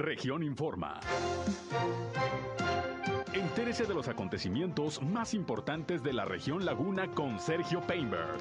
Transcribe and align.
Región 0.00 0.42
Informa. 0.42 0.98
Entérese 3.34 3.84
de 3.84 3.92
los 3.92 4.08
acontecimientos 4.08 5.02
más 5.02 5.34
importantes 5.34 6.02
de 6.02 6.14
la 6.14 6.24
región 6.24 6.64
Laguna 6.64 7.08
con 7.08 7.38
Sergio 7.38 7.82
Painberg. 7.82 8.38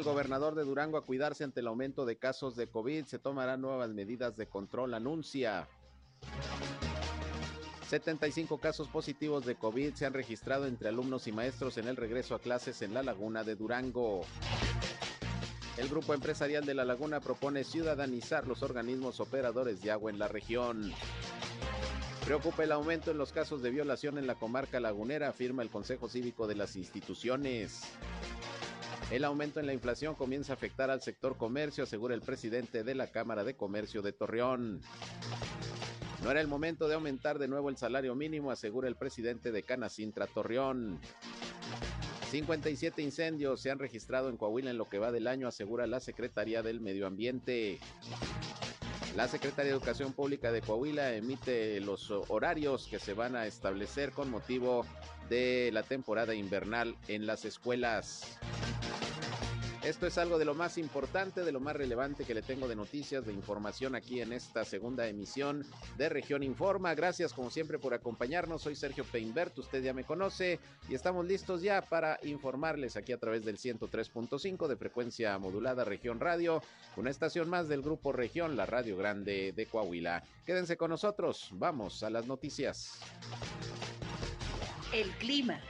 El 0.00 0.04
gobernador 0.04 0.54
de 0.54 0.64
Durango 0.64 0.96
a 0.96 1.04
cuidarse 1.04 1.44
ante 1.44 1.60
el 1.60 1.66
aumento 1.66 2.06
de 2.06 2.16
casos 2.16 2.56
de 2.56 2.66
COVID. 2.66 3.04
Se 3.04 3.18
tomarán 3.18 3.60
nuevas 3.60 3.90
medidas 3.90 4.34
de 4.34 4.46
control, 4.46 4.94
anuncia. 4.94 5.68
75 7.90 8.58
casos 8.58 8.88
positivos 8.88 9.44
de 9.44 9.56
COVID 9.56 9.92
se 9.92 10.06
han 10.06 10.14
registrado 10.14 10.66
entre 10.66 10.88
alumnos 10.88 11.26
y 11.26 11.32
maestros 11.32 11.76
en 11.76 11.86
el 11.86 11.96
regreso 11.96 12.34
a 12.34 12.38
clases 12.38 12.80
en 12.80 12.94
la 12.94 13.02
laguna 13.02 13.44
de 13.44 13.56
Durango. 13.56 14.22
El 15.76 15.88
grupo 15.88 16.14
empresarial 16.14 16.64
de 16.64 16.74
la 16.74 16.86
laguna 16.86 17.20
propone 17.20 17.62
ciudadanizar 17.62 18.46
los 18.46 18.62
organismos 18.62 19.20
operadores 19.20 19.82
de 19.82 19.90
agua 19.90 20.10
en 20.10 20.18
la 20.18 20.28
región. 20.28 20.94
Preocupa 22.24 22.64
el 22.64 22.72
aumento 22.72 23.10
en 23.10 23.18
los 23.18 23.32
casos 23.32 23.60
de 23.60 23.70
violación 23.70 24.16
en 24.16 24.26
la 24.26 24.36
comarca 24.36 24.80
lagunera, 24.80 25.28
afirma 25.28 25.62
el 25.62 25.68
Consejo 25.68 26.08
Cívico 26.08 26.46
de 26.46 26.54
las 26.54 26.76
instituciones. 26.76 27.82
El 29.10 29.24
aumento 29.24 29.58
en 29.58 29.66
la 29.66 29.72
inflación 29.72 30.14
comienza 30.14 30.52
a 30.52 30.56
afectar 30.56 30.88
al 30.88 31.02
sector 31.02 31.36
comercio, 31.36 31.82
asegura 31.82 32.14
el 32.14 32.20
presidente 32.20 32.84
de 32.84 32.94
la 32.94 33.08
Cámara 33.08 33.42
de 33.42 33.56
Comercio 33.56 34.02
de 34.02 34.12
Torreón. 34.12 34.80
No 36.22 36.30
era 36.30 36.40
el 36.40 36.46
momento 36.46 36.86
de 36.86 36.94
aumentar 36.94 37.40
de 37.40 37.48
nuevo 37.48 37.70
el 37.70 37.76
salario 37.76 38.14
mínimo, 38.14 38.52
asegura 38.52 38.86
el 38.86 38.94
presidente 38.94 39.50
de 39.50 39.64
Canacintra 39.64 40.28
Torreón. 40.28 41.00
57 42.30 43.02
incendios 43.02 43.60
se 43.60 43.72
han 43.72 43.80
registrado 43.80 44.28
en 44.28 44.36
Coahuila 44.36 44.70
en 44.70 44.78
lo 44.78 44.88
que 44.88 45.00
va 45.00 45.10
del 45.10 45.26
año, 45.26 45.48
asegura 45.48 45.88
la 45.88 45.98
Secretaría 45.98 46.62
del 46.62 46.80
Medio 46.80 47.08
Ambiente. 47.08 47.80
La 49.16 49.26
Secretaría 49.26 49.72
de 49.72 49.76
Educación 49.76 50.12
Pública 50.12 50.52
de 50.52 50.62
Coahuila 50.62 51.14
emite 51.14 51.80
los 51.80 52.12
horarios 52.28 52.86
que 52.86 53.00
se 53.00 53.14
van 53.14 53.34
a 53.34 53.46
establecer 53.46 54.12
con 54.12 54.30
motivo 54.30 54.86
de 55.30 55.70
la 55.72 55.82
temporada 55.82 56.34
invernal 56.34 56.96
en 57.08 57.26
las 57.26 57.46
escuelas. 57.46 58.38
Esto 59.82 60.06
es 60.06 60.18
algo 60.18 60.38
de 60.38 60.44
lo 60.44 60.54
más 60.54 60.76
importante, 60.76 61.42
de 61.42 61.52
lo 61.52 61.60
más 61.60 61.74
relevante 61.74 62.24
que 62.24 62.34
le 62.34 62.42
tengo 62.42 62.68
de 62.68 62.76
noticias, 62.76 63.24
de 63.24 63.32
información 63.32 63.94
aquí 63.94 64.20
en 64.20 64.34
esta 64.34 64.62
segunda 64.62 65.08
emisión 65.08 65.64
de 65.96 66.10
Región 66.10 66.42
Informa. 66.42 66.94
Gracias 66.94 67.32
como 67.32 67.48
siempre 67.48 67.78
por 67.78 67.94
acompañarnos. 67.94 68.60
Soy 68.60 68.76
Sergio 68.76 69.04
Peinbert, 69.04 69.58
usted 69.58 69.82
ya 69.82 69.94
me 69.94 70.04
conoce 70.04 70.60
y 70.90 70.94
estamos 70.94 71.24
listos 71.24 71.62
ya 71.62 71.80
para 71.80 72.18
informarles 72.24 72.96
aquí 72.96 73.12
a 73.12 73.18
través 73.18 73.42
del 73.46 73.56
103.5 73.56 74.68
de 74.68 74.76
frecuencia 74.76 75.38
modulada 75.38 75.82
Región 75.84 76.20
Radio, 76.20 76.62
una 76.98 77.08
estación 77.08 77.48
más 77.48 77.66
del 77.68 77.80
grupo 77.80 78.12
Región, 78.12 78.58
la 78.58 78.66
Radio 78.66 78.98
Grande 78.98 79.52
de 79.56 79.64
Coahuila. 79.64 80.22
Quédense 80.44 80.76
con 80.76 80.90
nosotros, 80.90 81.48
vamos 81.52 82.02
a 82.02 82.10
las 82.10 82.26
noticias. 82.26 83.00
El 84.92 85.08
clima. 85.18 85.60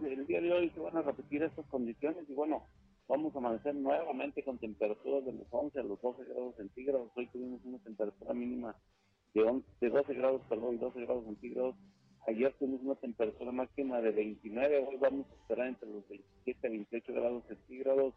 el 0.00 0.26
día 0.26 0.40
de 0.40 0.52
hoy 0.52 0.70
se 0.70 0.78
van 0.80 0.96
a 0.96 1.02
repetir 1.02 1.42
estas 1.42 1.66
condiciones 1.66 2.24
y 2.28 2.34
bueno, 2.34 2.68
vamos 3.08 3.34
a 3.34 3.38
amanecer 3.38 3.74
nuevamente 3.74 4.44
con 4.44 4.58
temperaturas 4.58 5.24
de 5.24 5.32
los 5.32 5.46
11 5.50 5.80
a 5.80 5.82
los 5.82 6.00
12 6.00 6.24
grados 6.24 6.54
centígrados. 6.56 7.10
Hoy 7.16 7.26
tuvimos 7.28 7.64
una 7.64 7.78
temperatura 7.78 8.32
mínima 8.32 8.76
de, 9.34 9.62
de 9.80 9.90
12 9.90 10.14
grados, 10.14 10.42
perdón, 10.48 10.78
12 10.78 11.00
grados 11.00 11.24
centígrados. 11.24 11.74
Ayer 12.28 12.54
tuvimos 12.60 12.82
una 12.82 12.94
temperatura 12.94 13.50
máxima 13.50 14.00
de 14.00 14.12
29, 14.12 14.86
hoy 14.88 14.96
vamos 14.98 15.26
a 15.30 15.34
esperar 15.34 15.66
entre 15.66 15.88
los 15.88 16.08
27 16.08 16.68
y 16.68 16.70
28 16.70 17.12
grados 17.12 17.44
centígrados, 17.48 18.14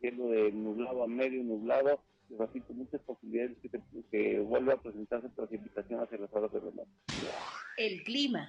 siendo 0.00 0.28
de 0.28 0.52
nublado 0.52 1.02
a 1.02 1.08
medio 1.08 1.42
nublado. 1.42 1.98
Repito, 2.30 2.74
muchas 2.74 3.00
posibilidades 3.02 3.56
que, 3.62 3.70
que 4.10 4.40
vuelva 4.40 4.74
a 4.74 4.82
presentarse 4.82 5.28
precipitación 5.30 6.00
hacia 6.00 6.18
las 6.18 6.32
horas 6.32 6.52
de 6.52 6.60
noche. 6.60 6.90
El 7.76 8.02
clima. 8.04 8.48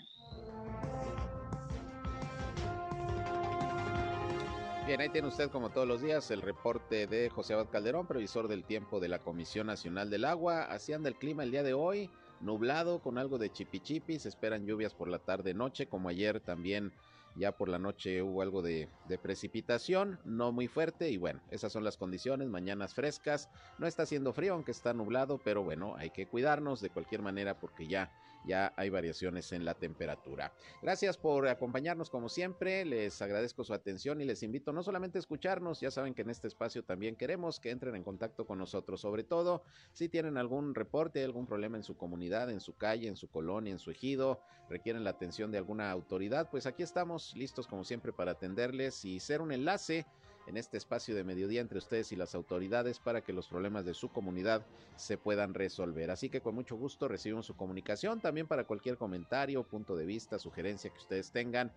Bien, 4.89 5.01
ahí 5.01 5.09
tiene 5.09 5.28
usted 5.28 5.51
como 5.51 5.69
todos 5.69 5.88
los 5.88 6.01
días 6.01 6.31
el 6.31 6.41
reporte 6.41 7.06
de 7.06 7.29
José 7.29 7.53
Abad 7.53 7.69
Calderón, 7.69 8.07
previsor 8.07 8.47
del 8.47 8.63
tiempo 8.63 9.00
de 9.00 9.07
la 9.07 9.19
Comisión 9.19 9.68
Nacional 9.68 10.09
del 10.09 10.25
Agua. 10.25 10.63
Así 10.63 10.94
anda 10.94 11.09
el 11.09 11.16
clima 11.16 11.44
el 11.44 11.51
día 11.51 11.62
de 11.62 11.73
hoy, 11.73 12.09
nublado 12.41 13.00
con 13.00 13.19
algo 13.19 13.38
de 13.38 13.51
chipichipi, 13.51 14.18
se 14.18 14.29
esperan 14.29 14.66
lluvias 14.66 14.95
por 14.95 15.07
la 15.07 15.19
tarde 15.19 15.53
noche, 15.53 15.85
como 15.85 16.09
ayer 16.09 16.39
también 16.39 16.91
ya 17.39 17.53
por 17.53 17.69
la 17.69 17.79
noche 17.79 18.22
hubo 18.22 18.41
algo 18.41 18.61
de, 18.61 18.89
precipitación, 19.23 20.19
no 20.25 20.51
muy 20.51 20.67
fuerte 20.67 21.09
y 21.09 21.17
bueno, 21.17 21.41
esas 21.50 21.72
son 21.72 21.83
las 21.83 21.97
condiciones, 21.97 22.50
mañanas 22.50 22.94
frescas, 22.94 23.50
no 23.79 23.88
está 23.88 24.03
haciendo 24.03 24.33
frío 24.33 24.53
aunque 24.53 24.72
está 24.72 24.94
nublado, 24.94 25.39
pero 25.44 25.63
bueno, 25.63 25.95
hay 25.97 26.11
que 26.11 26.27
cuidarnos 26.27 26.81
de 26.81 26.89
cualquier 26.89 27.22
manera 27.22 27.59
porque 27.59 27.88
ya 27.88 28.11
ya 28.45 28.73
hay 28.77 28.89
variaciones 28.89 29.51
en 29.51 29.66
la 29.66 29.73
temperatura. 29.73 30.53
Gracias 30.81 31.17
por 31.17 31.47
acompañarnos 31.47 32.09
como 32.09 32.29
siempre, 32.29 32.85
les 32.85 33.22
agradezco 33.22 33.63
su 33.63 33.73
atención 33.73 34.22
y 34.22 34.25
les 34.25 34.44
invito 34.44 34.73
no 34.73 34.83
solamente 34.83 35.17
a 35.17 35.19
escucharnos, 35.19 35.79
ya 35.79 35.91
saben 35.91 36.13
que 36.13 36.22
en 36.22 36.29
este 36.29 36.47
espacio 36.47 36.83
también 36.83 37.16
queremos 37.16 37.59
que 37.59 37.72
entren 37.72 37.95
en 37.95 38.03
contacto 38.03 38.45
con 38.45 38.57
nosotros, 38.57 39.01
sobre 39.01 39.23
todo 39.23 39.63
si 39.94 40.09
tienen 40.09 40.38
algún 40.38 40.75
reporte, 40.75 41.23
algún 41.23 41.47
problema 41.47 41.77
en 41.77 41.83
su 41.83 41.97
comunidad, 41.97 42.50
en 42.50 42.59
su 42.59 42.75
calle, 42.75 43.07
en 43.07 43.16
su 43.16 43.29
colonia, 43.29 43.72
en 43.72 43.79
su 43.79 43.91
ejido, 43.91 44.41
requieren 44.69 45.03
la 45.03 45.11
atención 45.11 45.51
de 45.51 45.57
alguna 45.57 45.91
autoridad, 45.91 46.50
pues 46.50 46.66
aquí 46.66 46.83
estamos 46.83 47.35
listos 47.35 47.67
como 47.67 47.83
siempre 47.83 48.13
para 48.13 48.31
atenderles 48.31 49.03
y 49.06 49.19
ser 49.19 49.41
un 49.41 49.51
enlace 49.51 50.06
en 50.49 50.57
este 50.57 50.77
espacio 50.77 51.15
de 51.15 51.23
mediodía 51.23 51.61
entre 51.61 51.77
ustedes 51.77 52.11
y 52.11 52.15
las 52.15 52.33
autoridades 52.33 52.99
para 52.99 53.21
que 53.21 53.33
los 53.33 53.47
problemas 53.47 53.85
de 53.85 53.93
su 53.93 54.09
comunidad 54.09 54.65
se 54.95 55.17
puedan 55.17 55.53
resolver. 55.53 56.09
Así 56.09 56.29
que 56.29 56.41
con 56.41 56.55
mucho 56.55 56.75
gusto 56.75 57.07
recibimos 57.07 57.45
su 57.45 57.55
comunicación 57.55 58.19
también 58.19 58.47
para 58.47 58.63
cualquier 58.63 58.97
comentario, 58.97 59.63
punto 59.63 59.95
de 59.95 60.05
vista, 60.05 60.39
sugerencia 60.39 60.89
que 60.89 60.97
ustedes 60.97 61.31
tengan 61.31 61.71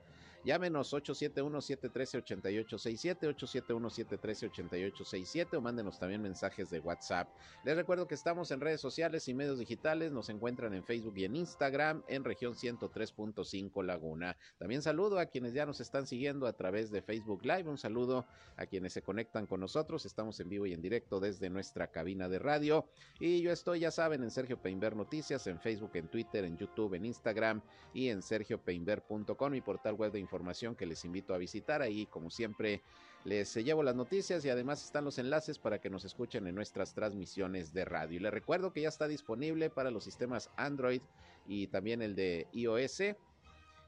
Llámenos 0.45 0.93
871-713-8867, 0.93 3.33
871-713-8867 3.37 5.57
o 5.57 5.61
mándenos 5.61 6.01
también 6.01 6.21
mensajes 6.21 6.69
de 6.69 6.81
WhatsApp. 6.81 7.29
Les 7.65 7.77
recuerdo 7.77 8.09
que 8.09 8.17
estamos 8.17 8.51
en 8.51 8.61
redes 8.61 8.81
sociales 8.81 9.29
y 9.29 9.35
medios 9.35 9.61
digitales, 9.61 10.11
nos 10.11 10.29
encuentran 10.31 10.75
en 10.75 10.83
Facebook 10.83 11.17
y 11.17 11.27
en 11.27 11.37
Instagram 11.37 12.03
en 12.09 12.25
región 12.25 12.55
103.5 12.55 13.85
Laguna. 13.85 14.37
También 14.59 14.83
saludo 14.83 15.21
a 15.21 15.27
quienes 15.27 15.53
ya 15.53 15.65
nos 15.65 15.81
están 15.81 16.09
siguiendo 16.09 16.49
a 16.49 16.55
través 16.55 16.91
de 16.91 17.03
Facebook 17.03 17.45
Live, 17.45 17.69
un 17.69 17.79
saludo 17.79 18.27
a 18.57 18.67
quienes 18.67 18.95
se 18.95 19.03
conectan 19.03 19.47
con 19.47 19.61
nosotros, 19.61 20.05
estamos 20.07 20.41
en 20.41 20.49
vivo 20.49 20.67
y 20.67 20.73
en 20.73 20.83
directo 20.83 21.21
desde 21.21 21.51
nuestra 21.51 21.93
cabina 21.93 22.29
de 22.29 22.41
radio 22.41 22.89
y 23.21 23.43
yo 23.43 23.53
estoy, 23.53 23.79
ya 23.79 23.93
saben, 23.93 24.25
en 24.25 24.33
Sergio 24.33 24.61
Peinber 24.61 24.97
Noticias, 24.97 25.47
en 25.47 25.61
Facebook, 25.61 25.93
en 25.95 26.09
Twitter, 26.09 26.45
en 26.45 26.57
YouTube, 26.57 26.95
en 26.95 27.05
Instagram 27.05 27.63
y 27.95 28.09
en 28.09 28.23
sergiopeinber.com, 28.23 29.53
mi 29.53 29.61
portal 29.61 29.95
web 29.95 30.11
de 30.11 30.19
información 30.19 30.31
información 30.32 30.75
que 30.75 30.87
les 30.87 31.04
invito 31.04 31.34
a 31.34 31.38
visitar. 31.38 31.82
Ahí, 31.82 32.06
como 32.06 32.31
siempre, 32.31 32.81
les 33.25 33.54
llevo 33.54 33.82
las 33.82 33.94
noticias 33.94 34.43
y 34.44 34.48
además 34.48 34.82
están 34.82 35.04
los 35.04 35.19
enlaces 35.19 35.59
para 35.59 35.78
que 35.78 35.91
nos 35.91 36.06
escuchen 36.06 36.47
en 36.47 36.54
nuestras 36.54 36.94
transmisiones 36.94 37.75
de 37.75 37.84
radio. 37.84 38.16
Y 38.16 38.22
les 38.22 38.32
recuerdo 38.32 38.72
que 38.72 38.81
ya 38.81 38.88
está 38.88 39.09
disponible 39.09 39.69
para 39.69 39.91
los 39.91 40.04
sistemas 40.04 40.48
Android 40.56 41.03
y 41.47 41.66
también 41.66 42.00
el 42.00 42.15
de 42.15 42.47
iOS 42.54 43.03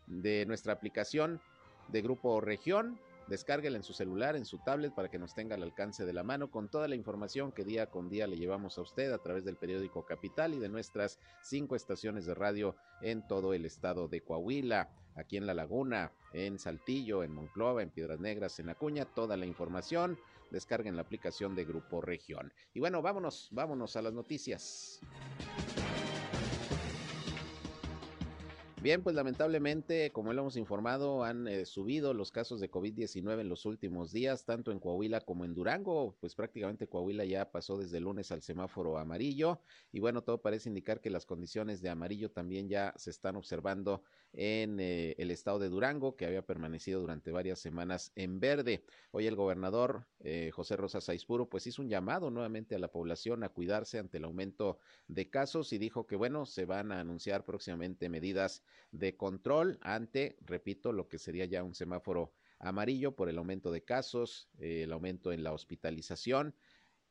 de 0.06 0.44
nuestra 0.47 0.75
aplicación 0.75 1.41
de 1.88 2.03
Grupo 2.03 2.43
Región 2.43 2.99
Descárguela 3.26 3.78
en 3.78 3.82
su 3.82 3.94
celular, 3.94 4.37
en 4.37 4.44
su 4.44 4.59
tablet, 4.59 4.94
para 4.94 5.11
que 5.11 5.19
nos 5.19 5.34
tenga 5.34 5.55
al 5.55 5.62
alcance 5.62 6.05
de 6.05 6.12
la 6.12 6.23
mano 6.23 6.50
con 6.50 6.69
toda 6.69 6.88
la 6.88 6.94
información 6.94 7.52
que 7.52 7.64
día 7.64 7.87
con 7.87 8.11
día 8.11 8.26
le 8.26 8.37
llevamos 8.37 8.76
a 8.76 8.82
usted 8.82 9.12
a 9.12 9.19
través 9.19 9.47
del 9.47 9.56
periódico 9.56 10.05
Capital 10.05 10.52
y 10.52 10.58
de 10.58 10.69
nuestras 10.69 11.19
cinco 11.43 11.75
estaciones 11.75 12.26
de 12.26 12.35
radio 12.35 12.76
en 13.00 13.26
todo 13.26 13.55
el 13.55 13.64
estado 13.64 14.08
de 14.08 14.20
Coahuila, 14.20 14.90
aquí 15.14 15.37
en 15.37 15.46
La 15.46 15.55
Laguna, 15.55 16.12
en 16.32 16.58
Saltillo, 16.58 17.22
en 17.22 17.32
Monclova, 17.32 17.82
en 17.82 17.90
Piedras 17.90 18.20
Negras, 18.20 18.58
en 18.58 18.69
Acuña, 18.69 19.05
toda 19.05 19.37
la 19.37 19.46
información. 19.46 20.19
Descarguen 20.50 20.96
la 20.96 21.02
aplicación 21.02 21.55
de 21.55 21.64
Grupo 21.64 22.00
Región. 22.00 22.52
Y 22.75 22.81
bueno, 22.81 23.02
vámonos, 23.02 23.49
vámonos 23.50 23.96
a 23.96 24.02
las 24.02 24.12
noticias. 24.12 25.00
Bien, 28.85 29.03
pues 29.03 29.17
lamentablemente, 29.17 30.13
como 30.13 30.35
lo 30.35 30.43
hemos 30.43 30.59
informado, 30.59 31.25
han 31.25 31.49
eh, 31.49 31.65
subido 31.65 32.13
los 32.13 32.31
casos 32.31 32.61
de 32.61 32.71
COVID-19 32.71 33.41
en 33.41 33.49
los 33.49 33.65
últimos 33.65 34.13
días, 34.13 34.45
tanto 34.45 34.73
en 34.73 34.79
Coahuila 34.79 35.23
como 35.23 35.47
en 35.47 35.55
Durango. 35.55 36.19
Pues 36.21 36.35
prácticamente 36.35 36.87
Coahuila 36.87 37.25
ya 37.25 37.51
pasó 37.51 37.79
desde 37.79 37.99
lunes 37.99 38.31
al 38.31 38.43
semáforo 38.43 38.99
amarillo 38.99 39.63
y 39.91 40.01
bueno, 40.01 40.23
todo 40.23 40.43
parece 40.43 40.69
indicar 40.69 41.01
que 41.01 41.09
las 41.09 41.25
condiciones 41.25 41.81
de 41.81 41.89
amarillo 41.89 42.31
también 42.31 42.69
ya 42.69 42.93
se 42.99 43.09
están 43.09 43.37
observando 43.37 44.03
en 44.35 44.79
eh, 44.79 45.15
el 45.17 45.31
estado 45.31 45.61
de 45.61 45.71
Durango, 45.71 46.15
que 46.15 46.27
había 46.27 46.43
permanecido 46.43 47.01
durante 47.01 47.33
varias 47.33 47.61
semanas 47.61 48.13
en 48.17 48.39
verde. 48.39 48.85
Hoy 49.13 49.27
el 49.27 49.35
gobernador 49.35 50.09
eh, 50.21 50.51
José 50.53 50.77
Rosa 50.77 51.01
Saizpuro 51.01 51.49
pues 51.49 51.67
hizo 51.67 51.81
un 51.81 51.89
llamado 51.89 52.31
nuevamente 52.31 52.75
a 52.75 52.79
la 52.79 52.89
población 52.89 53.45
a 53.45 53.49
cuidarse 53.49 53.99
ante 53.99 54.19
el 54.19 54.25
aumento 54.25 54.79
de 55.09 55.31
casos 55.31 55.73
y 55.73 55.79
dijo 55.79 56.07
que 56.07 56.17
bueno, 56.17 56.45
se 56.45 56.67
van 56.67 56.93
a 56.93 57.01
anunciar 57.01 57.47
próximamente 57.47 58.11
medidas 58.11 58.63
de 58.93 59.17
control 59.17 59.79
ante, 59.82 60.37
repito, 60.41 60.93
lo 60.93 61.09
que 61.09 61.19
sería 61.19 61.44
ya 61.44 61.65
un 61.65 61.75
semáforo 61.75 62.32
amarillo 62.59 63.15
por 63.15 63.29
el 63.29 63.38
aumento 63.38 63.71
de 63.71 63.85
casos, 63.85 64.49
eh, 64.59 64.82
el 64.85 64.93
aumento 64.93 65.32
en 65.32 65.43
la 65.43 65.53
hospitalización. 65.53 66.55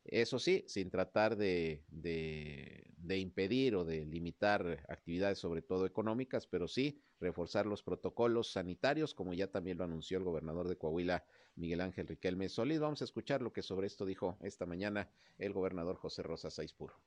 Eso 0.04 0.38
sí, 0.38 0.64
sin 0.68 0.90
tratar 0.90 1.36
de, 1.36 1.82
de, 1.88 3.18
impedir 3.18 3.74
o 3.74 3.86
de 3.86 4.04
limitar 4.04 4.84
actividades, 4.88 5.38
sobre 5.38 5.62
todo 5.62 5.86
económicas, 5.86 6.46
pero 6.46 6.68
sí 6.68 7.00
reforzar 7.20 7.64
los 7.64 7.82
protocolos 7.82 8.52
sanitarios, 8.52 9.14
como 9.14 9.32
ya 9.32 9.50
también 9.50 9.78
lo 9.78 9.84
anunció 9.84 10.18
el 10.18 10.24
gobernador 10.24 10.68
de 10.68 10.76
Coahuila, 10.76 11.24
Miguel 11.54 11.80
Ángel 11.80 12.06
Riquelme 12.06 12.50
Solís. 12.50 12.80
Vamos 12.80 13.00
a 13.00 13.04
escuchar 13.04 13.40
lo 13.40 13.52
que 13.52 13.62
sobre 13.62 13.86
esto 13.86 14.04
dijo 14.04 14.36
esta 14.42 14.66
mañana 14.66 15.08
el 15.38 15.54
gobernador 15.54 15.96
José 15.96 16.22
Rosa 16.22 16.50
Saizpuro. 16.50 17.00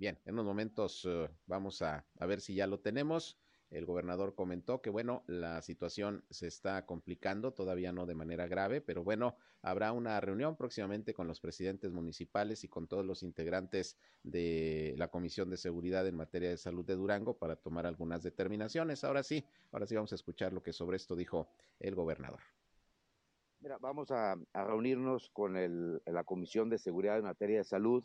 Bien, 0.00 0.18
en 0.24 0.32
unos 0.32 0.46
momentos 0.46 1.04
uh, 1.04 1.28
vamos 1.44 1.82
a, 1.82 2.06
a, 2.18 2.24
ver 2.24 2.40
si 2.40 2.54
ya 2.54 2.66
lo 2.66 2.80
tenemos. 2.80 3.38
El 3.68 3.84
gobernador 3.84 4.34
comentó 4.34 4.80
que, 4.80 4.88
bueno, 4.88 5.24
la 5.26 5.60
situación 5.60 6.24
se 6.30 6.46
está 6.46 6.86
complicando, 6.86 7.52
todavía 7.52 7.92
no 7.92 8.06
de 8.06 8.14
manera 8.14 8.48
grave, 8.48 8.80
pero 8.80 9.04
bueno, 9.04 9.36
habrá 9.60 9.92
una 9.92 10.18
reunión 10.18 10.56
próximamente 10.56 11.12
con 11.12 11.26
los 11.26 11.38
presidentes 11.38 11.92
municipales 11.92 12.64
y 12.64 12.68
con 12.68 12.88
todos 12.88 13.04
los 13.04 13.22
integrantes 13.22 13.98
de 14.22 14.94
la 14.96 15.08
Comisión 15.08 15.50
de 15.50 15.58
Seguridad 15.58 16.06
en 16.06 16.16
materia 16.16 16.48
de 16.48 16.56
salud 16.56 16.86
de 16.86 16.94
Durango 16.94 17.36
para 17.36 17.56
tomar 17.56 17.84
algunas 17.84 18.22
determinaciones. 18.22 19.04
Ahora 19.04 19.22
sí, 19.22 19.44
ahora 19.70 19.86
sí 19.86 19.96
vamos 19.96 20.12
a 20.12 20.14
escuchar 20.14 20.54
lo 20.54 20.62
que 20.62 20.72
sobre 20.72 20.96
esto 20.96 21.14
dijo 21.14 21.50
el 21.78 21.94
gobernador. 21.94 22.40
Mira, 23.60 23.76
vamos 23.76 24.10
a, 24.12 24.32
a 24.54 24.64
reunirnos 24.64 25.28
con 25.28 25.58
el, 25.58 26.00
la 26.06 26.24
Comisión 26.24 26.70
de 26.70 26.78
Seguridad 26.78 27.18
en 27.18 27.24
materia 27.24 27.58
de 27.58 27.64
salud 27.64 28.02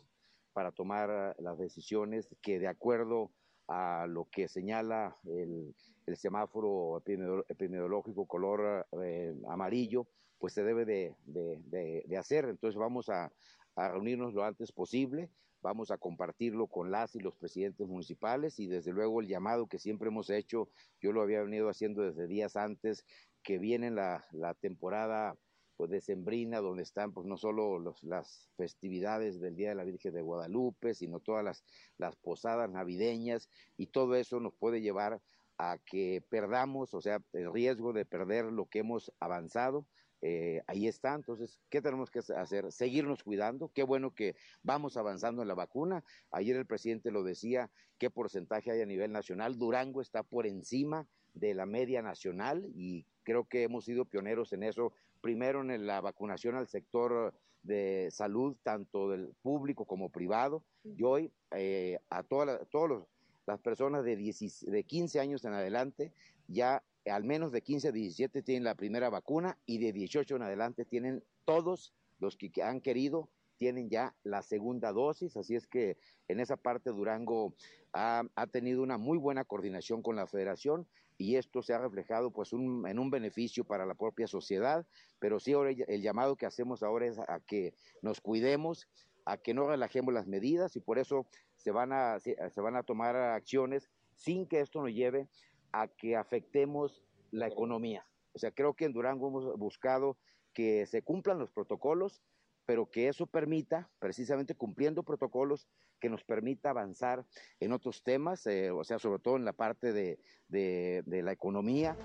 para 0.56 0.72
tomar 0.72 1.36
las 1.38 1.58
decisiones 1.58 2.34
que 2.40 2.58
de 2.58 2.66
acuerdo 2.66 3.30
a 3.68 4.06
lo 4.08 4.24
que 4.30 4.48
señala 4.48 5.14
el, 5.26 5.74
semáforo 6.16 7.02
epidemiológico 7.46 8.24
color 8.24 8.86
eh, 9.02 9.34
amarillo, 9.50 10.06
pues 10.38 10.54
se 10.54 10.64
debe 10.64 10.86
de, 10.86 12.16
hacer. 12.18 12.46
Entonces 12.46 12.78
vamos 12.78 13.10
a, 13.10 13.30
reunirnos 13.76 14.32
lo 14.32 14.44
antes 14.44 14.72
posible, 14.72 15.28
vamos 15.60 15.90
a 15.90 15.98
compartirlo 15.98 16.68
con 16.68 16.90
las 16.90 17.14
y 17.14 17.20
los 17.20 17.36
presidentes 17.36 17.86
municipales 17.86 18.58
y 18.58 18.66
desde 18.66 18.94
luego 18.94 19.20
el 19.20 19.28
llamado 19.28 19.66
que 19.66 19.78
siempre 19.78 20.08
hemos 20.08 20.30
hecho, 20.30 20.70
yo 21.02 21.12
lo 21.12 21.20
había 21.20 21.42
venido 21.42 21.68
haciendo 21.68 22.00
desde 22.00 22.26
días 22.26 22.56
antes, 22.56 23.04
que 23.42 23.58
viene 23.58 23.90
la 23.90 24.54
temporada 24.58 25.36
pues 25.76 25.90
decembrina, 25.90 26.60
donde 26.60 26.82
están 26.82 27.12
pues 27.12 27.26
no 27.26 27.36
solo 27.36 27.78
los, 27.78 28.02
las 28.04 28.48
festividades 28.56 29.40
del 29.40 29.56
Día 29.56 29.70
de 29.70 29.74
la 29.74 29.84
Virgen 29.84 30.14
de 30.14 30.22
Guadalupe, 30.22 30.94
sino 30.94 31.20
todas 31.20 31.44
las, 31.44 31.64
las 31.98 32.16
posadas 32.16 32.70
navideñas 32.70 33.48
y 33.76 33.88
todo 33.88 34.14
eso 34.14 34.40
nos 34.40 34.54
puede 34.54 34.80
llevar 34.80 35.20
a 35.58 35.78
que 35.78 36.22
perdamos, 36.28 36.92
o 36.94 37.00
sea, 37.00 37.22
el 37.32 37.52
riesgo 37.52 37.92
de 37.92 38.04
perder 38.04 38.46
lo 38.46 38.66
que 38.66 38.80
hemos 38.80 39.12
avanzado, 39.20 39.86
eh, 40.22 40.62
ahí 40.66 40.86
está. 40.86 41.14
Entonces, 41.14 41.60
¿qué 41.70 41.80
tenemos 41.80 42.10
que 42.10 42.18
hacer? 42.18 42.72
Seguirnos 42.72 43.22
cuidando. 43.22 43.70
Qué 43.74 43.82
bueno 43.82 44.14
que 44.14 44.34
vamos 44.62 44.96
avanzando 44.96 45.42
en 45.42 45.48
la 45.48 45.54
vacuna. 45.54 46.04
Ayer 46.30 46.56
el 46.56 46.66
presidente 46.66 47.10
lo 47.10 47.22
decía, 47.22 47.70
qué 47.98 48.10
porcentaje 48.10 48.70
hay 48.70 48.80
a 48.80 48.86
nivel 48.86 49.12
nacional. 49.12 49.58
Durango 49.58 50.00
está 50.00 50.22
por 50.22 50.46
encima 50.46 51.06
de 51.34 51.54
la 51.54 51.66
media 51.66 52.02
nacional 52.02 52.66
y 52.74 53.06
creo 53.22 53.44
que 53.44 53.62
hemos 53.62 53.84
sido 53.84 54.06
pioneros 54.06 54.52
en 54.52 54.62
eso 54.62 54.92
primero 55.20 55.60
en 55.60 55.86
la 55.86 56.00
vacunación 56.00 56.54
al 56.56 56.68
sector 56.68 57.34
de 57.62 58.08
salud, 58.10 58.56
tanto 58.62 59.10
del 59.10 59.34
público 59.42 59.84
como 59.84 60.08
privado, 60.08 60.62
y 60.84 61.02
hoy 61.02 61.32
eh, 61.50 61.98
a 62.10 62.22
todas 62.22 62.68
todas 62.70 63.02
las 63.46 63.60
personas 63.60 64.04
de, 64.04 64.16
10, 64.16 64.66
de 64.66 64.84
15 64.84 65.20
años 65.20 65.44
en 65.44 65.52
adelante, 65.52 66.12
ya 66.48 66.82
al 67.06 67.24
menos 67.24 67.52
de 67.52 67.62
15 67.62 67.88
a 67.88 67.92
17 67.92 68.42
tienen 68.42 68.64
la 68.64 68.74
primera 68.74 69.10
vacuna 69.10 69.58
y 69.66 69.78
de 69.78 69.92
18 69.92 70.36
en 70.36 70.42
adelante 70.42 70.84
tienen 70.84 71.22
todos 71.44 71.92
los 72.18 72.36
que 72.36 72.50
han 72.62 72.80
querido 72.80 73.28
tienen 73.58 73.88
ya 73.88 74.14
la 74.22 74.42
segunda 74.42 74.92
dosis, 74.92 75.36
así 75.36 75.54
es 75.54 75.66
que 75.66 75.96
en 76.28 76.40
esa 76.40 76.56
parte 76.56 76.90
Durango 76.90 77.54
ha, 77.92 78.24
ha, 78.34 78.46
tenido 78.46 78.82
una 78.82 78.98
muy 78.98 79.18
buena 79.18 79.44
coordinación 79.44 80.02
con 80.02 80.16
la 80.16 80.26
federación 80.26 80.86
y 81.18 81.36
esto 81.36 81.62
se 81.62 81.72
ha 81.72 81.78
reflejado 81.78 82.30
pues 82.30 82.52
un, 82.52 82.86
en 82.86 82.98
un 82.98 83.10
beneficio 83.10 83.64
para 83.64 83.86
la 83.86 83.94
propia 83.94 84.26
sociedad, 84.26 84.86
pero 85.18 85.40
sí 85.40 85.52
ahora 85.52 85.70
el 85.70 86.02
llamado 86.02 86.36
que 86.36 86.46
hacemos 86.46 86.82
ahora 86.82 87.06
es 87.06 87.18
a 87.18 87.40
que 87.40 87.74
nos 88.02 88.20
cuidemos, 88.20 88.88
a 89.24 89.38
que 89.38 89.54
no 89.54 89.66
relajemos 89.66 90.12
las 90.12 90.26
medidas 90.26 90.76
y 90.76 90.80
por 90.80 90.98
eso 90.98 91.26
se 91.56 91.70
van 91.70 91.92
a, 91.92 92.20
se, 92.20 92.60
van 92.60 92.76
a 92.76 92.82
tomar 92.82 93.16
acciones 93.16 93.90
sin 94.14 94.46
que 94.46 94.60
esto 94.60 94.80
nos 94.82 94.92
lleve 94.92 95.28
a 95.72 95.88
que 95.88 96.16
afectemos 96.16 97.02
la 97.30 97.48
economía. 97.48 98.06
O 98.34 98.38
sea, 98.38 98.50
creo 98.52 98.74
que 98.74 98.84
en 98.84 98.92
Durango 98.92 99.28
hemos 99.28 99.58
buscado 99.58 100.16
que 100.52 100.86
se 100.86 101.02
cumplan 101.02 101.38
los 101.38 101.50
protocolos, 101.50 102.22
pero 102.66 102.90
que 102.90 103.08
eso 103.08 103.26
permita, 103.26 103.88
precisamente 103.98 104.54
cumpliendo 104.54 105.02
protocolos, 105.02 105.66
que 106.00 106.10
nos 106.10 106.24
permita 106.24 106.70
avanzar 106.70 107.24
en 107.58 107.72
otros 107.72 108.02
temas, 108.02 108.46
eh, 108.46 108.70
o 108.70 108.84
sea, 108.84 108.98
sobre 108.98 109.20
todo 109.20 109.36
en 109.36 109.46
la 109.46 109.54
parte 109.54 109.92
de, 109.92 110.18
de, 110.48 111.02
de 111.06 111.22
la 111.22 111.32
economía. 111.32 111.96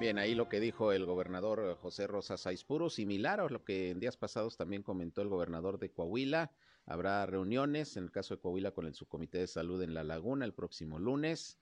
Bien, 0.00 0.18
ahí 0.18 0.34
lo 0.34 0.48
que 0.48 0.58
dijo 0.58 0.90
el 0.90 1.06
gobernador 1.06 1.76
José 1.76 2.08
Rosa 2.08 2.36
Saizpuro, 2.36 2.90
similar 2.90 3.38
a 3.38 3.48
lo 3.48 3.62
que 3.62 3.90
en 3.90 4.00
días 4.00 4.16
pasados 4.16 4.56
también 4.56 4.82
comentó 4.82 5.22
el 5.22 5.28
gobernador 5.28 5.78
de 5.78 5.92
Coahuila. 5.92 6.50
Habrá 6.86 7.24
reuniones, 7.26 7.96
en 7.96 8.02
el 8.04 8.10
caso 8.10 8.34
de 8.34 8.40
Coahuila, 8.40 8.72
con 8.72 8.86
el 8.86 8.94
subcomité 8.94 9.38
de 9.38 9.46
salud 9.46 9.80
en 9.80 9.94
La 9.94 10.02
Laguna 10.02 10.44
el 10.44 10.54
próximo 10.54 10.98
lunes. 10.98 11.60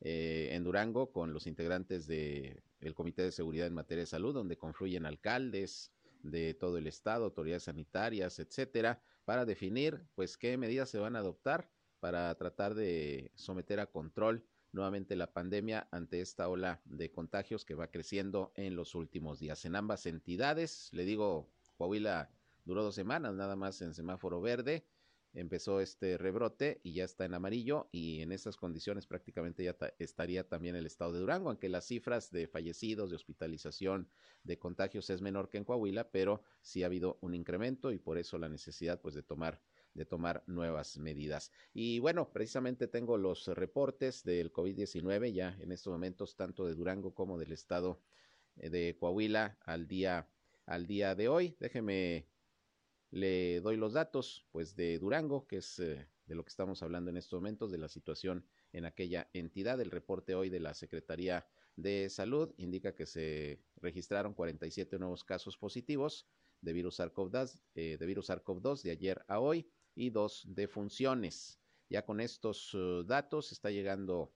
Eh, 0.00 0.48
en 0.52 0.64
Durango, 0.64 1.12
con 1.12 1.32
los 1.32 1.46
integrantes 1.46 2.06
del 2.06 2.62
de 2.80 2.94
Comité 2.94 3.22
de 3.22 3.32
Seguridad 3.32 3.66
en 3.66 3.74
Materia 3.74 4.02
de 4.02 4.06
Salud, 4.06 4.32
donde 4.32 4.56
confluyen 4.56 5.04
alcaldes, 5.06 5.92
de 6.22 6.54
todo 6.54 6.78
el 6.78 6.86
estado, 6.86 7.24
autoridades 7.24 7.64
sanitarias, 7.64 8.38
etcétera, 8.38 9.02
para 9.24 9.44
definir 9.44 10.06
pues 10.14 10.36
qué 10.36 10.56
medidas 10.56 10.88
se 10.88 10.98
van 10.98 11.16
a 11.16 11.20
adoptar 11.20 11.70
para 12.00 12.34
tratar 12.36 12.74
de 12.74 13.30
someter 13.34 13.80
a 13.80 13.86
control 13.86 14.44
nuevamente 14.72 15.16
la 15.16 15.32
pandemia 15.32 15.88
ante 15.90 16.20
esta 16.20 16.48
ola 16.48 16.80
de 16.84 17.10
contagios 17.10 17.64
que 17.64 17.74
va 17.74 17.90
creciendo 17.90 18.52
en 18.54 18.76
los 18.76 18.94
últimos 18.94 19.38
días. 19.38 19.64
En 19.64 19.76
ambas 19.76 20.06
entidades, 20.06 20.88
le 20.92 21.04
digo, 21.04 21.50
Coahuila 21.76 22.30
duró 22.64 22.82
dos 22.82 22.94
semanas 22.94 23.34
nada 23.34 23.56
más 23.56 23.82
en 23.82 23.94
semáforo 23.94 24.40
verde, 24.40 24.84
empezó 25.32 25.80
este 25.80 26.18
rebrote 26.18 26.80
y 26.82 26.92
ya 26.92 27.04
está 27.04 27.24
en 27.24 27.34
amarillo 27.34 27.88
y 27.92 28.20
en 28.20 28.32
estas 28.32 28.56
condiciones 28.56 29.06
prácticamente 29.06 29.62
ya 29.62 29.74
ta 29.74 29.94
estaría 29.98 30.48
también 30.48 30.74
el 30.76 30.86
estado 30.86 31.12
de 31.12 31.20
Durango, 31.20 31.48
aunque 31.48 31.68
las 31.68 31.86
cifras 31.86 32.30
de 32.30 32.48
fallecidos, 32.48 33.10
de 33.10 33.16
hospitalización, 33.16 34.08
de 34.42 34.58
contagios 34.58 35.08
es 35.10 35.20
menor 35.20 35.48
que 35.48 35.58
en 35.58 35.64
Coahuila, 35.64 36.10
pero 36.10 36.42
sí 36.62 36.82
ha 36.82 36.86
habido 36.86 37.18
un 37.20 37.34
incremento 37.34 37.92
y 37.92 37.98
por 37.98 38.18
eso 38.18 38.38
la 38.38 38.48
necesidad 38.48 39.00
pues 39.00 39.14
de 39.14 39.22
tomar 39.22 39.60
de 39.94 40.04
tomar 40.04 40.44
nuevas 40.46 40.98
medidas. 40.98 41.50
Y 41.74 41.98
bueno, 41.98 42.30
precisamente 42.32 42.86
tengo 42.86 43.18
los 43.18 43.48
reportes 43.48 44.22
del 44.22 44.52
COVID-19 44.52 45.32
ya 45.32 45.56
en 45.60 45.72
estos 45.72 45.92
momentos 45.92 46.36
tanto 46.36 46.64
de 46.64 46.74
Durango 46.74 47.12
como 47.12 47.38
del 47.38 47.50
estado 47.50 48.00
eh, 48.56 48.70
de 48.70 48.96
Coahuila 48.98 49.58
al 49.64 49.88
día 49.88 50.28
al 50.66 50.86
día 50.86 51.14
de 51.16 51.28
hoy. 51.28 51.56
Déjeme 51.58 52.26
le 53.10 53.60
doy 53.60 53.76
los 53.76 53.92
datos 53.92 54.46
pues 54.52 54.76
de 54.76 54.98
Durango, 54.98 55.46
que 55.46 55.58
es 55.58 55.78
eh, 55.78 56.08
de 56.26 56.34
lo 56.34 56.44
que 56.44 56.50
estamos 56.50 56.82
hablando 56.82 57.10
en 57.10 57.16
estos 57.16 57.38
momentos, 57.38 57.70
de 57.70 57.78
la 57.78 57.88
situación 57.88 58.44
en 58.72 58.84
aquella 58.84 59.28
entidad. 59.32 59.80
El 59.80 59.90
reporte 59.90 60.34
hoy 60.34 60.48
de 60.48 60.60
la 60.60 60.74
Secretaría 60.74 61.46
de 61.76 62.08
Salud 62.10 62.54
indica 62.56 62.94
que 62.94 63.06
se 63.06 63.60
registraron 63.76 64.34
47 64.34 64.98
nuevos 64.98 65.24
casos 65.24 65.56
positivos 65.56 66.26
de 66.60 66.72
virus 66.72 67.00
SARS-CoV-2 67.00 67.60
eh, 67.74 67.96
de, 68.84 68.90
ayer 68.90 69.24
a 69.28 69.40
hoy 69.40 69.68
y 69.94 70.10
dos 70.10 70.44
defunciones. 70.46 71.58
Ya 71.88 72.04
con 72.04 72.20
estos 72.20 72.72
uh, 72.74 73.02
datos 73.02 73.50
está 73.50 73.70
llegando 73.70 74.32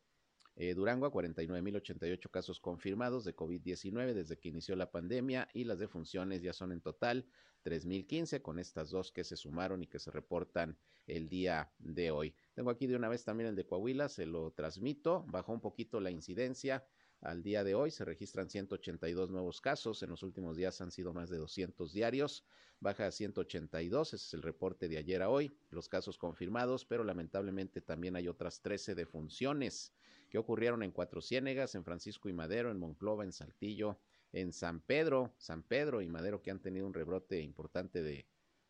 Eh, 0.57 0.75
Durango 0.75 1.07
a 1.07 1.13
49.088 1.13 2.31
casos 2.31 2.61
confirmados 2.61 3.25
de 3.25 3.35
COVID-19 3.35 4.13
desde 4.15 4.39
que 4.39 4.51
inició 4.51 4.77
la 4.77 4.93
pandemia 4.93 5.49
y 5.53 5.65
las 5.65 5.81
defunciones 5.81 6.43
ya 6.43 6.53
son 6.53 6.71
en 6.71 6.81
total 6.81 7.27
3.015 7.65 8.41
con 8.41 8.61
estas 8.61 8.91
dos 8.91 9.11
que 9.11 9.25
se 9.25 9.37
sumaron 9.37 9.83
y 9.83 9.89
que 9.89 9.99
se 9.99 10.13
reportan 10.13 10.79
el 11.07 11.29
día 11.29 11.73
de 11.79 12.13
hoy. 12.13 12.37
Tengo 12.55 12.71
aquí 12.71 12.87
de 12.87 12.95
una 12.95 13.09
vez 13.09 13.25
también 13.25 13.49
el 13.49 13.57
de 13.57 13.67
Coahuila, 13.67 14.09
se 14.09 14.27
lo 14.27 14.53
transmito, 14.53 15.25
bajó 15.27 15.53
un 15.53 15.61
poquito 15.61 15.99
la 16.01 16.11
incidencia. 16.11 16.87
Al 17.21 17.43
día 17.43 17.65
de 17.65 17.75
hoy 17.75 17.91
se 17.91 18.05
registran 18.05 18.51
182 18.51 19.31
nuevos 19.31 19.61
casos, 19.61 20.03
en 20.03 20.11
los 20.11 20.23
últimos 20.23 20.57
días 20.57 20.81
han 20.83 20.91
sido 20.91 21.15
más 21.15 21.31
de 21.31 21.39
200 21.39 21.91
diarios, 21.93 22.45
baja 22.81 23.07
a 23.07 23.11
182, 23.11 24.13
ese 24.13 24.25
es 24.27 24.35
el 24.35 24.43
reporte 24.43 24.89
de 24.89 24.99
ayer 24.99 25.23
a 25.23 25.31
hoy, 25.31 25.57
los 25.71 25.89
casos 25.89 26.19
confirmados, 26.19 26.85
pero 26.85 27.03
lamentablemente 27.03 27.81
también 27.81 28.15
hay 28.15 28.29
otras 28.29 28.61
13 28.61 28.95
defunciones 28.95 29.95
que 30.35 30.39
ocurrieron 30.39 30.83
en 30.83 30.91
Cuatro 30.91 31.21
Ciénegas, 31.21 31.77
en 31.77 31.85
Francisco 31.85 32.29
y 32.29 32.33
Madero, 32.33 32.73
en 32.73 32.81
Monclova, 32.81 33.23
en 33.23 33.31
Saltillo, 33.31 34.01
en 34.33 34.53
San 34.53 34.81
Pedro, 34.81 35.33
San 35.39 35.63
Pedro 35.63 36.03
y 36.03 36.09
Madero 36.09 36.43
que 36.43 36.51
han 36.51 36.61
tenido 36.61 36.89
un 36.89 36.93
rebrote 36.93 37.41
importante 37.41 38.03
de, 38.03 38.27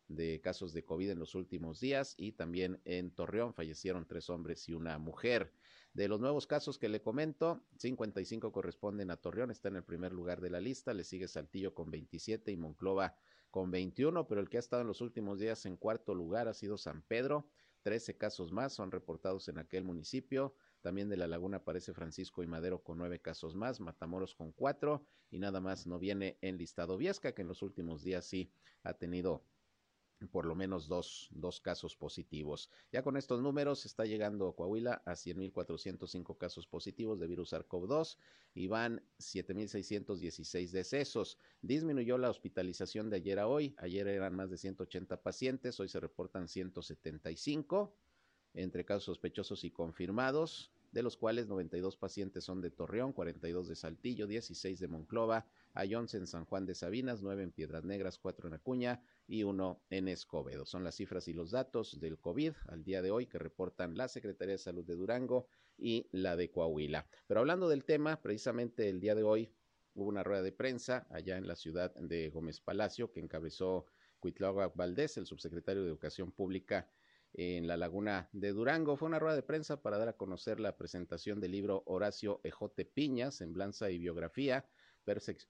de 0.07 0.39
casos 0.41 0.73
de 0.73 0.85
COVID 0.85 1.09
en 1.09 1.17
los 1.17 1.33
últimos 1.33 1.79
días 1.79 2.13
y 2.19 2.33
también 2.33 2.79
en 2.85 3.09
Torreón 3.09 3.55
fallecieron 3.55 4.05
tres 4.05 4.29
hombres 4.29 4.69
y 4.69 4.73
una 4.73 4.99
mujer. 4.99 5.53
De 5.95 6.07
los 6.07 6.19
nuevos 6.19 6.45
casos 6.45 6.77
que 6.77 6.87
le 6.87 7.01
comento, 7.01 7.63
55 7.79 8.51
corresponden 8.51 9.09
a 9.09 9.17
Torreón, 9.17 9.49
está 9.49 9.69
en 9.69 9.77
el 9.77 9.83
primer 9.83 10.13
lugar 10.13 10.41
de 10.41 10.51
la 10.51 10.61
lista, 10.61 10.93
le 10.93 11.03
sigue 11.03 11.27
Saltillo 11.27 11.73
con 11.73 11.89
27 11.89 12.51
y 12.51 12.57
Monclova 12.57 13.15
con 13.49 13.71
21, 13.71 14.27
pero 14.27 14.39
el 14.39 14.49
que 14.49 14.57
ha 14.57 14.59
estado 14.59 14.83
en 14.83 14.87
los 14.87 15.01
últimos 15.01 15.39
días 15.39 15.65
en 15.65 15.77
cuarto 15.77 16.13
lugar 16.13 16.47
ha 16.47 16.53
sido 16.53 16.77
San 16.77 17.01
Pedro. 17.01 17.49
13 17.81 18.17
casos 18.17 18.51
más 18.51 18.73
son 18.73 18.91
reportados 18.91 19.47
en 19.47 19.57
aquel 19.57 19.83
municipio. 19.83 20.53
También 20.85 21.09
de 21.09 21.17
la 21.17 21.25
Laguna 21.25 21.57
aparece 21.57 21.95
Francisco 21.95 22.43
y 22.43 22.47
Madero 22.47 22.83
con 22.83 22.99
nueve 22.99 23.19
casos 23.19 23.55
más, 23.55 23.79
Matamoros 23.79 24.35
con 24.35 24.51
cuatro 24.51 25.03
y 25.31 25.39
nada 25.39 25.59
más 25.59 25.87
no 25.87 25.97
viene 25.97 26.37
en 26.41 26.59
listado 26.59 26.95
Viesca, 26.95 27.31
que 27.33 27.41
en 27.41 27.47
los 27.47 27.63
últimos 27.63 28.03
días 28.03 28.23
sí 28.23 28.51
ha 28.83 28.93
tenido 28.93 29.43
por 30.31 30.45
lo 30.45 30.53
menos 30.53 30.87
dos, 30.87 31.27
dos 31.31 31.59
casos 31.59 31.95
positivos. 31.95 32.69
Ya 32.91 33.01
con 33.01 33.17
estos 33.17 33.41
números 33.41 33.83
está 33.87 34.05
llegando 34.05 34.53
Coahuila 34.53 35.01
a 35.05 35.13
100.405 35.13 36.37
casos 36.37 36.67
positivos 36.67 37.19
de 37.19 37.25
virus 37.25 37.51
SARS-CoV-2 37.53 38.17
y 38.53 38.67
van 38.67 39.01
7.616 39.17 40.69
decesos. 40.69 41.39
Disminuyó 41.63 42.19
la 42.19 42.29
hospitalización 42.29 43.09
de 43.09 43.15
ayer 43.15 43.39
a 43.39 43.47
hoy. 43.47 43.73
Ayer 43.79 44.07
eran 44.07 44.35
más 44.35 44.51
de 44.51 44.59
180 44.59 45.19
pacientes, 45.23 45.79
hoy 45.79 45.89
se 45.89 45.99
reportan 45.99 46.47
175 46.47 47.97
entre 48.53 48.85
casos 48.85 49.05
sospechosos 49.05 49.63
y 49.63 49.71
confirmados 49.71 50.74
de 50.95 51.03
los 51.03 51.17
cuales 51.17 51.49
92 51.49 51.97
pacientes 51.97 52.45
son 52.45 52.61
de 52.61 52.71
Torreón, 52.71 53.11
42 53.11 53.67
de 53.67 53.75
Saltillo, 53.75 54.27
16 54.27 54.79
de 54.79 54.87
Monclova, 54.87 55.45
hay 55.73 55.93
11 55.93 56.19
en 56.19 56.25
San 56.25 56.45
Juan 56.45 56.65
de 56.65 56.73
Sabinas, 56.73 57.21
9 57.21 57.43
en 57.43 57.51
Piedras 57.51 57.83
Negras, 57.83 58.17
4 58.17 58.47
en 58.47 58.53
Acuña 58.53 59.03
y 59.27 59.43
1 59.43 59.81
en 59.89 60.07
Escobedo. 60.07 60.65
Son 60.65 60.85
las 60.85 60.95
cifras 60.95 61.27
y 61.27 61.33
los 61.33 61.51
datos 61.51 61.99
del 61.99 62.17
COVID 62.17 62.53
al 62.69 62.85
día 62.85 63.01
de 63.01 63.11
hoy 63.11 63.25
que 63.25 63.37
reportan 63.37 63.97
la 63.97 64.07
Secretaría 64.07 64.53
de 64.53 64.57
Salud 64.57 64.85
de 64.85 64.95
Durango 64.95 65.49
y 65.77 66.07
la 66.13 66.37
de 66.37 66.49
Coahuila. 66.49 67.05
Pero 67.27 67.41
hablando 67.41 67.67
del 67.67 67.83
tema, 67.83 68.21
precisamente 68.21 68.87
el 68.87 69.01
día 69.01 69.15
de 69.15 69.23
hoy 69.23 69.51
hubo 69.95 70.07
una 70.07 70.23
rueda 70.23 70.43
de 70.43 70.53
prensa 70.53 71.07
allá 71.09 71.35
en 71.35 71.45
la 71.45 71.57
ciudad 71.57 71.93
de 71.95 72.29
Gómez 72.29 72.61
Palacio 72.61 73.11
que 73.11 73.19
encabezó 73.19 73.85
Cuitláhuac 74.21 74.73
Valdés, 74.77 75.17
el 75.17 75.25
subsecretario 75.25 75.81
de 75.81 75.89
Educación 75.89 76.31
Pública 76.31 76.89
en 77.37 77.67
la 77.67 77.75
laguna 77.75 78.29
de 78.31 78.53
Durango. 78.53 78.95
Fue 78.95 79.07
una 79.07 79.19
rueda 79.19 79.35
de 79.35 79.43
prensa 79.43 79.81
para 79.81 79.97
dar 79.97 80.07
a 80.07 80.13
conocer 80.13 80.59
la 80.59 80.77
presentación 80.77 81.41
del 81.41 81.51
libro 81.51 81.83
Horacio 81.85 82.39
Ejote 82.43 82.85
Piña, 82.85 83.31
Semblanza 83.31 83.89
y 83.91 83.97
Biografía, 83.97 84.65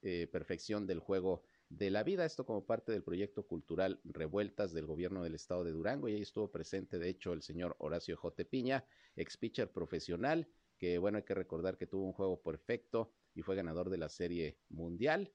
eh, 0.01 0.27
Perfección 0.31 0.87
del 0.87 0.99
Juego 0.99 1.43
de 1.69 1.91
la 1.91 2.03
Vida. 2.03 2.25
Esto 2.25 2.45
como 2.45 2.65
parte 2.65 2.91
del 2.91 3.03
proyecto 3.03 3.43
cultural 3.45 3.99
Revueltas 4.03 4.73
del 4.73 4.87
gobierno 4.87 5.23
del 5.23 5.35
estado 5.35 5.63
de 5.63 5.71
Durango. 5.71 6.09
Y 6.09 6.15
ahí 6.15 6.23
estuvo 6.23 6.51
presente, 6.51 6.97
de 6.97 7.09
hecho, 7.09 7.33
el 7.33 7.43
señor 7.43 7.75
Horacio 7.77 8.15
Ejote 8.15 8.45
Piña, 8.45 8.83
ex 9.15 9.37
pitcher 9.37 9.71
profesional, 9.71 10.47
que 10.79 10.97
bueno, 10.97 11.19
hay 11.19 11.23
que 11.23 11.35
recordar 11.35 11.77
que 11.77 11.87
tuvo 11.87 12.05
un 12.05 12.13
juego 12.13 12.41
perfecto 12.41 13.13
y 13.35 13.43
fue 13.43 13.55
ganador 13.55 13.89
de 13.91 13.97
la 13.97 14.09
Serie 14.09 14.57
Mundial 14.69 15.31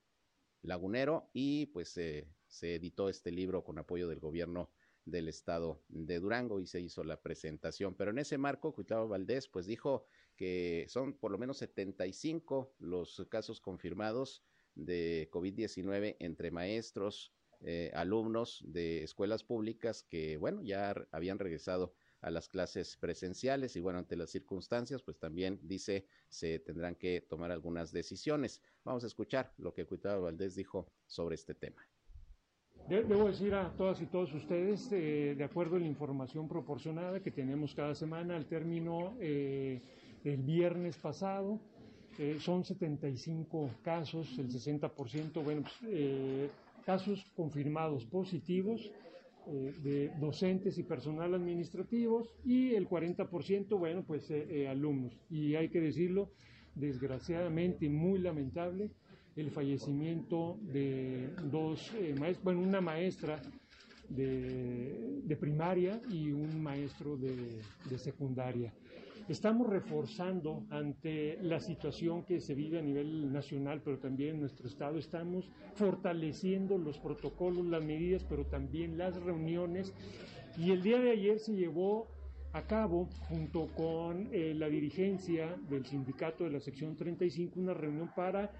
Lagunero 0.62 1.30
y 1.32 1.66
pues 1.66 1.88
se 1.90 2.74
editó 2.74 3.08
este 3.08 3.30
libro 3.30 3.64
con 3.64 3.78
apoyo 3.78 4.08
del 4.08 4.18
gobierno 4.18 4.70
del 5.10 5.28
estado 5.28 5.82
de 5.88 6.20
Durango 6.20 6.60
y 6.60 6.66
se 6.66 6.80
hizo 6.80 7.04
la 7.04 7.20
presentación. 7.20 7.94
Pero 7.94 8.10
en 8.10 8.18
ese 8.18 8.38
marco, 8.38 8.72
Gustavo 8.72 9.08
Valdés 9.08 9.48
pues 9.48 9.66
dijo 9.66 10.06
que 10.36 10.86
son 10.88 11.14
por 11.14 11.30
lo 11.30 11.38
menos 11.38 11.58
75 11.58 12.74
los 12.78 13.26
casos 13.28 13.60
confirmados 13.60 14.42
de 14.74 15.28
COVID-19 15.32 16.16
entre 16.20 16.50
maestros, 16.50 17.32
eh, 17.62 17.90
alumnos 17.94 18.64
de 18.66 19.02
escuelas 19.02 19.44
públicas 19.44 20.02
que, 20.02 20.38
bueno, 20.38 20.62
ya 20.62 20.94
habían 21.10 21.38
regresado 21.38 21.94
a 22.22 22.30
las 22.30 22.48
clases 22.48 22.96
presenciales 22.96 23.76
y 23.76 23.80
bueno, 23.80 23.98
ante 23.98 24.16
las 24.16 24.30
circunstancias, 24.30 25.02
pues 25.02 25.18
también 25.18 25.58
dice 25.62 26.06
se 26.28 26.58
tendrán 26.58 26.94
que 26.94 27.20
tomar 27.20 27.50
algunas 27.50 27.92
decisiones. 27.92 28.62
Vamos 28.84 29.04
a 29.04 29.08
escuchar 29.08 29.52
lo 29.58 29.74
que 29.74 29.84
Gustavo 29.84 30.22
Valdés 30.22 30.54
dijo 30.54 30.90
sobre 31.06 31.34
este 31.34 31.54
tema. 31.54 31.86
Debo 32.88 33.28
decir 33.28 33.54
a 33.54 33.70
todas 33.76 34.00
y 34.02 34.06
todos 34.06 34.34
ustedes, 34.34 34.90
eh, 34.90 35.34
de 35.36 35.44
acuerdo 35.44 35.76
a 35.76 35.78
la 35.78 35.86
información 35.86 36.48
proporcionada 36.48 37.20
que 37.20 37.30
tenemos 37.30 37.72
cada 37.72 37.94
semana, 37.94 38.34
al 38.34 38.46
término 38.46 39.14
eh, 39.20 39.80
el 40.24 40.38
viernes 40.38 40.96
pasado, 40.96 41.60
eh, 42.18 42.38
son 42.40 42.64
75 42.64 43.70
casos, 43.82 44.36
el 44.38 44.48
60%, 44.48 45.44
bueno, 45.44 45.62
pues, 45.62 46.50
casos 46.84 47.24
confirmados 47.36 48.04
positivos 48.06 48.90
de 49.46 50.12
docentes 50.20 50.76
y 50.78 50.82
personal 50.82 51.34
administrativos 51.34 52.28
y 52.44 52.74
el 52.74 52.88
40%, 52.88 53.78
bueno, 53.78 54.02
pues 54.06 54.30
alumnos. 54.68 55.12
Y 55.30 55.54
hay 55.54 55.68
que 55.68 55.80
decirlo, 55.80 56.30
desgraciadamente, 56.74 57.88
muy 57.88 58.18
lamentable, 58.18 58.90
el 59.40 59.50
fallecimiento 59.50 60.58
de 60.62 61.30
dos 61.50 61.92
eh, 61.94 62.14
maestros, 62.18 62.44
bueno, 62.44 62.60
una 62.60 62.80
maestra 62.80 63.40
de, 64.08 65.20
de, 65.24 65.36
primaria 65.36 66.00
y 66.10 66.30
un 66.30 66.62
maestro 66.62 67.16
de, 67.16 67.60
de, 67.88 67.98
secundaria. 67.98 68.72
Estamos 69.28 69.68
reforzando 69.68 70.64
ante 70.70 71.38
la 71.42 71.60
situación 71.60 72.24
que 72.24 72.40
se 72.40 72.54
vive 72.54 72.80
a 72.80 72.82
nivel 72.82 73.32
nacional, 73.32 73.80
pero 73.84 73.98
también 73.98 74.34
en 74.34 74.40
nuestro 74.40 74.66
estado, 74.66 74.98
estamos 74.98 75.48
fortaleciendo 75.74 76.76
los 76.76 76.98
protocolos, 76.98 77.64
las 77.66 77.84
medidas, 77.84 78.24
pero 78.28 78.44
también 78.46 78.98
las 78.98 79.14
reuniones. 79.22 79.94
Y 80.58 80.72
el 80.72 80.82
día 80.82 80.98
de 80.98 81.12
ayer 81.12 81.38
se 81.38 81.54
llevó 81.54 82.08
a 82.52 82.62
cabo, 82.62 83.08
junto 83.28 83.68
con 83.68 84.28
eh, 84.32 84.54
la 84.56 84.68
dirigencia 84.68 85.56
del 85.68 85.86
sindicato 85.86 86.44
de 86.44 86.50
la 86.50 86.60
sección 86.60 86.96
35, 86.96 87.60
una 87.60 87.74
reunión 87.74 88.10
para 88.14 88.50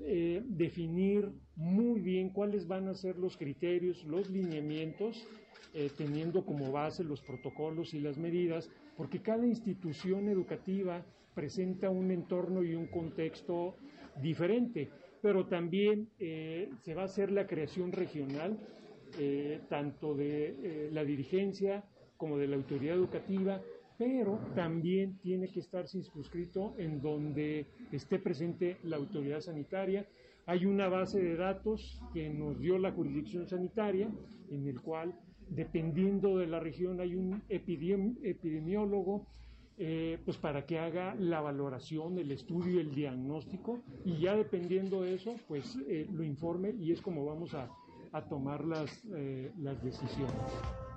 eh, 0.00 0.42
definir 0.44 1.30
muy 1.56 2.00
bien 2.00 2.30
cuáles 2.30 2.66
van 2.66 2.88
a 2.88 2.94
ser 2.94 3.16
los 3.16 3.36
criterios, 3.36 4.04
los 4.04 4.28
lineamientos, 4.28 5.26
eh, 5.72 5.90
teniendo 5.96 6.44
como 6.44 6.72
base 6.72 7.04
los 7.04 7.20
protocolos 7.20 7.94
y 7.94 8.00
las 8.00 8.18
medidas, 8.18 8.70
porque 8.96 9.22
cada 9.22 9.46
institución 9.46 10.28
educativa 10.28 11.04
presenta 11.34 11.90
un 11.90 12.10
entorno 12.10 12.62
y 12.64 12.74
un 12.74 12.86
contexto 12.86 13.76
diferente, 14.20 14.90
pero 15.22 15.46
también 15.46 16.08
eh, 16.18 16.70
se 16.82 16.94
va 16.94 17.02
a 17.02 17.06
hacer 17.06 17.30
la 17.30 17.46
creación 17.46 17.92
regional, 17.92 18.58
tanto 19.68 20.16
de 20.16 20.90
la 20.90 21.04
dirigencia 21.04 21.84
como 22.16 22.36
de 22.36 22.48
la 22.48 22.56
autoridad 22.56 22.96
educativa, 22.96 23.62
pero 23.98 24.38
también 24.54 25.18
tiene 25.18 25.48
que 25.48 25.60
estar 25.60 25.86
circunscrito 25.88 26.74
en 26.78 27.00
donde 27.00 27.66
esté 27.92 28.18
presente 28.18 28.78
la 28.82 28.96
autoridad 28.96 29.40
sanitaria. 29.40 30.06
Hay 30.46 30.66
una 30.66 30.88
base 30.88 31.22
de 31.22 31.36
datos 31.36 32.00
que 32.12 32.28
nos 32.28 32.58
dio 32.58 32.78
la 32.78 32.92
jurisdicción 32.92 33.46
sanitaria, 33.48 34.08
en 34.50 34.66
el 34.66 34.80
cual, 34.80 35.14
dependiendo 35.48 36.38
de 36.38 36.46
la 36.46 36.60
región, 36.60 37.00
hay 37.00 37.14
un 37.14 37.42
epidemiólogo, 37.48 39.26
eh, 39.78 40.18
pues 40.24 40.36
para 40.36 40.66
que 40.66 40.78
haga 40.78 41.14
la 41.14 41.40
valoración, 41.40 42.18
el 42.18 42.30
estudio, 42.30 42.80
el 42.80 42.94
diagnóstico, 42.94 43.80
y 44.04 44.18
ya 44.18 44.36
dependiendo 44.36 45.02
de 45.02 45.14
eso, 45.14 45.34
pues 45.48 45.78
eh, 45.88 46.06
lo 46.12 46.22
informe 46.22 46.74
y 46.78 46.92
es 46.92 47.00
como 47.00 47.24
vamos 47.24 47.54
a, 47.54 47.70
tomar 48.28 48.64
las, 48.64 49.04
eh, 49.16 49.50
las 49.58 49.82
decisiones. 49.82 50.93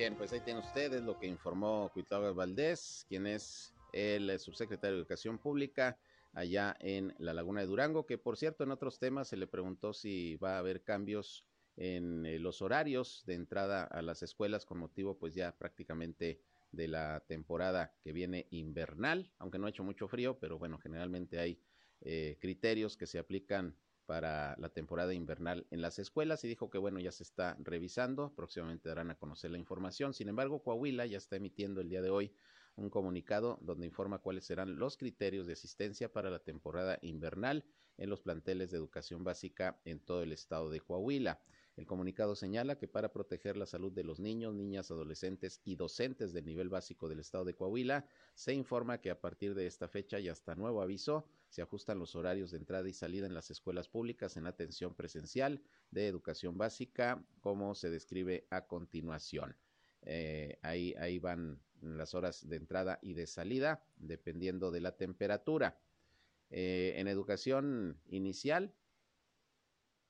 Bien, 0.00 0.14
pues 0.14 0.32
ahí 0.32 0.40
tienen 0.40 0.62
ustedes 0.62 1.02
lo 1.02 1.18
que 1.18 1.26
informó 1.26 1.90
Cuitlava 1.92 2.32
Valdés, 2.32 3.04
quien 3.06 3.26
es 3.26 3.74
el 3.92 4.38
subsecretario 4.38 4.96
de 4.96 5.00
Educación 5.02 5.36
Pública 5.36 5.98
allá 6.32 6.74
en 6.80 7.14
la 7.18 7.34
Laguna 7.34 7.60
de 7.60 7.66
Durango, 7.66 8.06
que 8.06 8.16
por 8.16 8.38
cierto 8.38 8.64
en 8.64 8.70
otros 8.70 8.98
temas 8.98 9.28
se 9.28 9.36
le 9.36 9.46
preguntó 9.46 9.92
si 9.92 10.36
va 10.36 10.54
a 10.54 10.58
haber 10.60 10.84
cambios 10.84 11.44
en 11.76 12.24
eh, 12.24 12.38
los 12.38 12.62
horarios 12.62 13.24
de 13.26 13.34
entrada 13.34 13.84
a 13.84 14.00
las 14.00 14.22
escuelas 14.22 14.64
con 14.64 14.78
motivo 14.78 15.18
pues 15.18 15.34
ya 15.34 15.54
prácticamente 15.58 16.40
de 16.72 16.88
la 16.88 17.22
temporada 17.28 17.94
que 18.02 18.14
viene 18.14 18.46
invernal, 18.52 19.30
aunque 19.36 19.58
no 19.58 19.66
ha 19.66 19.68
hecho 19.68 19.84
mucho 19.84 20.08
frío, 20.08 20.38
pero 20.38 20.58
bueno, 20.58 20.78
generalmente 20.78 21.38
hay 21.38 21.60
eh, 22.00 22.38
criterios 22.40 22.96
que 22.96 23.06
se 23.06 23.18
aplican 23.18 23.76
para 24.10 24.56
la 24.58 24.70
temporada 24.70 25.14
invernal 25.14 25.68
en 25.70 25.80
las 25.82 26.00
escuelas 26.00 26.42
y 26.42 26.48
dijo 26.48 26.68
que 26.68 26.78
bueno, 26.78 26.98
ya 26.98 27.12
se 27.12 27.22
está 27.22 27.56
revisando, 27.60 28.34
próximamente 28.34 28.88
darán 28.88 29.12
a 29.12 29.14
conocer 29.14 29.52
la 29.52 29.58
información. 29.58 30.14
Sin 30.14 30.28
embargo, 30.28 30.64
Coahuila 30.64 31.06
ya 31.06 31.16
está 31.16 31.36
emitiendo 31.36 31.80
el 31.80 31.88
día 31.88 32.02
de 32.02 32.10
hoy 32.10 32.34
un 32.74 32.90
comunicado 32.90 33.60
donde 33.62 33.86
informa 33.86 34.18
cuáles 34.18 34.44
serán 34.44 34.80
los 34.80 34.96
criterios 34.96 35.46
de 35.46 35.52
asistencia 35.52 36.12
para 36.12 36.28
la 36.28 36.40
temporada 36.40 36.98
invernal 37.02 37.64
en 37.98 38.10
los 38.10 38.20
planteles 38.20 38.72
de 38.72 38.78
educación 38.78 39.22
básica 39.22 39.80
en 39.84 40.00
todo 40.00 40.24
el 40.24 40.32
estado 40.32 40.70
de 40.70 40.80
Coahuila. 40.80 41.40
El 41.76 41.86
comunicado 41.86 42.34
señala 42.34 42.78
que 42.78 42.88
para 42.88 43.12
proteger 43.12 43.56
la 43.56 43.66
salud 43.66 43.92
de 43.92 44.02
los 44.02 44.18
niños, 44.18 44.54
niñas, 44.54 44.90
adolescentes 44.90 45.60
y 45.64 45.76
docentes 45.76 46.32
del 46.32 46.46
nivel 46.46 46.68
básico 46.68 47.08
del 47.08 47.20
estado 47.20 47.44
de 47.44 47.54
Coahuila, 47.54 48.04
se 48.34 48.54
informa 48.54 49.00
que 49.00 49.12
a 49.12 49.20
partir 49.20 49.54
de 49.54 49.68
esta 49.68 49.86
fecha 49.86 50.18
y 50.18 50.28
hasta 50.28 50.56
nuevo 50.56 50.82
aviso, 50.82 51.28
se 51.50 51.62
ajustan 51.62 51.98
los 51.98 52.14
horarios 52.14 52.52
de 52.52 52.58
entrada 52.58 52.88
y 52.88 52.92
salida 52.92 53.26
en 53.26 53.34
las 53.34 53.50
escuelas 53.50 53.88
públicas 53.88 54.36
en 54.36 54.46
atención 54.46 54.94
presencial 54.94 55.60
de 55.90 56.06
educación 56.06 56.56
básica, 56.56 57.22
como 57.40 57.74
se 57.74 57.90
describe 57.90 58.46
a 58.50 58.66
continuación. 58.66 59.56
Eh, 60.02 60.58
ahí, 60.62 60.94
ahí 60.98 61.18
van 61.18 61.60
las 61.82 62.14
horas 62.14 62.48
de 62.48 62.56
entrada 62.56 63.00
y 63.02 63.14
de 63.14 63.26
salida, 63.26 63.84
dependiendo 63.96 64.70
de 64.70 64.80
la 64.80 64.96
temperatura. 64.96 65.78
Eh, 66.50 66.94
en 66.96 67.08
educación 67.08 68.00
inicial, 68.06 68.72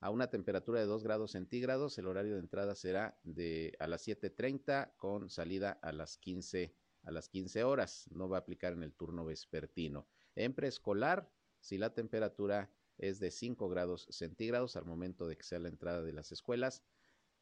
a 0.01 0.11
una 0.11 0.29
temperatura 0.29 0.81
de 0.81 0.87
2 0.87 1.03
grados 1.03 1.33
centígrados, 1.33 1.97
el 1.99 2.07
horario 2.07 2.35
de 2.35 2.41
entrada 2.41 2.75
será 2.75 3.19
de 3.25 3.77
a 3.81 3.87
las 3.87 4.07
7.30 4.07 4.95
con 4.97 5.31
salida 5.31 5.73
a 5.83 5.93
las 5.93 6.19
15 6.19 6.75
a 7.05 7.11
las 7.11 7.29
15 7.29 7.65
horas. 7.65 8.09
No 8.11 8.29
va 8.29 8.37
a 8.37 8.41
aplicar 8.41 8.73
en 8.75 8.83
el 8.83 8.93
turno 8.93 9.25
vespertino. 9.25 10.07
En 10.35 10.55
preescolar, 10.55 11.31
si 11.61 11.79
la 11.79 11.95
temperatura 11.95 12.71
es 12.99 13.19
de 13.21 13.31
5 13.31 13.69
grados 13.69 14.07
centígrados 14.11 14.77
al 14.77 14.85
momento 14.85 15.27
de 15.27 15.37
que 15.37 15.43
sea 15.43 15.59
la 15.59 15.69
entrada 15.69 16.03
de 16.03 16.13
las 16.13 16.33
escuelas, 16.33 16.83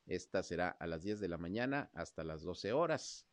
esta 0.06 0.42
será 0.42 0.70
a 0.70 0.86
las 0.86 1.02
10 1.02 1.20
de 1.20 1.28
la 1.28 1.38
mañana 1.38 1.90
hasta 1.94 2.24
las 2.24 2.42
12 2.42 2.72
horas. 2.72 3.26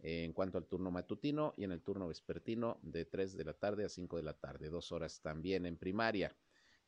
En 0.00 0.32
cuanto 0.32 0.58
al 0.58 0.66
turno 0.66 0.90
matutino 0.90 1.54
y 1.56 1.64
en 1.64 1.72
el 1.72 1.82
turno 1.82 2.08
vespertino 2.08 2.78
de 2.82 3.04
3 3.04 3.36
de 3.36 3.44
la 3.44 3.54
tarde 3.54 3.84
a 3.84 3.88
5 3.88 4.16
de 4.16 4.22
la 4.22 4.34
tarde, 4.34 4.68
dos 4.68 4.92
horas 4.92 5.20
también 5.20 5.66
en 5.66 5.76
primaria. 5.76 6.36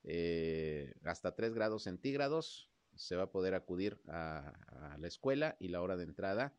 Eh, 0.04 0.94
hasta 1.04 1.34
3 1.34 1.54
grados 1.54 1.82
centígrados 1.84 2.70
se 2.94 3.16
va 3.16 3.24
a 3.24 3.30
poder 3.32 3.54
acudir 3.54 4.00
a, 4.08 4.96
la 4.98 5.06
escuela 5.08 5.56
y 5.58 5.68
la 5.68 5.82
hora 5.82 5.96
de 5.96 6.04
entrada 6.04 6.54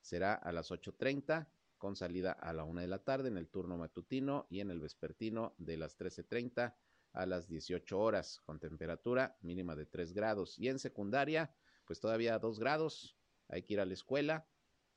será 0.00 0.34
a 0.34 0.52
las 0.52 0.70
8.30 0.70 1.46
con 1.82 1.96
salida 1.96 2.30
a 2.30 2.52
la 2.52 2.62
1 2.62 2.80
de 2.80 2.86
la 2.86 3.00
tarde 3.00 3.26
en 3.26 3.36
el 3.36 3.48
turno 3.48 3.76
matutino 3.76 4.46
y 4.48 4.60
en 4.60 4.70
el 4.70 4.78
vespertino 4.78 5.52
de 5.58 5.76
las 5.76 5.98
13.30 5.98 6.76
a 7.12 7.26
las 7.26 7.48
18 7.48 7.98
horas 7.98 8.40
con 8.44 8.60
temperatura 8.60 9.36
mínima 9.40 9.74
de 9.74 9.84
3 9.84 10.12
grados 10.12 10.60
y 10.60 10.68
en 10.68 10.78
secundaria 10.78 11.52
pues 11.84 11.98
todavía 11.98 12.38
2 12.38 12.60
grados 12.60 13.16
hay 13.48 13.64
que 13.64 13.74
ir 13.74 13.80
a 13.80 13.84
la 13.84 13.94
escuela 13.94 14.46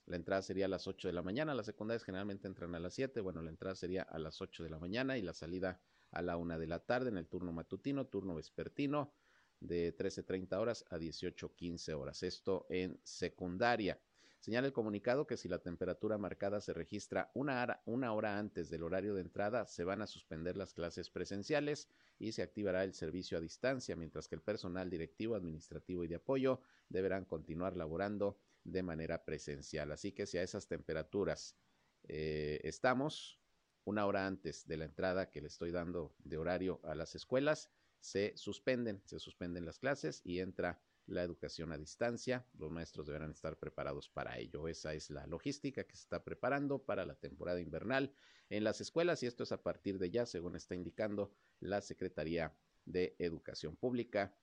la 0.05 0.15
entrada 0.15 0.43
sería 0.43 0.65
a 0.65 0.69
las 0.69 0.85
8 0.85 1.07
de 1.07 1.13
la 1.15 1.23
mañana 1.23 1.55
las 1.55 1.65
secundarias 1.65 2.03
generalmente 2.03 2.47
entran 2.47 2.75
a 2.75 2.79
las 2.79 2.93
7 2.93 3.19
bueno 3.19 3.41
la 3.41 3.49
entrada 3.49 3.73
sería 3.73 4.03
a 4.03 4.19
las 4.19 4.39
8 4.39 4.63
de 4.63 4.69
la 4.69 4.77
mañana 4.77 5.17
y 5.17 5.23
la 5.23 5.33
salida 5.33 5.81
a 6.11 6.21
la 6.21 6.37
una 6.37 6.59
de 6.59 6.67
la 6.67 6.85
tarde 6.85 7.09
en 7.09 7.17
el 7.17 7.27
turno 7.27 7.51
matutino, 7.51 8.05
turno 8.05 8.35
vespertino 8.35 9.11
de 9.59 9.97
13.30 9.97 10.55
horas 10.59 10.85
a 10.91 10.97
18.15 10.97 11.93
horas. 11.93 12.21
Esto 12.21 12.67
en 12.69 12.99
secundaria. 13.03 13.99
Señala 14.45 14.67
el 14.67 14.73
comunicado 14.73 15.25
que 15.25 15.37
si 15.37 15.49
la 15.49 15.57
temperatura 15.57 16.19
marcada 16.19 16.61
se 16.61 16.71
registra 16.71 17.31
una 17.33 18.13
hora, 18.13 18.37
antes 18.37 18.69
del 18.69 18.83
horario 18.83 19.15
de 19.15 19.21
entrada, 19.21 19.65
se 19.65 19.83
van 19.83 20.03
a 20.03 20.05
suspender 20.05 20.55
las 20.55 20.75
clases 20.75 21.09
presenciales 21.09 21.89
y 22.19 22.31
se 22.31 22.43
activará 22.43 22.83
el 22.83 22.93
servicio 22.93 23.39
a 23.39 23.41
distancia, 23.41 23.95
mientras 23.95 24.27
que 24.27 24.35
el 24.35 24.43
personal 24.43 24.91
directivo, 24.91 25.33
administrativo 25.33 26.03
y 26.03 26.07
de 26.07 26.17
apoyo 26.17 26.61
deberán 26.89 27.25
continuar 27.25 27.75
laborando 27.75 28.37
de 28.63 28.83
manera 28.83 29.25
presencial. 29.25 29.91
Así 29.91 30.11
que 30.11 30.27
si 30.27 30.37
a 30.37 30.43
esas 30.43 30.67
temperaturas 30.67 31.57
eh, 32.03 32.61
estamos, 32.63 33.39
una 33.83 34.05
hora 34.05 34.27
antes 34.27 34.67
de 34.67 34.77
la 34.77 34.85
entrada 34.85 35.31
que 35.31 35.41
le 35.41 35.47
estoy 35.47 35.71
dando 35.71 36.13
de 36.19 36.37
horario 36.37 36.81
a 36.83 36.93
las 36.93 37.15
escuelas, 37.15 37.71
se 37.99 38.37
suspenden, 38.37 39.01
se 39.05 39.17
suspenden 39.17 39.65
las 39.65 39.79
clases 39.79 40.21
y 40.23 40.39
entra 40.39 40.79
la 41.07 41.23
educación 41.23 41.71
a 41.71 41.77
distancia. 41.77 42.45
Los 42.57 42.71
maestros 42.71 43.05
deberán 43.07 43.31
estar 43.31 43.57
preparados 43.57 44.09
para 44.09 44.37
ello. 44.37 44.67
Esa 44.67 44.93
es 44.93 45.09
la 45.09 45.27
logística 45.27 45.83
que 45.83 45.95
se 45.95 46.03
está 46.03 46.23
preparando 46.23 46.83
para 46.83 47.05
la 47.05 47.15
temporada 47.15 47.61
invernal 47.61 48.13
en 48.49 48.63
las 48.63 48.81
escuelas 48.81 49.23
y 49.23 49.27
esto 49.27 49.43
es 49.43 49.51
a 49.51 49.63
partir 49.63 49.99
de 49.99 50.11
ya, 50.11 50.25
según 50.25 50.55
está 50.55 50.75
indicando 50.75 51.33
la 51.59 51.81
Secretaría 51.81 52.55
de 52.85 53.15
Educación 53.19 53.75
Pública 53.75 54.35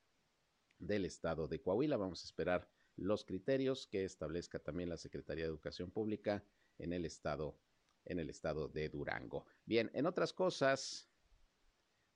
del 0.79 1.05
Estado 1.05 1.49
de 1.49 1.61
Coahuila. 1.61 1.97
Vamos 1.97 2.23
a 2.23 2.27
esperar 2.27 2.69
los 2.97 3.25
criterios 3.25 3.87
que 3.87 4.05
establezca 4.05 4.59
también 4.59 4.89
la 4.89 4.97
Secretaría 4.97 5.45
de 5.45 5.51
Educación 5.51 5.91
Pública 5.91 6.45
en 6.79 6.93
el 6.93 7.05
Estado 7.05 7.59
en 8.05 8.19
el 8.19 8.31
estado 8.31 8.69
de 8.69 8.89
Durango. 8.89 9.47
Bien, 9.65 9.91
en 9.95 10.07
otras 10.07 10.33
cosas, 10.33 11.09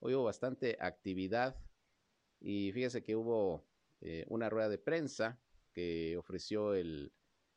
hoy 0.00 0.14
hubo 0.14 0.24
bastante 0.24 0.76
actividad 0.80 1.56
y 2.40 2.72
fíjese 2.72 3.02
que 3.02 3.16
hubo 3.16 3.64
eh, 4.00 4.24
una 4.28 4.50
rueda 4.50 4.68
de 4.68 4.78
prensa 4.78 5.40
que 5.72 6.16
ofreció 6.16 6.74
el 6.74 7.12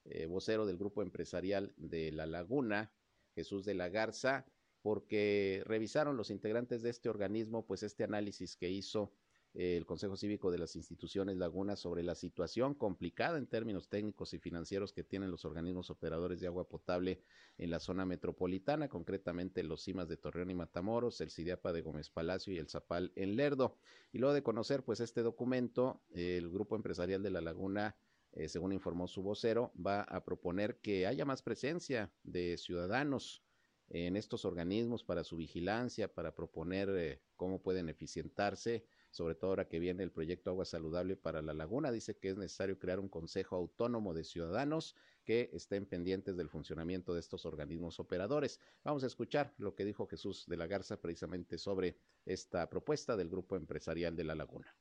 eh, 0.05 0.25
vocero 0.25 0.65
del 0.65 0.77
grupo 0.77 1.01
empresarial 1.01 1.73
de 1.77 2.11
La 2.11 2.25
Laguna, 2.25 2.91
Jesús 3.35 3.65
de 3.65 3.75
la 3.75 3.89
Garza, 3.89 4.45
porque 4.81 5.63
revisaron 5.65 6.17
los 6.17 6.29
integrantes 6.29 6.81
de 6.81 6.89
este 6.89 7.09
organismo, 7.09 7.65
pues 7.65 7.83
este 7.83 8.03
análisis 8.03 8.55
que 8.55 8.69
hizo 8.69 9.13
el 9.53 9.85
Consejo 9.85 10.15
Cívico 10.15 10.51
de 10.51 10.59
las 10.59 10.75
Instituciones 10.75 11.37
Laguna 11.37 11.75
sobre 11.75 12.03
la 12.03 12.15
situación 12.15 12.75
complicada 12.75 13.37
en 13.37 13.47
términos 13.47 13.89
técnicos 13.89 14.33
y 14.33 14.39
financieros 14.39 14.93
que 14.93 15.03
tienen 15.03 15.31
los 15.31 15.45
organismos 15.45 15.89
operadores 15.89 16.39
de 16.39 16.47
agua 16.47 16.67
potable 16.67 17.23
en 17.57 17.71
la 17.71 17.79
zona 17.79 18.05
metropolitana, 18.05 18.89
concretamente 18.89 19.63
los 19.63 19.83
CIMAS 19.83 20.07
de 20.07 20.17
Torreón 20.17 20.51
y 20.51 20.55
Matamoros, 20.55 21.19
el 21.21 21.31
CIDIAPA 21.31 21.73
de 21.73 21.81
Gómez 21.81 22.09
Palacio 22.09 22.53
y 22.53 22.57
el 22.57 22.69
Zapal 22.69 23.11
en 23.15 23.35
Lerdo. 23.35 23.77
Y 24.11 24.19
luego 24.19 24.33
de 24.33 24.43
conocer 24.43 24.83
pues 24.83 24.99
este 24.99 25.23
documento, 25.23 26.01
el 26.11 26.49
Grupo 26.49 26.75
Empresarial 26.75 27.23
de 27.23 27.31
la 27.31 27.41
Laguna 27.41 27.95
eh, 28.31 28.47
según 28.47 28.73
informó 28.73 29.07
su 29.07 29.23
vocero, 29.23 29.73
va 29.75 30.01
a 30.01 30.23
proponer 30.23 30.77
que 30.79 31.07
haya 31.07 31.25
más 31.25 31.41
presencia 31.41 32.11
de 32.23 32.57
ciudadanos 32.57 33.43
en 33.89 34.15
estos 34.15 34.45
organismos 34.45 35.03
para 35.03 35.23
su 35.23 35.35
vigilancia, 35.35 36.13
para 36.13 36.35
proponer 36.35 36.89
eh, 36.89 37.21
cómo 37.35 37.61
pueden 37.61 37.89
eficientarse 37.89 38.85
sobre 39.09 39.35
todo 39.35 39.51
ahora 39.51 39.67
que 39.67 39.79
viene 39.79 40.03
el 40.03 40.11
proyecto 40.11 40.51
Agua 40.51 40.65
Saludable 40.65 41.15
para 41.15 41.41
la 41.41 41.53
Laguna. 41.53 41.91
Dice 41.91 42.17
que 42.17 42.29
es 42.29 42.37
necesario 42.37 42.77
crear 42.77 42.99
un 42.99 43.09
consejo 43.09 43.55
autónomo 43.55 44.13
de 44.13 44.23
ciudadanos 44.23 44.95
que 45.25 45.49
estén 45.53 45.85
pendientes 45.85 46.37
del 46.37 46.49
funcionamiento 46.49 47.13
de 47.13 47.19
estos 47.19 47.45
organismos 47.45 47.99
operadores. 47.99 48.59
Vamos 48.83 49.03
a 49.03 49.07
escuchar 49.07 49.53
lo 49.57 49.75
que 49.75 49.85
dijo 49.85 50.07
Jesús 50.07 50.45
de 50.47 50.57
la 50.57 50.67
Garza 50.67 50.97
precisamente 50.97 51.57
sobre 51.57 51.97
esta 52.25 52.69
propuesta 52.69 53.15
del 53.15 53.29
Grupo 53.29 53.55
Empresarial 53.55 54.15
de 54.15 54.23
la 54.23 54.35
Laguna. 54.35 54.73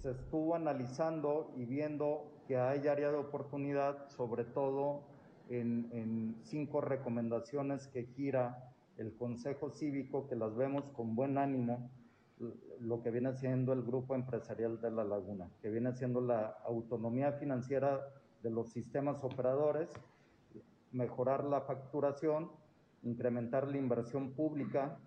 Se 0.00 0.10
estuvo 0.10 0.54
analizando 0.54 1.52
y 1.56 1.64
viendo 1.64 2.42
que 2.48 2.56
hay 2.56 2.88
área 2.88 3.10
de 3.10 3.18
oportunidad, 3.18 4.08
sobre 4.10 4.44
todo 4.44 5.04
en, 5.48 5.88
en 5.92 6.36
cinco 6.42 6.80
recomendaciones 6.80 7.86
que 7.86 8.06
gira 8.06 8.74
el 8.96 9.16
Consejo 9.16 9.70
Cívico, 9.70 10.28
que 10.28 10.36
las 10.36 10.54
vemos 10.56 10.84
con 10.94 11.14
buen 11.14 11.38
ánimo 11.38 11.90
lo 12.80 13.02
que 13.02 13.10
viene 13.10 13.34
siendo 13.34 13.72
el 13.72 13.82
grupo 13.82 14.14
empresarial 14.14 14.80
de 14.80 14.90
la 14.90 15.04
laguna, 15.04 15.48
que 15.60 15.70
viene 15.70 15.92
siendo 15.94 16.20
la 16.20 16.56
autonomía 16.64 17.32
financiera 17.32 18.00
de 18.42 18.50
los 18.50 18.70
sistemas 18.70 19.22
operadores, 19.22 19.88
mejorar 20.90 21.44
la 21.44 21.60
facturación, 21.62 22.50
incrementar 23.02 23.68
la 23.68 23.78
inversión 23.78 24.32
pública, 24.32 24.98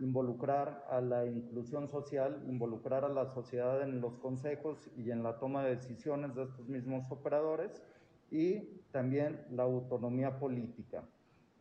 involucrar 0.00 0.84
a 0.90 1.00
la 1.00 1.26
inclusión 1.26 1.88
social, 1.88 2.42
involucrar 2.46 3.04
a 3.04 3.08
la 3.08 3.26
sociedad 3.26 3.82
en 3.82 4.00
los 4.00 4.16
consejos 4.18 4.88
y 4.96 5.10
en 5.10 5.22
la 5.22 5.38
toma 5.38 5.64
de 5.64 5.76
decisiones 5.76 6.34
de 6.34 6.44
estos 6.44 6.68
mismos 6.68 7.10
operadores 7.10 7.82
y 8.30 8.60
también 8.92 9.44
la 9.50 9.64
autonomía 9.64 10.38
política. 10.38 11.02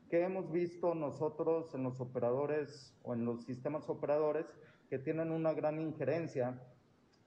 ¿Qué 0.10 0.24
hemos 0.24 0.50
visto 0.50 0.96
nosotros 0.96 1.76
en 1.76 1.84
los 1.84 2.00
operadores 2.00 2.94
o 3.04 3.14
en 3.14 3.26
los 3.26 3.44
sistemas 3.44 3.90
operadores 3.90 4.46
que 4.90 5.00
tienen 5.00 5.32
una 5.32 5.52
gran 5.54 5.82
injerencia 5.82 6.62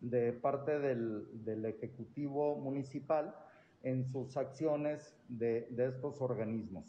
de 0.00 0.32
parte 0.32 0.78
del, 0.78 1.64
Ejecutivo 1.66 2.56
Municipal 2.56 3.36
en 3.82 4.06
sus 4.06 4.38
acciones 4.38 5.14
de, 5.28 5.68
estos 5.76 6.22
organismos, 6.22 6.86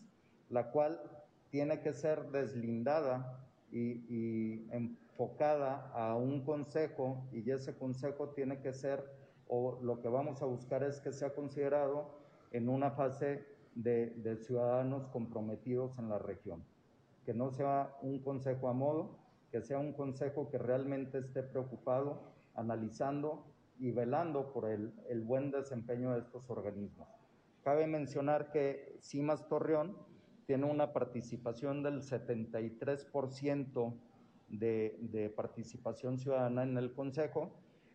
la 0.49 0.71
cual 0.71 1.01
tiene 1.49 1.81
que 1.81 1.91
ser 1.91 2.31
deslindada 2.31 3.45
y, 3.69 4.05
y, 4.07 4.67
enfocada 4.71 5.91
a 5.93 6.15
un 6.15 6.45
consejo 6.45 7.21
y 7.33 7.51
ese 7.51 7.75
consejo 7.75 8.29
tiene 8.29 8.61
que 8.61 8.71
ser, 8.71 9.03
o 9.49 9.77
lo 9.81 9.99
que 9.99 10.07
vamos 10.07 10.41
a 10.41 10.45
buscar 10.45 10.83
es 10.83 11.01
que 11.01 11.11
sea 11.11 11.33
considerado 11.35 12.17
en 12.51 12.69
una 12.69 12.91
fase 12.91 13.50
de, 13.75 14.37
ciudadanos 14.37 15.07
comprometidos 15.07 15.97
en 15.97 16.09
la 16.09 16.19
región. 16.19 16.63
Que 17.25 17.33
no 17.33 17.51
sea 17.51 17.95
un 18.01 18.19
consejo 18.19 18.69
a 18.69 18.73
modo, 18.73 19.19
que 19.51 19.61
sea 19.61 19.79
un 19.79 19.93
consejo 19.93 20.49
que 20.49 20.57
realmente 20.57 21.19
esté 21.19 21.43
preocupado, 21.43 22.21
analizando 22.55 23.45
y 23.79 23.91
velando 23.91 24.51
por 24.51 24.69
el, 24.69 24.93
buen 25.23 25.51
desempeño 25.51 26.11
de 26.13 26.19
estos 26.19 26.49
organismos. 26.49 27.07
Cabe 27.63 27.87
mencionar 27.87 28.51
que 28.51 28.97
CIMAS 29.01 29.47
Torreón 29.47 29.95
tiene 30.45 30.65
una 30.65 30.93
participación 30.93 31.83
del 31.83 32.01
73% 32.01 33.93
de, 34.49 34.97
de 34.99 35.29
participación 35.29 36.17
ciudadana 36.19 36.63
en 36.63 36.77
el 36.77 36.93
Consejo. 36.93 37.51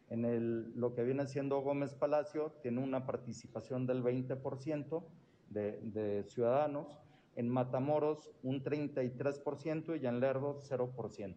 En 0.08 0.24
el, 0.24 0.72
lo 0.78 0.94
que 0.94 1.02
viene 1.02 1.26
siendo 1.26 1.60
Gómez 1.60 1.94
Palacio 1.94 2.52
tiene 2.62 2.80
una 2.80 3.04
participación 3.06 3.86
del 3.86 4.04
20% 4.04 5.02
de, 5.50 5.80
de 5.82 6.24
ciudadanos. 6.24 7.00
En 7.34 7.48
Matamoros 7.48 8.30
un 8.42 8.62
33% 8.62 10.00
y 10.00 10.06
en 10.06 10.20
Lerdo 10.20 10.60
0%. 10.62 11.36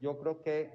Yo 0.00 0.18
creo 0.18 0.42
que 0.42 0.70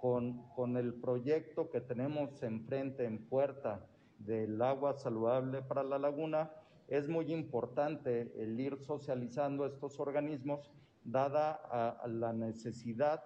con, 0.00 0.48
con 0.54 0.76
el 0.76 0.94
proyecto 0.94 1.70
que 1.70 1.80
tenemos 1.80 2.42
enfrente, 2.42 3.04
en 3.04 3.18
puerta, 3.26 3.86
del 4.18 4.60
agua 4.60 4.94
saludable 4.94 5.62
para 5.62 5.82
la 5.82 5.98
laguna, 5.98 6.50
es 6.88 7.08
muy 7.08 7.32
importante 7.32 8.32
el 8.36 8.58
ir 8.58 8.78
socializando 8.78 9.64
estos 9.64 9.98
organismos, 10.00 10.70
dada 11.04 11.52
a, 11.52 12.06
la 12.08 12.32
necesidad 12.32 13.22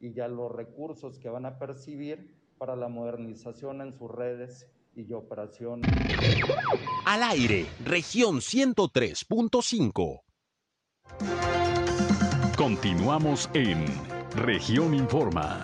y 0.00 0.12
ya 0.12 0.28
los 0.28 0.52
recursos 0.52 1.18
que 1.18 1.30
van 1.30 1.46
a 1.46 1.58
percibir 1.58 2.34
para 2.58 2.76
la 2.76 2.88
modernización 2.88 3.80
en 3.80 3.94
sus 3.94 4.10
redes 4.10 4.70
y 4.96 5.12
operación. 5.12 5.82
Al 7.04 7.22
aire, 7.22 7.66
región 7.84 8.36
103.5. 8.38 10.22
Continuamos 12.56 13.50
en 13.52 13.84
región 14.34 14.94
informa. 14.94 15.62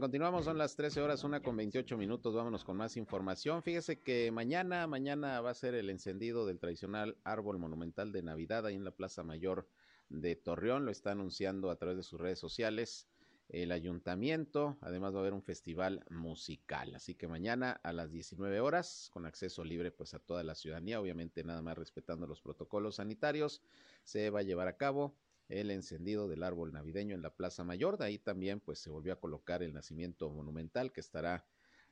Continuamos, 0.00 0.44
son 0.44 0.58
las 0.58 0.76
13 0.76 1.00
horas, 1.00 1.24
una 1.24 1.40
con 1.40 1.56
28 1.56 1.96
minutos, 1.96 2.34
vámonos 2.34 2.64
con 2.64 2.76
más 2.76 2.96
información. 2.96 3.62
Fíjese 3.62 4.00
que 4.00 4.30
mañana, 4.30 4.86
mañana 4.86 5.40
va 5.40 5.50
a 5.50 5.54
ser 5.54 5.74
el 5.74 5.90
encendido 5.90 6.46
del 6.46 6.60
tradicional 6.60 7.16
árbol 7.24 7.58
monumental 7.58 8.12
de 8.12 8.22
Navidad 8.22 8.64
ahí 8.66 8.76
en 8.76 8.84
la 8.84 8.92
Plaza 8.92 9.24
Mayor 9.24 9.68
de 10.08 10.36
Torreón, 10.36 10.84
lo 10.84 10.92
está 10.92 11.12
anunciando 11.12 11.70
a 11.70 11.76
través 11.76 11.96
de 11.96 12.02
sus 12.04 12.20
redes 12.20 12.38
sociales 12.38 13.08
el 13.48 13.72
ayuntamiento, 13.72 14.76
además 14.82 15.14
va 15.14 15.18
a 15.18 15.20
haber 15.20 15.32
un 15.32 15.42
festival 15.42 16.04
musical, 16.10 16.94
así 16.94 17.14
que 17.14 17.26
mañana 17.26 17.80
a 17.82 17.92
las 17.92 18.12
19 18.12 18.60
horas, 18.60 19.08
con 19.12 19.26
acceso 19.26 19.64
libre 19.64 19.90
pues 19.90 20.12
a 20.14 20.18
toda 20.18 20.44
la 20.44 20.54
ciudadanía, 20.54 21.00
obviamente 21.00 21.42
nada 21.44 21.62
más 21.62 21.78
respetando 21.78 22.26
los 22.26 22.42
protocolos 22.42 22.96
sanitarios, 22.96 23.62
se 24.04 24.30
va 24.30 24.40
a 24.40 24.42
llevar 24.42 24.68
a 24.68 24.76
cabo 24.76 25.16
el 25.48 25.70
encendido 25.70 26.28
del 26.28 26.42
árbol 26.42 26.72
navideño 26.72 27.14
en 27.14 27.22
la 27.22 27.34
Plaza 27.34 27.64
Mayor. 27.64 27.98
De 27.98 28.04
ahí 28.04 28.18
también 28.18 28.60
pues 28.60 28.78
se 28.78 28.90
volvió 28.90 29.12
a 29.12 29.20
colocar 29.20 29.62
el 29.62 29.72
nacimiento 29.72 30.30
monumental 30.30 30.92
que 30.92 31.00
estará 31.00 31.46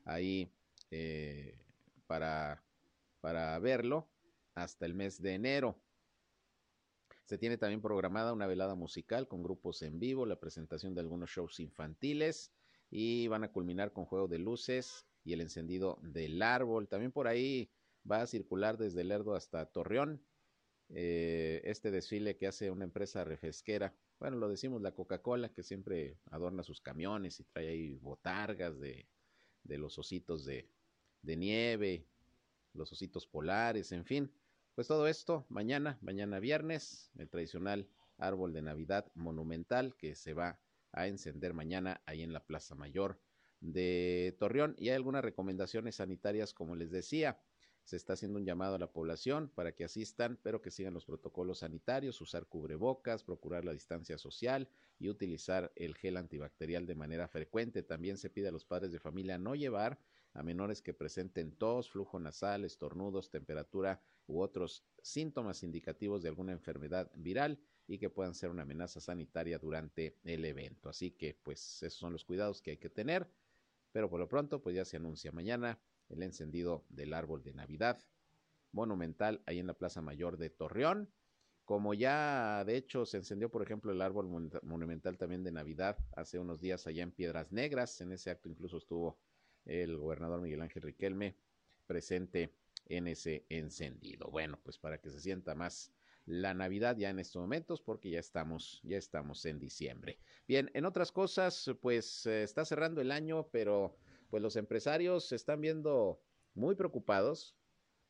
ahí 0.04 0.52
eh, 0.90 1.58
para, 2.06 2.62
para 3.20 3.58
verlo 3.58 4.08
hasta 4.54 4.86
el 4.86 4.94
mes 4.94 5.20
de 5.20 5.34
enero. 5.34 5.76
Se 7.24 7.38
tiene 7.38 7.58
también 7.58 7.82
programada 7.82 8.32
una 8.32 8.46
velada 8.46 8.76
musical 8.76 9.26
con 9.26 9.42
grupos 9.42 9.82
en 9.82 9.98
vivo, 9.98 10.26
la 10.26 10.38
presentación 10.38 10.94
de 10.94 11.00
algunos 11.00 11.30
shows 11.30 11.58
infantiles 11.58 12.52
y 12.88 13.26
van 13.26 13.42
a 13.42 13.50
culminar 13.50 13.92
con 13.92 14.04
juego 14.04 14.28
de 14.28 14.38
luces 14.38 15.06
y 15.24 15.32
el 15.32 15.40
encendido 15.40 15.98
del 16.02 16.40
árbol. 16.40 16.88
También 16.88 17.10
por 17.10 17.26
ahí 17.26 17.68
va 18.08 18.22
a 18.22 18.26
circular 18.26 18.78
desde 18.78 19.02
Lerdo 19.02 19.34
hasta 19.34 19.66
Torreón 19.66 20.22
eh, 20.88 21.60
este 21.64 21.90
desfile 21.90 22.36
que 22.36 22.46
hace 22.46 22.70
una 22.70 22.84
empresa 22.84 23.24
refresquera. 23.24 23.94
Bueno, 24.18 24.36
lo 24.36 24.48
decimos 24.48 24.82
la 24.82 24.92
Coca-Cola, 24.92 25.52
que 25.52 25.62
siempre 25.62 26.18
adorna 26.30 26.62
sus 26.62 26.80
camiones 26.80 27.40
y 27.40 27.44
trae 27.44 27.68
ahí 27.68 27.94
botargas 27.96 28.78
de, 28.78 29.06
de 29.64 29.78
los 29.78 29.98
ositos 29.98 30.44
de, 30.44 30.68
de 31.22 31.36
nieve, 31.36 32.06
los 32.72 32.92
ositos 32.92 33.26
polares, 33.26 33.92
en 33.92 34.04
fin. 34.04 34.32
Pues 34.74 34.88
todo 34.88 35.06
esto 35.08 35.46
mañana, 35.48 35.98
mañana 36.02 36.38
viernes, 36.38 37.10
el 37.16 37.28
tradicional 37.28 37.88
árbol 38.18 38.52
de 38.52 38.62
Navidad 38.62 39.10
monumental 39.14 39.96
que 39.96 40.14
se 40.14 40.34
va 40.34 40.58
a 40.92 41.06
encender 41.06 41.52
mañana 41.54 42.02
ahí 42.06 42.22
en 42.22 42.32
la 42.32 42.44
Plaza 42.44 42.74
Mayor 42.74 43.20
de 43.60 44.36
Torreón. 44.38 44.74
Y 44.78 44.88
hay 44.88 44.96
algunas 44.96 45.24
recomendaciones 45.24 45.96
sanitarias, 45.96 46.54
como 46.54 46.76
les 46.76 46.90
decía 46.90 47.38
se 47.86 47.96
está 47.96 48.14
haciendo 48.14 48.40
un 48.40 48.44
llamado 48.44 48.74
a 48.74 48.78
la 48.80 48.92
población 48.92 49.48
para 49.48 49.72
que 49.76 49.84
asistan, 49.84 50.40
pero 50.42 50.60
que 50.60 50.72
sigan 50.72 50.92
los 50.92 51.04
protocolos 51.04 51.60
sanitarios, 51.60 52.20
usar 52.20 52.46
cubrebocas, 52.46 53.22
procurar 53.22 53.64
la 53.64 53.72
distancia 53.72 54.18
social 54.18 54.68
y 54.98 55.08
utilizar 55.08 55.72
el 55.76 55.94
gel 55.94 56.16
antibacterial 56.16 56.84
de 56.84 56.96
manera 56.96 57.28
frecuente. 57.28 57.84
También 57.84 58.18
se 58.18 58.28
pide 58.28 58.48
a 58.48 58.50
los 58.50 58.64
padres 58.64 58.90
de 58.90 58.98
familia 58.98 59.38
no 59.38 59.54
llevar 59.54 60.00
a 60.32 60.42
menores 60.42 60.82
que 60.82 60.94
presenten 60.94 61.52
tos, 61.52 61.88
flujo 61.88 62.18
nasal, 62.18 62.64
estornudos, 62.64 63.30
temperatura 63.30 64.02
u 64.26 64.40
otros 64.40 64.84
síntomas 65.00 65.62
indicativos 65.62 66.24
de 66.24 66.28
alguna 66.28 66.50
enfermedad 66.50 67.12
viral 67.14 67.60
y 67.86 67.98
que 67.98 68.10
puedan 68.10 68.34
ser 68.34 68.50
una 68.50 68.62
amenaza 68.62 69.00
sanitaria 69.00 69.60
durante 69.60 70.18
el 70.24 70.44
evento. 70.44 70.88
Así 70.88 71.12
que, 71.12 71.34
pues, 71.34 71.84
esos 71.84 72.00
son 72.00 72.12
los 72.12 72.24
cuidados 72.24 72.60
que 72.60 72.72
hay 72.72 72.78
que 72.78 72.90
tener. 72.90 73.30
Pero 73.92 74.10
por 74.10 74.18
lo 74.18 74.28
pronto, 74.28 74.60
pues 74.60 74.74
ya 74.74 74.84
se 74.84 74.96
anuncia 74.96 75.30
mañana 75.30 75.80
el 76.08 76.22
encendido 76.22 76.84
del 76.88 77.14
árbol 77.14 77.42
de 77.42 77.54
Navidad 77.54 77.98
monumental 78.72 79.42
ahí 79.46 79.58
en 79.58 79.66
la 79.66 79.74
Plaza 79.74 80.02
Mayor 80.02 80.36
de 80.36 80.50
Torreón. 80.50 81.10
Como 81.64 81.94
ya 81.94 82.62
de 82.64 82.76
hecho 82.76 83.06
se 83.06 83.16
encendió, 83.16 83.50
por 83.50 83.62
ejemplo, 83.62 83.90
el 83.90 84.00
árbol 84.00 84.28
monumental 84.62 85.18
también 85.18 85.42
de 85.42 85.50
Navidad 85.50 85.98
hace 86.14 86.38
unos 86.38 86.60
días 86.60 86.86
allá 86.86 87.02
en 87.02 87.10
Piedras 87.10 87.50
Negras. 87.50 88.00
En 88.00 88.12
ese 88.12 88.30
acto 88.30 88.48
incluso 88.48 88.76
estuvo 88.76 89.18
el 89.64 89.96
gobernador 89.96 90.40
Miguel 90.40 90.62
Ángel 90.62 90.82
Riquelme 90.82 91.34
presente 91.86 92.52
en 92.84 93.08
ese 93.08 93.44
encendido. 93.48 94.30
Bueno, 94.30 94.60
pues 94.62 94.78
para 94.78 94.98
que 94.98 95.10
se 95.10 95.20
sienta 95.20 95.56
más 95.56 95.92
la 96.26 96.54
Navidad 96.54 96.96
ya 96.96 97.10
en 97.10 97.18
estos 97.18 97.40
momentos 97.40 97.80
porque 97.80 98.10
ya 98.10 98.20
estamos, 98.20 98.80
ya 98.84 98.98
estamos 98.98 99.44
en 99.46 99.58
diciembre. 99.58 100.18
Bien, 100.46 100.70
en 100.74 100.84
otras 100.84 101.10
cosas, 101.10 101.70
pues 101.80 102.26
eh, 102.26 102.42
está 102.42 102.64
cerrando 102.64 103.00
el 103.00 103.10
año, 103.10 103.48
pero 103.50 103.96
pues 104.28 104.42
los 104.42 104.56
empresarios 104.56 105.28
se 105.28 105.36
están 105.36 105.60
viendo 105.60 106.20
muy 106.54 106.74
preocupados 106.74 107.56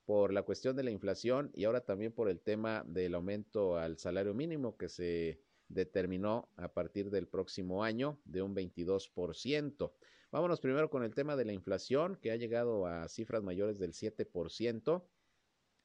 por 0.04 0.32
la 0.32 0.42
cuestión 0.42 0.76
de 0.76 0.84
la 0.84 0.90
inflación 0.90 1.50
y 1.52 1.64
ahora 1.64 1.80
también 1.80 2.12
por 2.12 2.28
el 2.28 2.40
tema 2.40 2.84
del 2.86 3.14
aumento 3.14 3.76
al 3.76 3.98
salario 3.98 4.34
mínimo 4.34 4.76
que 4.76 4.88
se 4.88 5.40
determinó 5.68 6.48
a 6.56 6.72
partir 6.72 7.10
del 7.10 7.26
próximo 7.26 7.82
año 7.82 8.20
de 8.24 8.42
un 8.42 8.54
22%. 8.54 9.92
Vámonos 10.30 10.60
primero 10.60 10.90
con 10.90 11.02
el 11.02 11.14
tema 11.14 11.34
de 11.36 11.44
la 11.44 11.52
inflación 11.52 12.16
que 12.16 12.30
ha 12.30 12.36
llegado 12.36 12.86
a 12.86 13.08
cifras 13.08 13.42
mayores 13.42 13.78
del 13.78 13.92
7%, 13.92 15.04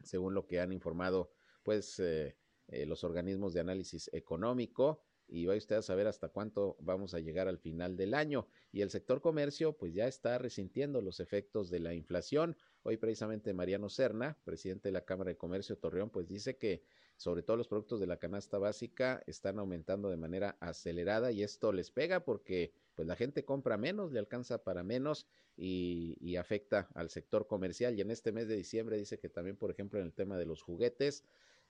según 0.03 0.33
lo 0.33 0.45
que 0.45 0.59
han 0.59 0.71
informado 0.71 1.31
pues 1.63 1.99
eh, 1.99 2.35
eh, 2.67 2.85
los 2.85 3.03
organismos 3.03 3.53
de 3.53 3.59
análisis 3.59 4.09
económico 4.13 5.03
y 5.31 5.45
va 5.45 5.55
usted 5.55 5.77
a 5.77 5.81
saber 5.81 6.07
hasta 6.07 6.27
cuánto 6.27 6.75
vamos 6.81 7.13
a 7.13 7.19
llegar 7.19 7.47
al 7.47 7.57
final 7.57 7.95
del 7.95 8.13
año. 8.13 8.47
Y 8.73 8.81
el 8.81 8.89
sector 8.89 9.21
comercio 9.21 9.77
pues 9.77 9.93
ya 9.93 10.05
está 10.07 10.37
resintiendo 10.37 11.01
los 11.01 11.21
efectos 11.21 11.69
de 11.69 11.79
la 11.79 11.93
inflación. 11.93 12.57
Hoy 12.83 12.97
precisamente 12.97 13.53
Mariano 13.53 13.87
Serna, 13.87 14.37
presidente 14.43 14.89
de 14.89 14.93
la 14.93 15.05
Cámara 15.05 15.29
de 15.29 15.37
Comercio 15.37 15.77
Torreón, 15.77 16.09
pues 16.09 16.27
dice 16.27 16.57
que 16.57 16.83
sobre 17.15 17.43
todo 17.43 17.55
los 17.55 17.69
productos 17.69 18.01
de 18.01 18.07
la 18.07 18.17
canasta 18.17 18.57
básica 18.57 19.23
están 19.25 19.57
aumentando 19.57 20.09
de 20.09 20.17
manera 20.17 20.57
acelerada 20.59 21.31
y 21.31 21.43
esto 21.43 21.71
les 21.71 21.91
pega 21.91 22.25
porque 22.25 22.73
pues 22.95 23.07
la 23.07 23.15
gente 23.15 23.45
compra 23.45 23.77
menos, 23.77 24.11
le 24.11 24.19
alcanza 24.19 24.63
para 24.63 24.83
menos 24.83 25.27
y, 25.55 26.17
y, 26.19 26.35
afecta 26.35 26.89
al 26.93 27.09
sector 27.09 27.47
comercial. 27.47 27.97
Y 27.97 28.01
en 28.01 28.11
este 28.11 28.31
mes 28.31 28.47
de 28.47 28.55
diciembre 28.55 28.97
dice 28.97 29.17
que 29.19 29.29
también, 29.29 29.55
por 29.55 29.71
ejemplo, 29.71 29.99
en 29.99 30.07
el 30.07 30.13
tema 30.13 30.37
de 30.37 30.45
los 30.45 30.61
juguetes, 30.61 31.23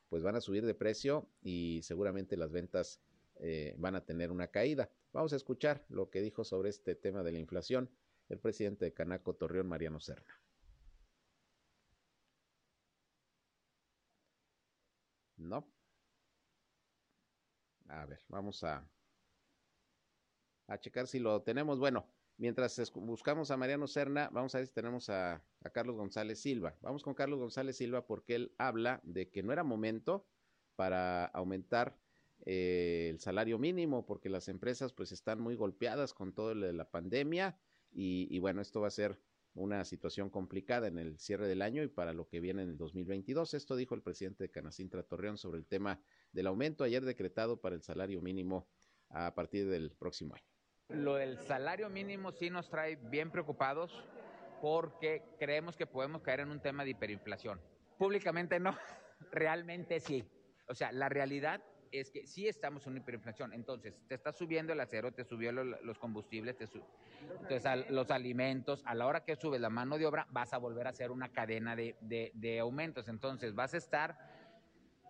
pues 0.10 0.24
van 0.24 0.36
a 0.36 0.42
subir 0.42 0.66
de 0.66 0.74
precio 0.74 1.30
y 1.42 1.82
seguramente 1.84 2.38
las 2.38 2.52
ventas 2.52 3.02
eh, 3.40 3.76
van 3.78 3.96
a 3.96 4.06
tener 4.06 4.32
una 4.32 4.48
caída. 4.48 4.90
Vamos 5.14 5.34
a 5.34 5.36
escuchar 5.36 5.86
lo 5.90 6.10
que 6.10 6.22
dijo 6.22 6.44
sobre 6.44 6.70
este 6.70 6.96
tema 6.96 7.24
de 7.24 7.32
la 7.32 7.40
inflación 7.40 7.90
el 8.30 8.40
presidente 8.40 8.86
de 8.86 8.94
Canaco 8.94 9.36
Torreón, 9.36 9.68
Mariano 9.68 10.00
Serna. 10.00 10.40
No. 15.38 15.68
A 17.90 18.06
ver, 18.06 18.22
vamos 18.30 18.64
a, 18.64 18.88
a 20.68 20.80
checar 20.80 21.08
si 21.08 21.20
lo 21.20 21.42
tenemos. 21.42 21.78
Bueno, 21.80 22.08
mientras 22.38 22.92
buscamos 22.96 23.52
a 23.52 23.58
Mariano 23.58 23.88
Serna, 23.88 24.30
vamos 24.32 24.56
a 24.56 24.60
ver 24.60 24.68
si 24.68 24.74
tenemos 24.74 25.10
a, 25.10 25.44
Carlos 25.74 25.96
González 25.96 26.42
Silva. 26.42 26.76
Vamos 26.82 27.04
con 27.04 27.14
Carlos 27.14 27.40
González 27.40 27.78
Silva 27.78 28.06
porque 28.06 28.36
él 28.36 28.56
habla 28.58 29.02
de 29.04 29.30
que 29.30 29.44
no 29.44 29.52
era 29.52 29.64
momento 29.64 30.26
para 30.76 31.26
aumentar 31.26 32.00
eh, 32.46 33.08
el 33.10 33.20
salario 33.20 33.58
mínimo 33.60 34.06
porque 34.06 34.30
las 34.30 34.48
empresas 34.48 34.94
pues 34.94 35.12
están 35.12 35.40
muy 35.40 35.56
golpeadas 35.56 36.14
con 36.14 36.34
todo 36.34 36.56
lo 36.56 36.66
de 36.66 36.74
la 36.74 36.90
pandemia 36.90 37.58
y, 37.94 38.40
bueno, 38.40 38.62
esto 38.62 38.80
va 38.82 38.88
a 38.88 38.92
ser 38.92 39.20
una 39.54 39.84
situación 39.84 40.30
complicada 40.30 40.88
en 40.88 40.98
el 40.98 41.20
cierre 41.20 41.48
del 41.48 41.62
año 41.62 41.84
y 41.84 41.90
para 41.90 42.14
lo 42.14 42.28
que 42.28 42.40
viene 42.40 42.64
en 42.64 42.70
el 42.70 42.78
2022. 42.78 43.54
Esto 43.54 43.76
dijo 43.76 43.96
el 43.96 44.02
presidente 44.02 44.46
de 44.46 44.50
Canacintra 44.50 45.04
Torreón 45.04 45.38
sobre 45.38 45.60
el 45.60 45.66
tema 45.66 46.02
del 46.32 46.48
aumento 46.48 46.86
ayer 46.86 47.04
decretado 47.04 47.60
para 47.60 47.76
el 47.76 47.82
salario 47.82 48.22
mínimo 48.22 48.70
a 49.10 49.36
partir 49.36 49.68
del 49.68 49.92
próximo 49.92 50.36
año. 50.36 50.46
Lo 50.88 51.16
del 51.16 51.38
salario 51.38 51.90
mínimo 51.90 52.32
sí 52.32 52.50
nos 52.50 52.70
trae 52.70 52.96
bien 52.96 53.30
preocupados 53.30 53.92
porque 54.62 55.24
creemos 55.38 55.76
que 55.76 55.86
podemos 55.86 56.22
caer 56.22 56.42
en 56.42 56.50
un 56.50 56.62
tema 56.62 56.86
de 56.86 56.92
hiperinflación. 56.92 57.60
Públicamente 57.98 58.60
no, 58.60 58.78
realmente 59.32 60.00
sí. 60.00 60.24
O 60.68 60.76
sea, 60.76 60.92
la 60.94 61.10
realidad 61.10 61.62
es 61.92 62.10
que 62.10 62.26
sí 62.26 62.48
estamos 62.48 62.86
en 62.86 62.94
una 62.94 63.02
hiperinflación. 63.02 63.54
Entonces, 63.54 64.00
te 64.08 64.16
está 64.16 64.32
subiendo 64.32 64.74
el 64.74 64.80
acero, 64.80 65.12
te 65.12 65.24
subió 65.24 65.52
los 65.52 65.98
combustibles, 66.00 66.58
te 66.58 66.66
entonces, 67.42 67.90
los 67.90 68.12
alimentos. 68.12 68.82
A 68.86 68.96
la 68.96 69.08
hora 69.08 69.24
que 69.24 69.36
subes 69.36 69.60
la 69.60 69.70
mano 69.70 69.98
de 69.98 70.06
obra, 70.06 70.28
vas 70.32 70.54
a 70.54 70.58
volver 70.58 70.88
a 70.88 70.92
hacer 70.92 71.12
una 71.12 71.30
cadena 71.30 71.76
de, 71.76 71.96
de, 72.00 72.60
aumentos. 72.60 73.08
Entonces, 73.08 73.54
vas 73.54 73.74
a 73.74 73.78
estar. 73.78 74.18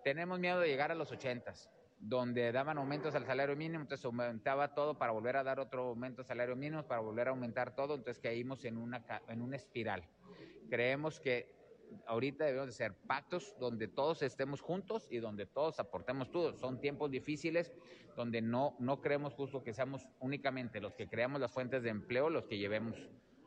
Tenemos 0.04 0.40
miedo 0.40 0.60
de 0.60 0.68
llegar 0.68 0.92
a 0.92 0.96
los 0.96 1.12
ochentas, 1.12 1.70
donde 2.00 2.52
daban 2.52 2.80
aumentos 2.80 3.14
al 3.14 3.26
salario 3.26 3.56
mínimo, 3.56 3.84
entonces 3.84 4.04
aumentaba 4.04 4.74
todo 4.74 4.98
para 4.98 5.12
volver 5.12 5.38
a 5.38 5.44
dar 5.44 5.60
otro 5.60 5.90
aumento 5.90 6.22
al 6.22 6.28
salario 6.28 6.56
mínimo, 6.56 6.84
para 6.84 7.02
volver 7.02 7.28
a 7.28 7.32
aumentar 7.32 7.76
todo. 7.76 7.96
Entonces, 7.96 8.22
caímos 8.22 8.66
en 8.66 8.78
una, 8.78 9.06
en 9.28 9.42
una 9.42 9.56
espiral. 9.56 10.04
Creemos 10.70 11.20
que 11.20 11.61
ahorita 12.08 12.46
debemos 12.46 12.68
de 12.68 12.74
ser 12.74 12.94
pactos 13.08 13.56
donde 13.60 13.88
todos 13.88 14.22
estemos 14.22 14.62
juntos 14.62 15.08
y 15.10 15.18
donde 15.18 15.46
todos 15.46 15.80
aportemos 15.80 16.32
todo. 16.32 16.54
Son 16.58 16.80
tiempos 16.80 17.12
difíciles 17.12 17.72
donde 18.16 18.42
no, 18.42 18.76
no 18.80 19.02
creemos 19.02 19.34
justo 19.34 19.64
que 19.64 19.74
seamos 19.74 20.08
únicamente 20.20 20.82
los 20.82 20.94
que 20.94 21.08
creamos 21.08 21.40
las 21.40 21.52
fuentes 21.52 21.84
de 21.84 21.90
empleo 21.90 22.30
los 22.30 22.46
que 22.46 22.58
llevemos, 22.58 22.96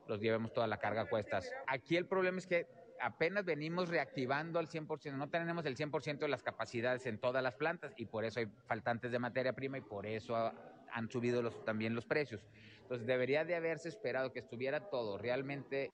los 0.08 0.20
llevemos 0.20 0.52
toda 0.52 0.66
la 0.66 0.78
carga 0.78 1.02
a 1.02 1.08
cuestas. 1.08 1.50
Aquí 1.66 1.96
el 1.96 2.06
problema 2.06 2.38
es 2.38 2.46
que 2.46 2.66
apenas 3.00 3.44
venimos 3.44 3.88
reactivando 3.88 4.58
al 4.58 4.68
100%, 4.68 5.14
no 5.14 5.28
tenemos 5.28 5.64
el 5.66 5.76
100% 5.76 6.18
de 6.18 6.28
las 6.28 6.42
capacidades 6.42 7.06
en 7.06 7.18
todas 7.18 7.42
las 7.42 7.54
plantas 7.54 7.92
y 7.96 8.06
por 8.06 8.24
eso 8.24 8.40
hay 8.40 8.46
faltantes 8.66 9.10
de 9.10 9.18
materia 9.18 9.52
prima 9.52 9.78
y 9.78 9.82
por 9.82 10.06
eso 10.06 10.52
han 10.92 11.10
subido 11.10 11.50
también 11.50 11.94
los 11.94 12.06
precios. 12.06 12.46
Entonces 12.82 13.06
debería 13.06 13.44
de 13.44 13.54
haberse 13.54 13.88
esperado 13.88 14.32
que 14.32 14.40
estuviera 14.40 14.88
todo 14.90 15.18
realmente 15.18 15.92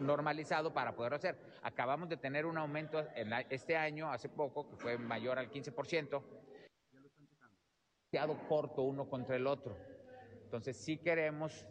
normalizado 0.00 0.72
para 0.72 0.94
poder 0.94 1.14
hacer. 1.14 1.38
Acabamos 1.62 2.08
de 2.08 2.16
tener 2.16 2.46
un 2.46 2.58
aumento 2.58 3.06
en 3.14 3.32
este 3.50 3.76
año, 3.76 4.10
hace 4.10 4.28
poco, 4.28 4.68
que 4.68 4.76
fue 4.76 4.98
mayor 4.98 5.38
al 5.38 5.50
15%. 5.50 6.22
Demasiado 8.10 8.48
corto 8.48 8.82
uno 8.82 9.08
contra 9.08 9.36
el 9.36 9.46
otro. 9.46 9.76
Entonces 10.44 10.76
sí 10.76 10.98
queremos 10.98 11.66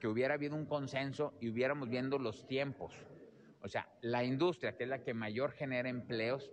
que 0.00 0.08
hubiera 0.08 0.34
habido 0.34 0.54
un 0.56 0.66
consenso 0.66 1.34
y 1.40 1.50
hubiéramos 1.50 1.88
viendo 1.88 2.18
los 2.18 2.46
tiempos. 2.46 2.94
O 3.62 3.68
sea, 3.68 3.88
la 4.02 4.24
industria, 4.24 4.76
que 4.76 4.84
es 4.84 4.90
la 4.90 5.02
que 5.02 5.14
mayor 5.14 5.52
genera 5.52 5.88
empleos, 5.88 6.52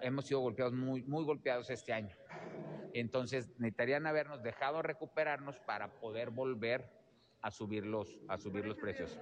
hemos 0.00 0.26
sido 0.26 0.40
golpeados, 0.40 0.72
muy, 0.72 1.02
muy 1.02 1.24
golpeados 1.24 1.70
este 1.70 1.92
año. 1.92 2.16
Entonces 2.92 3.48
necesitarían 3.58 4.06
habernos 4.06 4.42
dejado 4.42 4.82
recuperarnos 4.82 5.58
para 5.60 6.00
poder 6.00 6.30
volver 6.30 6.88
a 7.42 7.50
subir 7.50 7.86
los, 7.86 8.18
a 8.28 8.36
subir 8.38 8.64
los 8.64 8.76
precios. 8.76 9.18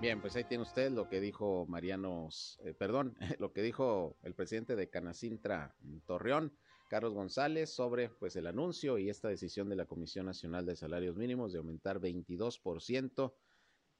Bien, 0.00 0.20
pues 0.20 0.36
ahí 0.36 0.44
tiene 0.44 0.62
usted 0.62 0.92
lo 0.92 1.08
que 1.08 1.20
dijo 1.20 1.66
Mariano, 1.66 2.28
eh, 2.64 2.74
perdón, 2.74 3.16
lo 3.38 3.52
que 3.52 3.62
dijo 3.62 4.16
el 4.22 4.34
presidente 4.34 4.76
de 4.76 4.90
Canacintra 4.90 5.74
Torreón, 6.06 6.52
Carlos 6.90 7.14
González, 7.14 7.70
sobre 7.70 8.10
pues 8.10 8.36
el 8.36 8.46
anuncio 8.46 8.98
y 8.98 9.08
esta 9.08 9.28
decisión 9.28 9.68
de 9.68 9.76
la 9.76 9.86
Comisión 9.86 10.26
Nacional 10.26 10.66
de 10.66 10.76
Salarios 10.76 11.16
Mínimos 11.16 11.52
de 11.52 11.58
aumentar 11.58 12.00
22% 12.00 13.34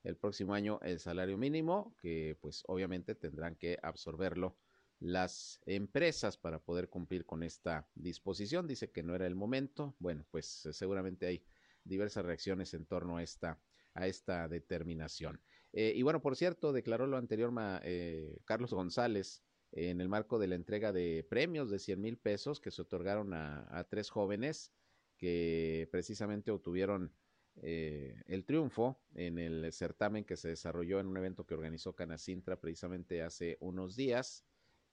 el 0.05 0.17
próximo 0.17 0.55
año 0.55 0.79
el 0.83 1.01
salario 1.01 1.39
mínimo, 1.39 1.97
que 2.01 2.37
pues 2.41 2.63
obviamente 2.67 3.15
tendrán 3.15 3.57
que 3.57 3.79
absorberlo 3.83 4.57
las 5.01 5.61
empresas 5.67 6.37
para 6.37 6.59
poder 6.61 6.89
cumplir 6.89 7.25
con 7.27 7.43
esta 7.43 7.89
disposición. 7.95 8.69
Dice 8.69 8.91
que 8.91 9.03
no 9.03 9.15
era 9.15 9.27
el 9.27 9.35
momento. 9.35 9.97
Bueno, 9.99 10.25
pues 10.31 10.69
seguramente 10.73 11.27
hay 11.27 11.45
diversas 11.85 12.25
reacciones 12.25 12.75
en 12.75 12.87
torno 12.87 13.17
a 13.17 13.23
esta, 13.23 13.59
a 13.95 14.07
esta 14.07 14.47
determinación. 14.49 15.41
Eh, 15.77 15.93
y 15.97 16.03
bueno, 16.03 16.23
por 16.23 16.37
cierto, 16.37 16.73
declaró 16.73 17.09
lo 17.09 17.17
anterior 17.17 17.53
eh, 17.83 18.39
Carlos 18.45 18.73
González 18.73 19.43
en 19.73 20.01
el 20.01 20.09
marco 20.09 20.39
de 20.39 20.47
la 20.47 20.55
entrega 20.55 20.93
de 20.93 21.27
premios 21.29 21.69
de 21.69 21.81
100 21.81 22.01
mil 22.01 22.17
pesos 22.17 22.61
que 22.61 22.71
se 22.71 22.81
otorgaron 22.81 23.35
a, 23.35 23.85
tres 23.91 24.09
jóvenes 24.09 24.73
que 25.17 25.89
precisamente 25.91 26.53
obtuvieron 26.53 27.13
eh, 27.57 28.23
el 28.27 28.45
triunfo 28.45 29.01
en 29.17 29.37
el 29.39 29.73
certamen 29.73 30.25
que 30.25 30.37
se 30.37 30.49
desarrolló 30.49 31.01
en 31.01 31.09
un 31.09 31.17
evento 31.17 31.45
que 31.45 31.55
organizó 31.55 31.93
Canacintra 31.93 32.61
precisamente 32.61 33.23
hace 33.23 33.57
unos 33.59 33.97
días 33.97 34.45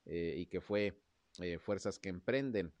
y 0.04 0.46
que 0.46 0.60
fue 0.60 1.00
Fuerzas 1.60 2.00
que 2.00 2.08
Emprenden 2.08 2.72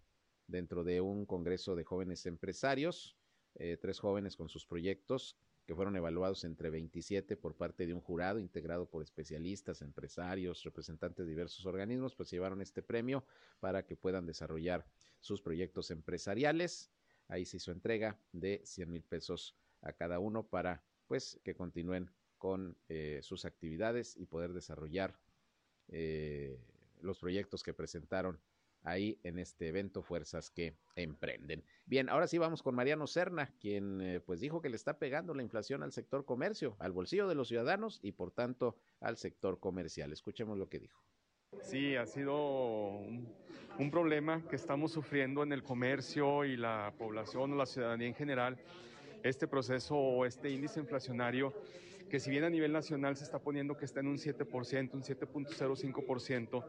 dentro 0.48 0.82
de 0.82 1.00
un 1.00 1.24
congreso 1.24 1.76
de 1.76 1.84
jóvenes 1.84 2.26
empresarios, 2.26 3.16
tres 3.54 4.00
jóvenes 4.00 4.34
con 4.34 4.48
sus 4.48 4.66
proyectos 4.66 5.38
fueron 5.74 5.96
evaluados 5.96 6.44
entre 6.44 6.70
27 6.70 7.36
por 7.36 7.54
parte 7.54 7.86
de 7.86 7.94
un 7.94 8.00
jurado 8.00 8.38
integrado 8.38 8.86
por 8.86 9.02
especialistas, 9.02 9.82
empresarios, 9.82 10.64
representantes 10.64 11.24
de 11.24 11.30
diversos 11.30 11.66
organismos, 11.66 12.14
pues 12.14 12.30
llevaron 12.30 12.60
este 12.60 12.82
premio 12.82 13.24
para 13.60 13.84
que 13.84 13.96
puedan 13.96 14.26
desarrollar 14.26 14.86
sus 15.20 15.40
proyectos 15.40 15.90
empresariales. 15.90 16.90
Ahí 17.28 17.44
se 17.44 17.58
hizo 17.58 17.72
entrega 17.72 18.18
de 18.32 18.60
100 18.64 18.90
mil 18.90 19.02
pesos 19.02 19.56
a 19.80 19.92
cada 19.92 20.18
uno 20.18 20.46
para 20.46 20.82
pues 21.06 21.40
que 21.44 21.54
continúen 21.54 22.10
con 22.38 22.76
eh, 22.88 23.20
sus 23.22 23.44
actividades 23.44 24.16
y 24.16 24.26
poder 24.26 24.52
desarrollar 24.52 25.16
eh, 25.88 26.58
los 27.00 27.18
proyectos 27.18 27.62
que 27.62 27.74
presentaron 27.74 28.40
ahí 28.82 29.18
en 29.22 29.38
este 29.38 29.68
evento 29.68 30.02
Fuerzas 30.02 30.50
que 30.50 30.74
Emprenden. 30.96 31.64
Bien, 31.86 32.08
ahora 32.08 32.26
sí 32.26 32.38
vamos 32.38 32.62
con 32.62 32.74
Mariano 32.74 33.06
Serna, 33.06 33.52
quien 33.60 34.00
eh, 34.00 34.20
pues 34.20 34.40
dijo 34.40 34.60
que 34.60 34.68
le 34.68 34.76
está 34.76 34.98
pegando 34.98 35.34
la 35.34 35.42
inflación 35.42 35.82
al 35.82 35.92
sector 35.92 36.24
comercio, 36.24 36.76
al 36.78 36.92
bolsillo 36.92 37.28
de 37.28 37.34
los 37.34 37.48
ciudadanos 37.48 38.00
y 38.02 38.12
por 38.12 38.30
tanto 38.30 38.76
al 39.00 39.16
sector 39.16 39.58
comercial. 39.58 40.12
Escuchemos 40.12 40.58
lo 40.58 40.68
que 40.68 40.80
dijo. 40.80 41.02
Sí, 41.60 41.96
ha 41.96 42.06
sido 42.06 42.36
un 43.78 43.90
problema 43.90 44.42
que 44.48 44.56
estamos 44.56 44.92
sufriendo 44.92 45.42
en 45.42 45.52
el 45.52 45.62
comercio 45.62 46.44
y 46.44 46.56
la 46.56 46.94
población 46.98 47.52
o 47.52 47.56
la 47.56 47.66
ciudadanía 47.66 48.08
en 48.08 48.14
general, 48.14 48.58
este 49.22 49.46
proceso 49.46 49.94
o 49.94 50.24
este 50.24 50.50
índice 50.50 50.80
inflacionario 50.80 51.52
que 52.12 52.20
si 52.20 52.28
bien 52.30 52.44
a 52.44 52.50
nivel 52.50 52.74
nacional 52.74 53.16
se 53.16 53.24
está 53.24 53.38
poniendo 53.38 53.74
que 53.74 53.86
está 53.86 54.00
en 54.00 54.08
un 54.08 54.18
7%, 54.18 54.92
un 54.92 55.02
7.05%, 55.02 56.64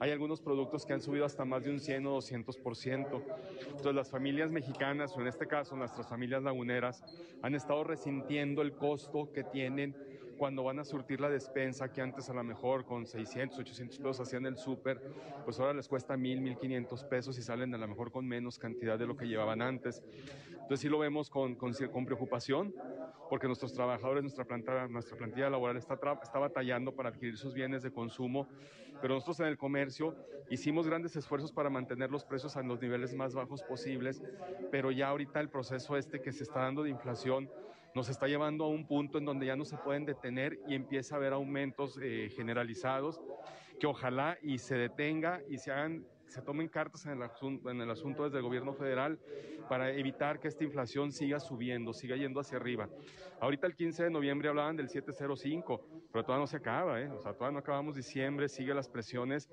hay 0.00 0.10
algunos 0.10 0.40
productos 0.40 0.86
que 0.86 0.94
han 0.94 1.02
subido 1.02 1.26
hasta 1.26 1.44
más 1.44 1.64
de 1.64 1.70
un 1.70 1.80
100 1.80 2.06
o 2.06 2.16
200%. 2.16 3.22
Entonces 3.60 3.94
las 3.94 4.10
familias 4.10 4.50
mexicanas, 4.50 5.14
o 5.14 5.20
en 5.20 5.26
este 5.26 5.46
caso 5.46 5.76
nuestras 5.76 6.08
familias 6.08 6.42
laguneras, 6.42 7.04
han 7.42 7.54
estado 7.54 7.84
resintiendo 7.84 8.62
el 8.62 8.72
costo 8.72 9.30
que 9.34 9.44
tienen 9.44 9.94
cuando 10.36 10.64
van 10.64 10.78
a 10.78 10.84
surtir 10.84 11.20
la 11.20 11.28
despensa, 11.28 11.92
que 11.92 12.00
antes 12.00 12.28
a 12.30 12.34
lo 12.34 12.44
mejor 12.44 12.84
con 12.84 13.06
600, 13.06 13.58
800 13.58 13.98
pesos 13.98 14.20
hacían 14.20 14.46
el 14.46 14.56
súper, 14.56 15.00
pues 15.44 15.58
ahora 15.58 15.74
les 15.74 15.88
cuesta 15.88 16.16
1000, 16.16 16.40
1500 16.40 17.04
pesos 17.04 17.38
y 17.38 17.42
salen 17.42 17.74
a 17.74 17.78
lo 17.78 17.88
mejor 17.88 18.10
con 18.10 18.26
menos 18.26 18.58
cantidad 18.58 18.98
de 18.98 19.06
lo 19.06 19.16
que 19.16 19.26
llevaban 19.26 19.62
antes. 19.62 20.02
Entonces 20.52 20.80
sí 20.80 20.88
lo 20.88 20.98
vemos 20.98 21.30
con, 21.30 21.54
con, 21.54 21.72
con 21.72 22.06
preocupación, 22.06 22.74
porque 23.28 23.46
nuestros 23.46 23.72
trabajadores, 23.72 24.22
nuestra, 24.22 24.44
nuestra 24.88 25.16
plantilla 25.16 25.50
laboral 25.50 25.76
está, 25.76 25.98
está 26.22 26.38
batallando 26.38 26.92
para 26.92 27.10
adquirir 27.10 27.36
sus 27.36 27.54
bienes 27.54 27.82
de 27.82 27.90
consumo, 27.90 28.48
pero 29.00 29.14
nosotros 29.14 29.40
en 29.40 29.46
el 29.46 29.58
comercio 29.58 30.16
hicimos 30.50 30.86
grandes 30.86 31.16
esfuerzos 31.16 31.52
para 31.52 31.70
mantener 31.70 32.10
los 32.10 32.24
precios 32.24 32.56
a 32.56 32.62
los 32.62 32.80
niveles 32.80 33.14
más 33.14 33.34
bajos 33.34 33.62
posibles, 33.62 34.22
pero 34.70 34.90
ya 34.90 35.08
ahorita 35.08 35.40
el 35.40 35.48
proceso 35.48 35.96
este 35.96 36.20
que 36.20 36.32
se 36.32 36.44
está 36.44 36.60
dando 36.60 36.82
de 36.82 36.90
inflación, 36.90 37.50
nos 37.96 38.10
está 38.10 38.26
llevando 38.28 38.64
a 38.64 38.68
un 38.68 38.86
punto 38.86 39.16
en 39.16 39.24
donde 39.24 39.46
ya 39.46 39.56
no 39.56 39.64
se 39.64 39.78
pueden 39.78 40.04
detener 40.04 40.60
y 40.68 40.74
empieza 40.74 41.14
a 41.14 41.16
haber 41.16 41.32
aumentos 41.32 41.98
eh, 42.02 42.30
generalizados 42.36 43.18
que 43.80 43.86
ojalá 43.86 44.36
y 44.42 44.58
se 44.58 44.74
detenga 44.74 45.40
y 45.48 45.56
se 45.56 45.72
hagan 45.72 46.04
se 46.28 46.42
tomen 46.42 46.68
cartas 46.68 47.06
en 47.06 47.12
el, 47.12 47.22
asunto, 47.22 47.70
en 47.70 47.80
el 47.80 47.90
asunto 47.90 48.24
desde 48.24 48.38
el 48.38 48.42
gobierno 48.42 48.74
federal 48.74 49.18
para 49.68 49.90
evitar 49.92 50.38
que 50.38 50.48
esta 50.48 50.64
inflación 50.64 51.12
siga 51.12 51.40
subiendo, 51.40 51.92
siga 51.92 52.16
yendo 52.16 52.40
hacia 52.40 52.58
arriba. 52.58 52.88
Ahorita 53.40 53.66
el 53.66 53.74
15 53.74 54.04
de 54.04 54.10
noviembre 54.10 54.48
hablaban 54.48 54.76
del 54.76 54.88
705, 54.88 56.08
pero 56.12 56.24
todavía 56.24 56.42
no 56.42 56.46
se 56.46 56.56
acaba, 56.56 57.00
¿eh? 57.00 57.08
o 57.08 57.18
sea, 57.20 57.32
todavía 57.32 57.52
no 57.54 57.58
acabamos 57.58 57.96
diciembre, 57.96 58.48
sigue 58.48 58.74
las 58.74 58.88
presiones 58.88 59.48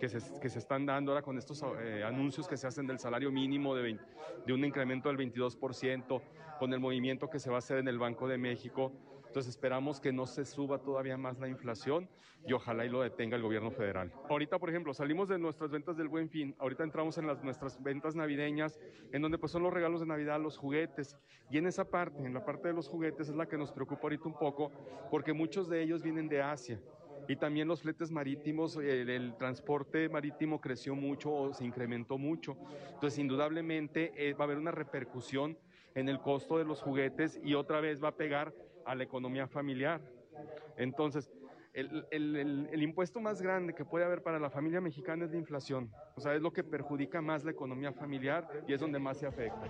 que 0.00 0.08
se, 0.08 0.40
que 0.40 0.48
se 0.48 0.58
están 0.58 0.86
dando 0.86 1.12
ahora 1.12 1.22
con 1.22 1.38
estos 1.38 1.62
eh, 1.80 2.02
anuncios 2.04 2.48
que 2.48 2.56
se 2.56 2.66
hacen 2.66 2.86
del 2.86 2.98
salario 2.98 3.30
mínimo 3.30 3.74
de, 3.74 3.98
de 4.46 4.52
un 4.52 4.64
incremento 4.64 5.08
del 5.08 5.18
22%, 5.18 6.22
con 6.58 6.72
el 6.72 6.80
movimiento 6.80 7.30
que 7.30 7.38
se 7.38 7.50
va 7.50 7.56
a 7.56 7.58
hacer 7.58 7.78
en 7.78 7.88
el 7.88 7.98
Banco 7.98 8.26
de 8.26 8.36
México. 8.38 8.92
Entonces 9.38 9.54
esperamos 9.54 10.00
que 10.00 10.12
no 10.12 10.26
se 10.26 10.44
suba 10.44 10.80
todavía 10.80 11.16
más 11.16 11.38
la 11.38 11.46
inflación 11.46 12.08
y 12.44 12.54
ojalá 12.54 12.84
y 12.84 12.88
lo 12.88 13.02
detenga 13.02 13.36
el 13.36 13.42
gobierno 13.42 13.70
federal. 13.70 14.12
Ahorita, 14.28 14.58
por 14.58 14.68
ejemplo, 14.68 14.92
salimos 14.92 15.28
de 15.28 15.38
nuestras 15.38 15.70
ventas 15.70 15.96
del 15.96 16.08
Buen 16.08 16.28
Fin, 16.28 16.56
ahorita 16.58 16.82
entramos 16.82 17.18
en 17.18 17.28
las, 17.28 17.44
nuestras 17.44 17.80
ventas 17.80 18.16
navideñas, 18.16 18.80
en 19.12 19.22
donde 19.22 19.38
pues 19.38 19.52
son 19.52 19.62
los 19.62 19.72
regalos 19.72 20.00
de 20.00 20.06
Navidad, 20.06 20.40
los 20.40 20.58
juguetes, 20.58 21.16
y 21.52 21.58
en 21.58 21.68
esa 21.68 21.88
parte, 21.88 22.26
en 22.26 22.34
la 22.34 22.44
parte 22.44 22.66
de 22.66 22.74
los 22.74 22.88
juguetes 22.88 23.28
es 23.28 23.36
la 23.36 23.46
que 23.46 23.56
nos 23.56 23.70
preocupa 23.70 24.00
ahorita 24.02 24.24
un 24.26 24.36
poco, 24.36 24.72
porque 25.08 25.32
muchos 25.32 25.68
de 25.68 25.84
ellos 25.84 26.02
vienen 26.02 26.28
de 26.28 26.42
Asia. 26.42 26.80
Y 27.28 27.36
también 27.36 27.68
los 27.68 27.82
fletes 27.82 28.10
marítimos, 28.10 28.74
el, 28.74 29.08
el 29.08 29.36
transporte 29.36 30.08
marítimo 30.08 30.60
creció 30.60 30.96
mucho 30.96 31.32
o 31.32 31.54
se 31.54 31.64
incrementó 31.64 32.18
mucho. 32.18 32.56
Entonces, 32.94 33.20
indudablemente 33.20 34.10
eh, 34.16 34.34
va 34.34 34.40
a 34.40 34.46
haber 34.46 34.58
una 34.58 34.72
repercusión 34.72 35.56
en 35.94 36.08
el 36.08 36.20
costo 36.20 36.58
de 36.58 36.64
los 36.64 36.80
juguetes 36.80 37.40
y 37.42 37.54
otra 37.54 37.80
vez 37.80 38.02
va 38.02 38.08
a 38.08 38.16
pegar 38.16 38.52
a 38.88 38.94
la 38.94 39.04
economía 39.04 39.46
familiar. 39.46 40.00
Entonces, 40.76 41.30
el, 41.74 42.82
impuesto 42.82 43.20
más 43.20 43.42
grande 43.42 43.74
que 43.74 43.84
puede 43.84 44.04
haber 44.04 44.22
para 44.22 44.40
la 44.40 44.50
familia 44.50 44.80
mexicana 44.80 45.26
es 45.26 45.30
la 45.30 45.36
inflación. 45.36 45.92
O 46.16 46.20
sea, 46.20 46.34
es 46.34 46.40
lo 46.40 46.52
que 46.52 46.64
perjudica 46.64 47.20
más 47.20 47.44
la 47.44 47.50
economía 47.50 47.92
familiar 47.92 48.48
y 48.66 48.72
es 48.72 48.80
donde 48.80 48.98
más 48.98 49.18
se 49.18 49.26
afecta. 49.26 49.68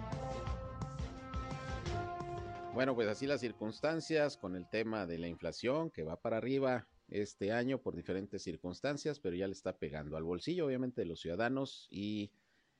Bueno, 2.72 2.94
pues 2.94 3.08
así 3.08 3.26
las 3.26 3.40
circunstancias 3.40 4.36
con 4.36 4.54
el 4.54 4.68
tema 4.68 5.04
de 5.06 5.18
la 5.18 5.26
inflación 5.26 5.90
que 5.90 6.04
va 6.04 6.20
para 6.20 6.36
arriba 6.36 6.86
este 7.08 7.50
año 7.50 7.78
por 7.78 7.96
diferentes 7.96 8.42
circunstancias, 8.42 9.18
pero 9.18 9.34
ya 9.34 9.48
le 9.48 9.52
está 9.52 9.76
pegando 9.78 10.16
al 10.16 10.22
bolsillo, 10.22 10.66
obviamente, 10.66 11.00
de 11.00 11.06
los 11.06 11.20
ciudadanos 11.20 11.88
y 11.90 12.30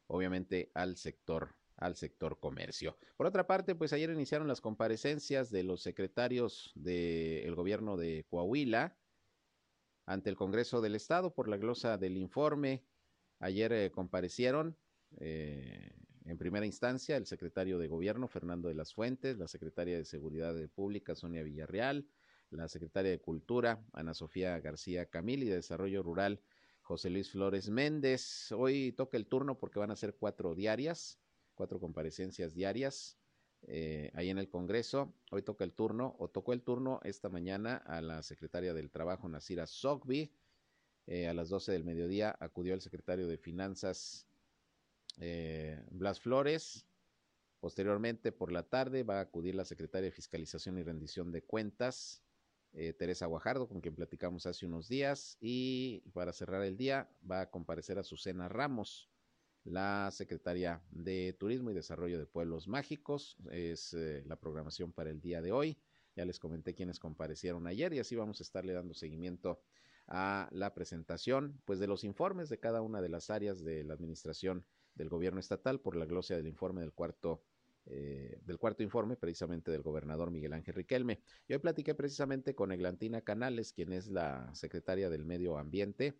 obviamente 0.07 0.71
al 0.75 0.97
sector 0.97 1.58
al 1.79 1.95
sector 1.95 2.39
comercio. 2.41 2.97
Por 3.17 3.27
otra 3.27 3.47
parte, 3.47 3.75
pues 3.75 3.93
ayer 3.93 4.11
iniciaron 4.11 4.49
las 4.49 4.61
comparecencias 4.61 5.51
de 5.51 5.63
los 5.63 5.81
secretarios 5.81 6.73
del 6.75 7.55
gobierno 7.55 7.97
de 7.97 8.27
Coahuila 8.29 8.97
ante 10.05 10.29
el 10.31 10.37
Congreso 10.37 10.81
del 10.81 10.97
Estado 10.97 11.33
por 11.33 11.49
la 11.49 11.57
glosa 11.57 11.97
del 11.97 12.17
informe. 12.17 12.85
Ayer 13.39 13.73
eh, 13.73 13.91
comparecieron 13.93 14.77
eh, 15.19 15.95
en 16.25 16.37
primera 16.37 16.67
instancia 16.67 17.17
el 17.17 17.27
secretario 17.27 17.79
de 17.79 17.87
Gobierno, 17.87 18.27
Fernando 18.27 18.69
de 18.69 18.75
las 18.75 18.93
Fuentes, 18.93 19.39
la 19.39 19.47
secretaria 19.47 19.97
de 19.97 20.05
Seguridad 20.05 20.57
Pública, 20.71 21.15
Sonia 21.15 21.45
Villarreal, 21.45 22.09
la 22.51 22.67
secretaria 22.67 23.13
de 23.13 23.21
Cultura, 23.21 23.85
Ana 23.93 24.15
Sofía 24.15 24.59
García 24.59 25.07
Camil, 25.07 25.45
y 25.45 25.47
de 25.47 25.57
Desarrollo 25.57 26.03
Rural, 26.03 26.41
José 26.83 27.11
Luis 27.11 27.31
Flores 27.31 27.69
Méndez. 27.69 28.51
Hoy 28.51 28.93
toca 28.93 29.17
el 29.17 29.27
turno 29.27 29.59
porque 29.59 29.79
van 29.79 29.91
a 29.91 29.97
ser 29.97 30.17
cuatro 30.17 30.55
diarias 30.55 31.21
cuatro 31.59 31.81
comparecencias 31.81 32.55
diarias 32.55 33.19
eh, 33.67 34.13
ahí 34.15 34.31
en 34.31 34.39
el 34.39 34.49
Congreso. 34.49 35.13
Hoy 35.33 35.43
toca 35.43 35.65
el 35.65 35.73
turno, 35.73 36.15
o 36.21 36.29
tocó 36.29 36.53
el 36.53 36.63
turno 36.63 37.01
esta 37.03 37.29
mañana 37.29 37.77
a 37.79 38.01
la 38.01 38.23
secretaria 38.23 38.73
del 38.73 38.91
Trabajo, 38.91 39.29
Nasira 39.29 39.67
Sogbi. 39.67 40.33
Eh, 41.09 41.27
a 41.27 41.35
las 41.35 41.49
12 41.49 41.73
del 41.73 41.85
mediodía 41.85 42.37
acudió 42.39 42.75
el 42.75 42.81
secretario 42.81 43.27
de 43.27 43.39
Finanzas, 43.39 44.29
eh, 45.19 45.83
Blas 45.91 46.21
Flores. 46.21 46.87
Posteriormente, 47.59 48.31
por 48.31 48.53
la 48.53 48.63
tarde, 48.63 49.03
va 49.03 49.19
a 49.19 49.23
acudir 49.23 49.57
la 49.57 49.65
secretaria 49.65 50.07
de 50.07 50.13
Fiscalización 50.13 50.79
y 50.79 50.85
Rendición 50.85 51.33
de 51.33 51.43
Cuentas, 51.43 52.23
Teresa 52.71 53.27
Guajardo, 53.27 53.67
con 53.67 53.81
quien 53.81 53.97
platicamos 53.97 54.47
hace 54.47 54.65
unos 54.65 54.89
días. 54.89 55.37
Y 55.41 56.05
para 56.13 56.33
cerrar 56.33 56.63
el 56.63 56.77
día, 56.77 57.11
va 57.29 57.41
a 57.41 57.51
comparecer 57.51 57.99
a 57.99 58.05
Susana 58.05 58.49
Ramos, 58.49 59.11
la 59.71 60.11
secretaria 60.11 60.83
de 60.91 61.35
Turismo 61.39 61.71
y 61.71 61.75
Desarrollo 61.75 62.19
de 62.19 62.27
Pueblos 62.27 62.69
Mágicos. 62.69 63.37
Es 63.51 63.95
eh, 63.95 64.23
la 64.27 64.37
programación 64.37 64.93
para 64.93 65.11
el 65.11 65.21
día 65.21 65.43
de 65.43 65.53
hoy. 65.53 65.79
Ya 66.17 66.25
les 66.25 66.39
comenté 66.39 66.75
quienes 66.75 66.99
comparecieron 66.99 67.67
ayer 67.67 67.93
y 67.93 67.99
así 67.99 68.17
vamos 68.17 68.41
a 68.41 68.43
estarle 68.43 68.73
dando 68.73 68.95
seguimiento 68.95 69.61
a 70.09 70.49
la 70.53 70.75
presentación 70.75 71.61
pues 71.65 71.79
de 71.79 71.87
los 71.87 72.03
informes 72.03 72.49
de 72.49 72.59
cada 72.59 72.81
una 72.81 73.03
de 73.03 73.11
las 73.11 73.31
áreas 73.31 73.63
de 73.63 73.85
la 73.85 73.95
administración 73.95 74.65
del 74.95 75.11
gobierno 75.11 75.39
estatal 75.39 75.81
por 75.81 75.97
la 75.97 76.07
glosia 76.07 76.37
del 76.37 76.47
informe 76.47 76.81
del 76.81 76.93
cuarto 76.93 77.45
eh, 77.91 78.41
del 78.45 78.59
cuarto 78.59 78.83
informe 78.83 79.17
precisamente 79.17 79.71
del 79.71 79.83
gobernador 79.83 80.31
Miguel 80.31 80.53
Ángel 80.53 80.75
Riquelme. 80.75 81.21
Y 81.47 81.55
hoy 81.55 81.59
platiqué 81.59 81.95
precisamente 81.95 82.55
con 82.55 82.71
Eglantina 82.71 83.23
Canales, 83.23 83.73
quien 83.73 83.95
es 83.95 84.09
la 84.09 84.55
secretaria 84.55 85.09
del 85.09 85.25
Medio 85.25 85.57
Ambiente 85.57 86.19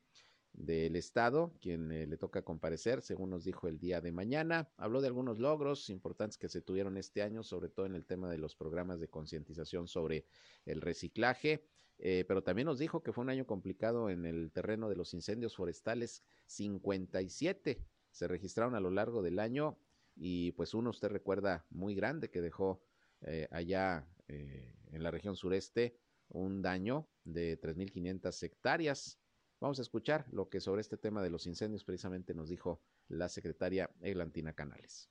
del 0.59 0.97
Estado, 0.97 1.53
quien 1.61 1.93
eh, 1.93 2.07
le 2.07 2.17
toca 2.17 2.43
comparecer, 2.43 3.01
según 3.01 3.31
nos 3.31 3.45
dijo 3.45 3.69
el 3.69 3.79
día 3.79 4.01
de 4.01 4.11
mañana. 4.11 4.69
Habló 4.77 5.01
de 5.01 5.07
algunos 5.07 5.39
logros 5.39 5.89
importantes 5.89 6.37
que 6.37 6.49
se 6.49 6.61
tuvieron 6.61 6.97
este 6.97 7.23
año, 7.23 7.45
sobre 7.45 7.69
todo 7.69 7.87
en 7.87 7.95
el 7.95 8.05
tema 8.05 8.29
de 8.29 8.39
los 8.39 8.57
programas 8.57 8.99
de 8.99 9.09
concientización 9.09 9.87
sobre 9.87 10.27
el 10.67 10.81
reciclaje, 10.81 11.65
eh, 11.99 12.25
pero 12.27 12.43
también 12.43 12.67
nos 12.67 12.79
dijo 12.79 13.03
que 13.03 13.13
fue 13.13 13.23
un 13.23 13.31
año 13.31 13.47
complicado 13.47 14.11
en 14.11 14.27
el 14.27 14.51
terreno 14.51 14.89
de 14.89 14.97
los 14.97 15.15
incendios 15.15 15.55
forestales, 15.55 16.25
57 16.47 17.85
se 18.11 18.29
registraron 18.29 18.75
a 18.75 18.81
lo 18.81 18.91
largo 18.91 19.23
del 19.23 19.39
año 19.39 19.79
y 20.17 20.53
pues 20.53 20.75
uno 20.75 20.91
usted 20.91 21.09
recuerda 21.09 21.67
muy 21.71 21.95
grande 21.95 22.31
que 22.31 22.41
dejó 22.41 22.83
eh, 23.21 23.47
allá 23.51 24.09
en 24.27 25.03
la 25.03 25.11
región 25.11 25.37
sureste 25.37 25.97
un 26.29 26.61
daño 26.61 27.09
de 27.25 27.59
3.500 27.59 28.43
hectáreas 28.43 29.19
Vamos 29.61 29.81
a 29.81 29.83
escuchar 29.83 30.25
lo 30.31 30.49
que 30.49 30.61
sobre 30.61 30.83
este 30.83 30.97
tema 30.97 31.21
de 31.21 31.31
los 31.31 31.47
incendios 31.49 31.83
precisamente 31.83 32.33
nos 32.33 32.49
dijo 32.49 32.81
la 33.09 33.29
secretaria 33.29 33.91
Eglantina 34.01 34.53
Canales. 34.53 35.11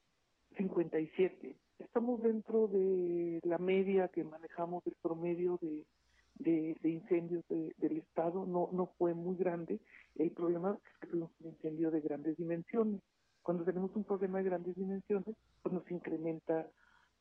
57. 0.56 1.58
Estamos 1.80 2.24
dentro 2.24 2.68
de 2.68 3.42
la 3.44 3.58
media 3.58 4.08
que 4.08 4.24
manejamos 4.24 4.86
del 4.86 4.96
promedio 5.02 5.60
de, 5.62 6.78
incendios 6.82 7.44
del 7.50 7.98
Estado. 7.98 8.46
No, 8.46 8.94
fue 8.98 9.14
muy 9.14 9.36
grande. 9.36 9.82
El 10.16 10.32
problema 10.32 10.80
es 10.94 11.00
que 11.02 11.08
tuvimos 11.08 11.32
un 11.42 11.48
incendio 11.48 11.92
de 11.92 12.00
grandes 12.00 12.38
dimensiones. 12.38 13.02
Cuando 13.44 13.66
tenemos 13.66 13.94
un 13.98 14.06
problema 14.06 14.38
de 14.38 14.46
grandes 14.46 14.76
dimensiones, 14.76 15.36
pues 15.62 15.74
nos 15.74 15.92
incrementa 15.92 16.70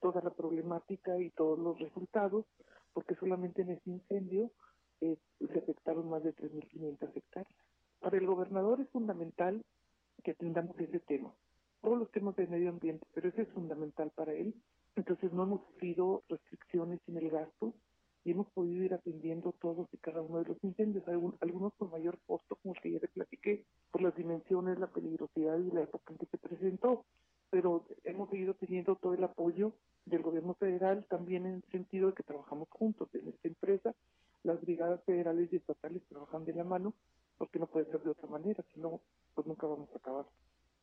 toda 0.00 0.22
la 0.22 0.30
problemática 0.30 1.18
y 1.20 1.30
todos 1.30 1.58
los 1.58 1.76
resultados, 1.80 2.44
porque 2.92 3.16
solamente 3.16 3.62
en 3.62 3.70
ese 3.70 3.90
incendio 3.90 4.52
eh, 5.00 5.16
se 5.38 5.58
afectaron 5.58 6.08
más 6.08 6.22
de 6.22 6.34
3.500 6.34 7.16
hectáreas. 7.16 7.54
Para 8.00 8.18
el 8.18 8.26
gobernador 8.26 8.80
es 8.80 8.88
fundamental 8.90 9.64
que 10.22 10.32
atendamos 10.32 10.78
ese 10.78 11.00
tema, 11.00 11.32
todos 11.82 11.98
los 11.98 12.10
temas 12.10 12.36
de 12.36 12.46
medio 12.46 12.70
ambiente, 12.70 13.06
pero 13.14 13.28
ese 13.28 13.42
es 13.42 13.48
fundamental 13.50 14.10
para 14.14 14.32
él. 14.32 14.54
Entonces 14.96 15.32
no 15.32 15.42
hemos 15.44 15.60
sufrido 15.66 16.22
restricciones 16.28 17.00
en 17.06 17.18
el 17.18 17.30
gasto 17.30 17.74
y 18.24 18.32
hemos 18.32 18.48
podido 18.48 18.82
ir 18.82 18.94
atendiendo 18.94 19.52
todos 19.60 19.86
y 19.92 19.98
cada 19.98 20.20
uno 20.20 20.38
de 20.38 20.46
los 20.46 20.64
incendios, 20.64 21.06
algunos 21.06 21.74
con 21.74 21.90
mayor 21.90 22.18
costo, 22.26 22.56
como 22.56 22.74
el 22.74 22.80
que 22.80 22.92
ya 22.92 22.98
le 23.00 23.08
platiqué, 23.08 23.64
por 23.92 24.02
las 24.02 24.16
dimensiones, 24.16 24.78
la 24.78 24.88
peligrosidad 24.88 25.58
y 25.58 25.70
la 25.70 25.82
época 25.82 26.12
en 26.12 26.18
que 26.18 26.26
se 26.26 26.38
presentó, 26.38 27.04
pero 27.50 27.86
hemos 28.04 28.28
seguido 28.30 28.54
teniendo 28.54 28.96
todo 28.96 29.14
el 29.14 29.22
apoyo 29.22 29.72
del 30.06 30.22
gobierno 30.22 30.54
federal, 30.54 31.04
también 31.08 31.46
en 31.46 31.54
el 31.54 31.64
sentido 31.70 32.08
de 32.08 32.14
que 32.14 32.22
trabajamos 32.22 32.68
juntos 32.70 33.08
en 33.14 33.28
esta 33.28 33.48
empresa 33.48 33.94
las 34.42 34.60
brigadas 34.60 35.02
federales 35.04 35.52
y 35.52 35.56
estatales 35.56 36.02
trabajan 36.08 36.44
de 36.44 36.54
la 36.54 36.64
mano, 36.64 36.94
porque 37.38 37.58
no 37.58 37.66
puede 37.66 37.86
ser 37.86 38.02
de 38.02 38.10
otra 38.10 38.28
manera, 38.28 38.64
si 38.72 38.80
no, 38.80 39.00
pues 39.34 39.46
nunca 39.46 39.66
vamos 39.66 39.88
a 39.92 39.98
acabar. 39.98 40.26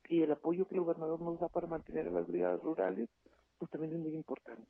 Y 0.10 0.22
el 0.22 0.32
apoyo 0.32 0.68
que 0.68 0.76
el 0.76 0.82
gobernador 0.82 1.22
nos 1.22 1.40
da 1.40 1.48
para 1.48 1.68
mantener 1.68 2.08
a 2.08 2.12
las 2.12 2.28
brigadas 2.28 2.62
rurales, 2.62 3.10
pues 3.58 3.72
también 3.72 3.94
es 3.94 4.00
muy 4.00 4.14
importante. 4.14 4.68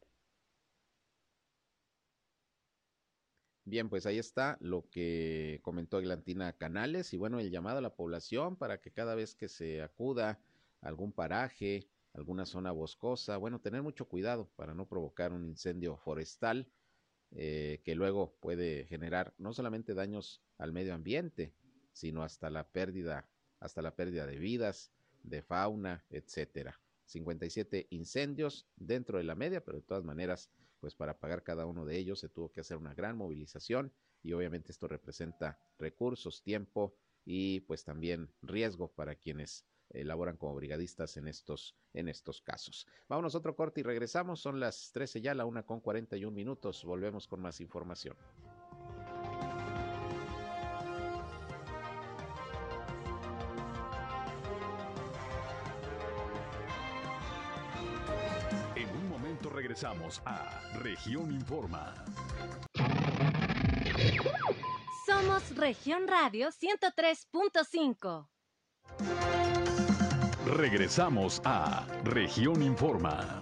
Bien, 3.65 3.82
pues 3.93 4.07
ahí 4.07 4.17
está 4.17 4.57
lo 4.59 4.89
que 4.89 5.59
comentó 5.61 5.99
Eglantina 5.99 6.51
Canales 6.53 7.13
y 7.13 7.17
bueno, 7.17 7.39
el 7.39 7.51
llamado 7.51 7.77
a 7.77 7.81
la 7.81 7.93
población 7.93 8.55
para 8.55 8.81
que 8.81 8.89
cada 8.89 9.13
vez 9.13 9.35
que 9.35 9.47
se 9.47 9.83
acuda 9.83 10.39
a 10.81 10.87
algún 10.87 11.11
paraje, 11.11 11.85
alguna 12.13 12.47
zona 12.47 12.71
boscosa, 12.71 13.37
bueno, 13.37 13.61
tener 13.61 13.83
mucho 13.83 14.07
cuidado 14.07 14.49
para 14.55 14.73
no 14.73 14.87
provocar 14.87 15.31
un 15.31 15.45
incendio 15.45 15.95
forestal 15.95 16.67
eh, 17.33 17.81
que 17.83 17.93
luego 17.93 18.33
puede 18.39 18.85
generar 18.85 19.35
no 19.37 19.53
solamente 19.53 19.93
daños 19.93 20.41
al 20.57 20.73
medio 20.73 20.95
ambiente, 20.95 21.53
sino 21.91 22.23
hasta 22.23 22.49
la 22.49 22.67
pérdida, 22.67 23.29
hasta 23.59 23.83
la 23.83 23.95
pérdida 23.95 24.25
de 24.25 24.39
vidas, 24.39 24.91
de 25.21 25.43
fauna, 25.43 26.03
etcétera. 26.09 26.81
57 27.05 27.85
incendios 27.91 28.65
dentro 28.75 29.19
de 29.19 29.23
la 29.23 29.35
media, 29.35 29.63
pero 29.63 29.77
de 29.77 29.83
todas 29.85 30.03
maneras, 30.03 30.49
pues 30.83 30.95
para 30.95 31.17
pagar 31.17 31.43
cada 31.43 31.65
uno 31.65 31.85
de 31.85 31.97
ellos 31.97 32.19
se 32.19 32.27
tuvo 32.27 32.51
que 32.51 32.59
hacer 32.59 32.75
una 32.75 32.93
gran 32.93 33.15
movilización 33.15 33.93
y 34.21 34.33
obviamente 34.33 34.73
esto 34.73 34.89
representa 34.89 35.57
recursos, 35.79 36.43
tiempo 36.43 36.97
y 37.23 37.61
pues 37.61 37.85
también 37.85 38.29
riesgo 38.41 38.91
para 38.91 39.15
quienes 39.15 39.65
elaboran 39.91 40.35
como 40.35 40.55
brigadistas 40.55 41.15
en 41.15 41.29
estos, 41.29 41.77
en 41.93 42.09
estos 42.09 42.41
casos. 42.41 42.85
Vámonos 43.07 43.33
otro 43.33 43.55
corte 43.55 43.79
y 43.79 43.83
regresamos. 43.83 44.41
Son 44.41 44.59
las 44.59 44.91
13 44.91 45.21
ya, 45.21 45.33
la 45.33 45.45
una 45.45 45.63
con 45.65 45.79
41 45.79 46.35
minutos. 46.35 46.83
Volvemos 46.83 47.29
con 47.29 47.39
más 47.39 47.61
información. 47.61 48.17
Regresamos 60.03 60.21
a 60.25 60.61
Región 60.79 61.31
Informa. 61.31 61.93
Somos 65.05 65.55
Región 65.55 66.07
Radio 66.07 66.49
103.5. 66.49 68.27
Regresamos 70.45 71.41
a 71.45 71.85
Región 72.03 72.61
Informa. 72.61 73.41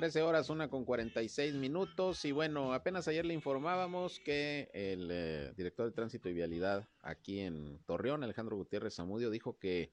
Trece 0.00 0.22
horas, 0.22 0.48
una 0.48 0.70
con 0.70 0.86
46 0.86 1.56
minutos. 1.56 2.24
Y 2.24 2.32
bueno, 2.32 2.72
apenas 2.72 3.06
ayer 3.06 3.26
le 3.26 3.34
informábamos 3.34 4.18
que 4.18 4.70
el 4.72 5.10
eh, 5.12 5.52
director 5.58 5.84
de 5.84 5.92
Tránsito 5.92 6.30
y 6.30 6.32
Vialidad 6.32 6.88
aquí 7.02 7.40
en 7.40 7.78
Torreón, 7.84 8.24
Alejandro 8.24 8.56
Gutiérrez 8.56 8.94
Zamudio, 8.94 9.28
dijo 9.28 9.58
que 9.58 9.92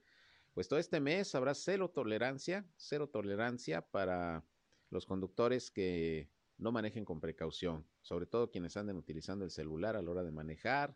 pues 0.54 0.70
todo 0.70 0.80
este 0.80 1.02
mes 1.02 1.36
habrá 1.36 1.54
cero 1.54 1.92
tolerancia, 1.94 2.66
cero 2.78 3.10
tolerancia 3.10 3.82
para 3.82 4.46
los 4.92 5.06
conductores 5.06 5.72
que 5.72 6.30
no 6.58 6.72
manejen 6.72 7.04
con 7.04 7.20
precaución, 7.20 7.86
sobre 8.02 8.28
todo 8.28 8.50
quienes 8.50 8.78
anden 8.78 8.96
utilizando 8.96 9.44
el 9.44 9.52
celular 9.52 9.98
a 9.98 10.02
la 10.02 10.10
hora 10.10 10.24
de 10.24 10.32
manejar, 10.32 10.96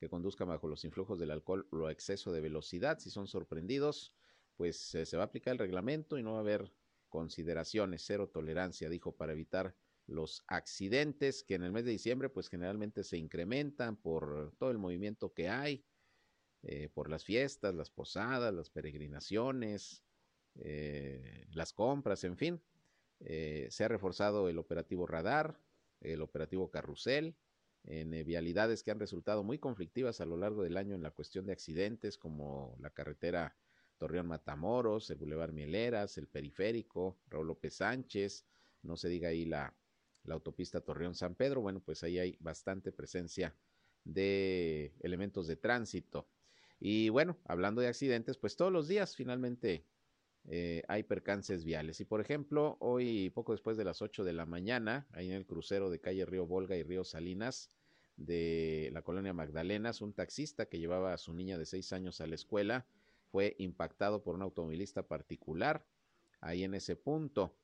que 0.00 0.08
conduzcan 0.08 0.48
bajo 0.48 0.66
los 0.66 0.84
influjos 0.84 1.20
del 1.20 1.30
alcohol 1.30 1.68
o 1.70 1.90
exceso 1.90 2.32
de 2.32 2.40
velocidad. 2.40 2.98
Si 2.98 3.08
son 3.08 3.28
sorprendidos, 3.28 4.12
pues 4.56 4.96
eh, 4.96 5.06
se 5.06 5.16
va 5.16 5.22
a 5.22 5.26
aplicar 5.26 5.52
el 5.52 5.58
reglamento 5.60 6.18
y 6.18 6.24
no 6.24 6.32
va 6.32 6.38
a 6.38 6.40
haber 6.40 6.72
consideraciones, 7.08 8.02
cero 8.06 8.28
tolerancia, 8.28 8.88
dijo, 8.88 9.16
para 9.16 9.32
evitar 9.32 9.74
los 10.08 10.42
accidentes 10.46 11.44
que 11.44 11.54
en 11.54 11.62
el 11.62 11.72
mes 11.72 11.84
de 11.84 11.90
diciembre 11.90 12.30
pues 12.30 12.48
generalmente 12.48 13.04
se 13.04 13.18
incrementan 13.18 13.96
por 13.96 14.54
todo 14.58 14.70
el 14.70 14.78
movimiento 14.78 15.34
que 15.34 15.50
hay, 15.50 15.84
eh, 16.62 16.88
por 16.88 17.10
las 17.10 17.24
fiestas, 17.24 17.74
las 17.74 17.90
posadas, 17.90 18.52
las 18.52 18.70
peregrinaciones, 18.70 20.02
eh, 20.56 21.46
las 21.52 21.72
compras, 21.72 22.24
en 22.24 22.36
fin. 22.36 22.62
Eh, 23.20 23.68
se 23.70 23.84
ha 23.84 23.88
reforzado 23.88 24.48
el 24.48 24.58
operativo 24.58 25.06
radar, 25.06 25.60
el 26.00 26.22
operativo 26.22 26.70
carrusel, 26.70 27.36
en 27.84 28.10
vialidades 28.24 28.82
que 28.82 28.90
han 28.90 28.98
resultado 28.98 29.44
muy 29.44 29.58
conflictivas 29.58 30.20
a 30.20 30.26
lo 30.26 30.36
largo 30.36 30.62
del 30.62 30.76
año 30.76 30.94
en 30.94 31.02
la 31.02 31.10
cuestión 31.10 31.46
de 31.46 31.52
accidentes, 31.52 32.18
como 32.18 32.76
la 32.80 32.90
carretera 32.90 33.56
Torreón 33.98 34.28
Matamoros, 34.28 35.10
el 35.10 35.18
Boulevard 35.18 35.52
Mieleras, 35.52 36.16
el 36.18 36.28
periférico, 36.28 37.18
Raúl 37.28 37.48
López 37.48 37.74
Sánchez, 37.74 38.46
no 38.82 38.96
se 38.96 39.08
diga 39.08 39.28
ahí 39.28 39.44
la, 39.44 39.74
la 40.24 40.34
autopista 40.34 40.80
Torreón 40.80 41.14
San 41.14 41.34
Pedro, 41.34 41.60
bueno, 41.60 41.80
pues 41.80 42.02
ahí 42.02 42.18
hay 42.18 42.36
bastante 42.40 42.92
presencia 42.92 43.54
de 44.04 44.94
elementos 45.00 45.46
de 45.46 45.56
tránsito. 45.56 46.28
Y 46.80 47.08
bueno, 47.08 47.36
hablando 47.44 47.80
de 47.80 47.88
accidentes, 47.88 48.38
pues 48.38 48.56
todos 48.56 48.72
los 48.72 48.86
días 48.86 49.16
finalmente 49.16 49.84
eh, 50.46 50.82
hay 50.88 51.02
percances 51.02 51.64
viales. 51.64 52.00
Y 52.00 52.04
por 52.04 52.20
ejemplo, 52.20 52.76
hoy, 52.80 53.30
poco 53.30 53.52
después 53.52 53.76
de 53.76 53.84
las 53.84 54.00
8 54.00 54.24
de 54.24 54.32
la 54.32 54.46
mañana, 54.46 55.08
ahí 55.12 55.26
en 55.26 55.34
el 55.34 55.46
crucero 55.46 55.90
de 55.90 56.00
calle 56.00 56.24
Río 56.24 56.46
Volga 56.46 56.76
y 56.76 56.82
Río 56.82 57.04
Salinas 57.04 57.70
de 58.16 58.90
la 58.92 59.02
colonia 59.02 59.32
Magdalenas, 59.32 60.00
un 60.00 60.12
taxista 60.12 60.66
que 60.66 60.78
llevaba 60.78 61.12
a 61.12 61.18
su 61.18 61.34
niña 61.34 61.58
de 61.58 61.66
6 61.66 61.92
años 61.92 62.20
a 62.20 62.26
la 62.26 62.34
escuela 62.34 62.86
fue 63.30 63.56
impactado 63.58 64.22
por 64.22 64.34
un 64.34 64.42
automovilista 64.42 65.06
particular. 65.06 65.86
Ahí 66.40 66.64
en 66.64 66.74
ese 66.74 66.96
punto, 66.96 67.56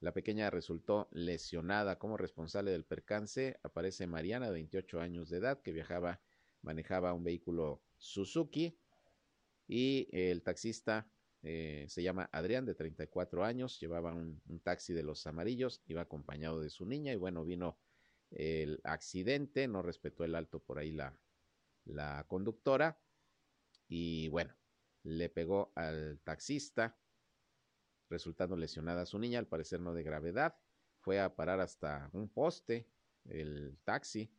la 0.00 0.12
pequeña 0.12 0.50
resultó 0.50 1.08
lesionada. 1.12 1.98
Como 1.98 2.16
responsable 2.16 2.70
del 2.70 2.84
percance 2.84 3.58
aparece 3.62 4.06
Mariana, 4.06 4.46
de 4.46 4.52
28 4.52 5.00
años 5.00 5.30
de 5.30 5.38
edad, 5.38 5.62
que 5.62 5.72
viajaba, 5.72 6.20
manejaba 6.62 7.14
un 7.14 7.24
vehículo 7.24 7.82
Suzuki 7.96 8.78
y 9.66 10.08
el 10.12 10.42
taxista 10.42 11.08
eh, 11.42 11.84
se 11.88 12.02
llama 12.02 12.28
Adrián, 12.32 12.64
de 12.64 12.74
34 12.74 13.44
años, 13.44 13.78
llevaba 13.78 14.14
un, 14.14 14.40
taxi 14.62 14.94
de 14.94 15.02
los 15.02 15.26
amarillos, 15.26 15.82
iba 15.86 16.02
acompañado 16.02 16.60
de 16.60 16.70
su 16.70 16.86
niña 16.86 17.12
y 17.12 17.16
bueno, 17.16 17.44
vino 17.44 17.78
el 18.30 18.80
accidente, 18.84 19.68
no 19.68 19.82
respetó 19.82 20.24
el 20.24 20.34
alto 20.34 20.60
por 20.60 20.78
ahí 20.78 20.92
la, 20.92 21.14
la 21.84 22.24
conductora 22.28 22.98
y 23.88 24.28
bueno, 24.28 24.54
le 25.04 25.28
pegó 25.28 25.72
al 25.76 26.20
taxista, 26.24 26.98
resultando 28.10 28.56
lesionada 28.56 29.02
a 29.02 29.06
su 29.06 29.18
niña, 29.18 29.38
al 29.38 29.46
parecer 29.46 29.80
no 29.80 29.94
de 29.94 30.02
gravedad, 30.02 30.56
fue 30.98 31.20
a 31.20 31.36
parar 31.36 31.60
hasta 31.60 32.10
un 32.12 32.28
poste 32.28 32.88
el 33.24 33.78
taxi 33.84 34.30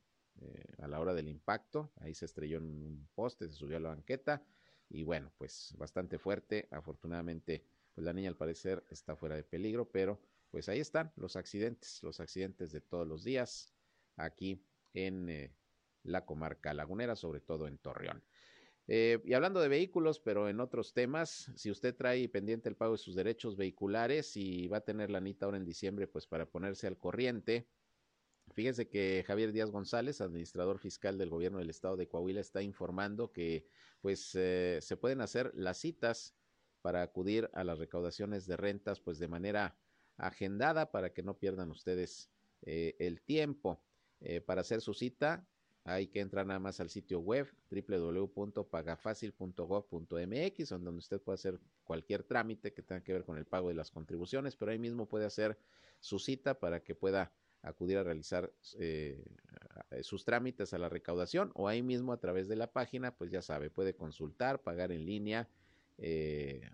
eh, 0.41 0.75
a 0.79 0.87
la 0.87 0.99
hora 0.99 1.13
del 1.13 1.27
impacto, 1.27 1.91
ahí 1.97 2.13
se 2.13 2.25
estrelló 2.25 2.57
en 2.57 2.65
un 2.65 3.09
poste, 3.15 3.47
se 3.47 3.55
subió 3.55 3.77
a 3.77 3.79
la 3.79 3.89
banqueta, 3.89 4.43
y 4.89 5.03
bueno, 5.03 5.31
pues 5.37 5.73
bastante 5.77 6.17
fuerte. 6.17 6.67
Afortunadamente, 6.71 7.65
pues 7.93 8.05
la 8.05 8.13
niña 8.13 8.29
al 8.29 8.37
parecer 8.37 8.83
está 8.89 9.15
fuera 9.15 9.35
de 9.35 9.43
peligro, 9.43 9.89
pero 9.89 10.21
pues 10.51 10.69
ahí 10.69 10.79
están 10.79 11.11
los 11.15 11.35
accidentes, 11.35 12.01
los 12.03 12.19
accidentes 12.19 12.71
de 12.71 12.81
todos 12.81 13.07
los 13.07 13.23
días 13.23 13.73
aquí 14.15 14.63
en 14.93 15.29
eh, 15.29 15.53
la 16.03 16.25
comarca 16.25 16.73
lagunera, 16.73 17.15
sobre 17.15 17.41
todo 17.41 17.67
en 17.67 17.77
Torreón. 17.77 18.23
Eh, 18.87 19.19
y 19.25 19.33
hablando 19.33 19.59
de 19.61 19.67
vehículos, 19.67 20.19
pero 20.19 20.47
en 20.47 20.59
otros 20.59 20.93
temas, 20.93 21.51
si 21.55 21.71
usted 21.71 21.95
trae 21.95 22.29
pendiente 22.29 22.69
el 22.69 22.75
pago 22.75 22.93
de 22.93 22.99
sus 22.99 23.15
derechos 23.15 23.57
vehiculares 23.57 24.37
y 24.37 24.67
va 24.67 24.77
a 24.77 24.81
tener 24.81 25.09
la 25.09 25.17
anita 25.17 25.45
ahora 25.45 25.57
en 25.57 25.65
diciembre, 25.65 26.07
pues 26.07 26.27
para 26.27 26.45
ponerse 26.45 26.87
al 26.87 26.97
corriente, 26.97 27.67
Fíjese 28.53 28.87
que 28.87 29.23
Javier 29.25 29.51
Díaz 29.51 29.71
González, 29.71 30.21
administrador 30.21 30.77
fiscal 30.77 31.17
del 31.17 31.31
gobierno 31.31 31.57
del 31.57 31.71
estado 31.71 31.97
de 31.97 32.07
Coahuila, 32.07 32.39
está 32.39 32.61
informando 32.61 33.31
que 33.31 33.65
pues 34.01 34.35
eh, 34.35 34.77
se 34.81 34.97
pueden 34.97 35.21
hacer 35.21 35.51
las 35.55 35.79
citas 35.79 36.35
para 36.81 37.01
acudir 37.01 37.49
a 37.53 37.63
las 37.63 37.79
recaudaciones 37.79 38.45
de 38.45 38.55
rentas 38.55 38.99
pues 38.99 39.17
de 39.17 39.27
manera 39.27 39.79
agendada 40.17 40.91
para 40.91 41.11
que 41.11 41.23
no 41.23 41.39
pierdan 41.39 41.71
ustedes 41.71 42.29
eh, 42.61 42.95
el 42.99 43.21
tiempo. 43.21 43.81
Para 44.45 44.61
hacer 44.61 44.81
su 44.81 44.93
cita 44.93 45.45
hay 45.85 46.07
que 46.07 46.19
entrar 46.19 46.45
nada 46.47 46.59
más 46.59 46.79
al 46.79 46.89
sitio 46.89 47.19
web 47.19 47.47
www.pagafacil.gov.mx 47.69 50.69
donde 50.69 50.89
usted 50.89 51.21
puede 51.21 51.35
hacer 51.35 51.59
cualquier 51.83 52.23
trámite 52.23 52.73
que 52.73 52.81
tenga 52.81 53.03
que 53.03 53.13
ver 53.13 53.23
con 53.23 53.37
el 53.37 53.45
pago 53.45 53.69
de 53.69 53.75
las 53.75 53.91
contribuciones, 53.91 54.55
pero 54.55 54.71
ahí 54.71 54.79
mismo 54.79 55.07
puede 55.07 55.25
hacer 55.25 55.59
su 55.99 56.17
cita 56.17 56.59
para 56.59 56.83
que 56.83 56.95
pueda 56.95 57.31
acudir 57.61 57.99
a 57.99 58.03
realizar 58.03 58.51
eh, 58.79 59.23
sus 60.01 60.25
trámites 60.25 60.73
a 60.73 60.79
la 60.79 60.89
recaudación 60.89 61.51
o 61.53 61.67
ahí 61.67 61.83
mismo 61.83 62.13
a 62.13 62.19
través 62.19 62.47
de 62.47 62.55
la 62.55 62.73
página, 62.73 63.15
pues 63.15 63.29
ya 63.29 63.43
sabe, 63.43 63.69
puede 63.69 63.95
consultar, 63.95 64.63
pagar 64.63 64.91
en 64.91 65.05
línea 65.05 65.47
eh, 65.99 66.67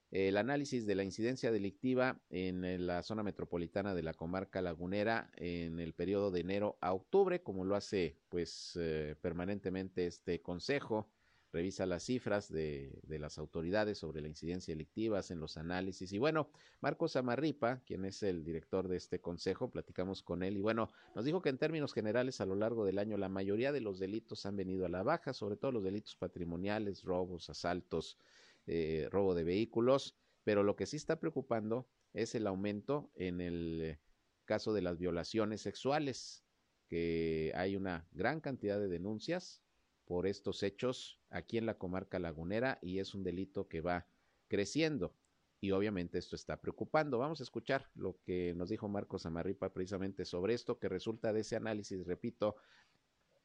el 0.10 0.38
análisis 0.38 0.86
de 0.86 0.94
la 0.94 1.04
incidencia 1.04 1.52
delictiva 1.52 2.22
en 2.30 2.86
la 2.86 3.02
zona 3.02 3.24
metropolitana 3.24 3.96
de 3.96 4.04
la 4.04 4.14
comarca 4.14 4.62
lagunera 4.62 5.32
en 5.38 5.80
el 5.80 5.94
periodo 5.94 6.30
de 6.30 6.42
enero 6.42 6.78
a 6.82 6.94
octubre, 6.94 7.42
como 7.42 7.66
lo 7.66 7.76
hace 7.76 8.20
pues 8.30 8.78
eh, 8.80 9.16
permanentemente 9.22 10.06
este 10.06 10.40
consejo 10.42 11.10
revisa 11.54 11.86
las 11.86 12.04
cifras 12.04 12.52
de, 12.52 13.00
de, 13.04 13.20
las 13.20 13.38
autoridades 13.38 14.00
sobre 14.00 14.22
la 14.22 14.28
incidencia 14.28 14.74
delictiva, 14.74 15.20
hacen 15.20 15.40
los 15.40 15.56
análisis. 15.56 16.12
Y 16.12 16.18
bueno, 16.18 16.50
Marcos 16.82 17.16
Amarripa, 17.16 17.82
quien 17.86 18.06
es 18.06 18.24
el 18.24 18.44
director 18.44 18.88
de 18.88 18.98
este 18.98 19.22
consejo, 19.22 19.70
platicamos 19.70 20.24
con 20.24 20.42
él 20.42 20.58
y 20.58 20.62
bueno, 20.62 20.90
nos 21.14 21.26
dijo 21.26 21.44
que 21.44 21.50
en 21.50 21.60
términos 21.60 21.94
generales 21.94 22.42
a 22.42 22.48
lo 22.48 22.56
largo 22.56 22.86
del 22.86 22.98
año 22.98 23.18
la 23.18 23.30
mayoría 23.30 23.72
de 23.72 23.82
los 23.82 24.00
delitos 24.00 24.48
han 24.48 24.58
venido 24.58 24.86
a 24.88 24.90
la 24.90 25.04
baja, 25.04 25.32
sobre 25.32 25.56
todo 25.56 25.72
los 25.72 25.84
delitos 25.84 26.16
patrimoniales, 26.16 27.04
robos, 27.04 27.50
asaltos, 27.52 28.18
eh, 28.66 29.08
robo 29.12 29.36
de 29.36 29.44
vehículos, 29.44 30.16
pero 30.44 30.64
lo 30.64 30.76
que 30.76 30.88
sí 30.88 30.98
está 30.98 31.20
preocupando 31.20 31.88
es 32.14 32.34
el 32.34 32.48
aumento 32.48 33.12
en 33.16 33.42
el 33.42 34.00
caso 34.46 34.74
de 34.74 34.82
las 34.82 34.98
violaciones 34.98 35.62
sexuales, 35.62 36.44
que 36.88 37.52
hay 37.56 37.76
una 37.76 38.08
gran 38.12 38.42
cantidad 38.42 38.80
de 38.80 38.88
denuncias 38.88 39.62
por 40.06 40.28
estos 40.28 40.64
hechos 40.64 41.20
aquí 41.30 41.58
en 41.58 41.66
la 41.66 41.78
comarca 41.78 42.20
lagunera 42.20 42.80
y 42.82 43.00
es 43.00 43.14
un 43.14 43.24
delito 43.24 43.68
que 43.68 43.82
va 43.82 44.08
creciendo 44.48 45.16
y 45.64 45.72
obviamente 45.72 46.18
esto 46.18 46.36
está 46.36 46.60
preocupando. 46.60 47.18
Vamos 47.18 47.40
a 47.40 47.44
escuchar 47.44 47.90
lo 47.96 48.20
que 48.26 48.54
nos 48.54 48.68
dijo 48.68 48.90
Marcos 48.90 49.26
Amarripa 49.26 49.72
precisamente 49.72 50.26
sobre 50.26 50.54
esto, 50.54 50.78
que 50.78 50.90
resulta 50.90 51.32
de 51.32 51.40
ese 51.40 51.56
análisis, 51.56 52.06
repito, 52.06 52.58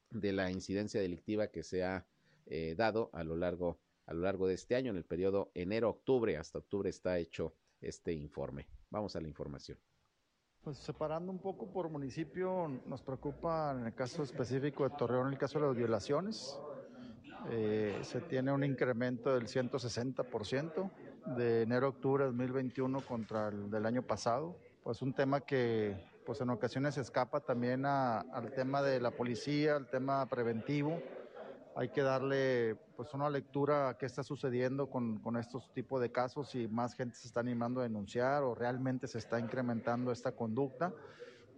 de 0.09 0.33
la 0.33 0.51
incidencia 0.51 0.99
delictiva 0.99 1.47
que 1.47 1.63
se 1.63 1.83
ha 1.83 2.05
eh, 2.45 2.75
dado 2.77 3.09
a 3.13 3.23
lo 3.23 3.37
largo 3.37 3.79
a 4.05 4.13
lo 4.13 4.21
largo 4.21 4.47
de 4.47 4.55
este 4.55 4.75
año 4.75 4.89
en 4.89 4.97
el 4.97 5.05
periodo 5.05 5.51
enero-octubre 5.53 6.35
hasta 6.35 6.57
octubre 6.57 6.89
está 6.89 7.19
hecho 7.19 7.55
este 7.79 8.11
informe. 8.11 8.67
Vamos 8.89 9.15
a 9.15 9.21
la 9.21 9.27
información. 9.27 9.77
Pues 10.63 10.77
separando 10.77 11.31
un 11.31 11.39
poco 11.39 11.67
por 11.67 11.89
municipio, 11.89 12.67
nos 12.85 13.01
preocupa 13.01 13.71
en 13.71 13.85
el 13.85 13.93
caso 13.93 14.23
específico 14.23 14.83
de 14.83 14.95
Torreón 14.97 15.31
el 15.31 15.37
caso 15.37 15.57
de 15.57 15.67
las 15.67 15.75
violaciones. 15.75 16.59
Eh, 17.49 17.97
se 18.03 18.19
tiene 18.19 18.51
un 18.51 18.65
incremento 18.65 19.33
del 19.33 19.47
160% 19.47 20.91
de 21.37 21.61
enero 21.61 21.85
a 21.85 21.89
octubre 21.89 22.25
de 22.25 22.31
2021 22.31 22.99
contra 23.01 23.47
el 23.47 23.71
del 23.71 23.85
año 23.85 24.01
pasado. 24.01 24.57
Pues 24.83 25.01
un 25.01 25.13
tema 25.13 25.39
que 25.39 25.95
pues 26.25 26.41
en 26.41 26.49
ocasiones 26.49 26.97
escapa 26.97 27.39
también 27.39 27.85
al 27.85 28.51
tema 28.53 28.81
de 28.81 28.99
la 28.99 29.11
policía, 29.11 29.77
al 29.77 29.89
tema 29.89 30.25
preventivo 30.25 31.01
hay 31.79 31.87
que 31.87 32.01
darle 32.01 32.75
pues 32.97 33.13
una 33.13 33.29
lectura 33.29 33.87
a 33.87 33.97
qué 33.97 34.05
está 34.05 34.21
sucediendo 34.21 34.89
con, 34.89 35.19
con 35.19 35.37
estos 35.37 35.71
tipos 35.71 36.01
de 36.01 36.11
casos, 36.11 36.49
si 36.49 36.67
más 36.67 36.93
gente 36.93 37.15
se 37.15 37.27
está 37.27 37.39
animando 37.39 37.79
a 37.79 37.83
denunciar 37.83 38.43
o 38.43 38.53
realmente 38.53 39.07
se 39.07 39.17
está 39.17 39.39
incrementando 39.39 40.11
esta 40.11 40.33
conducta 40.33 40.93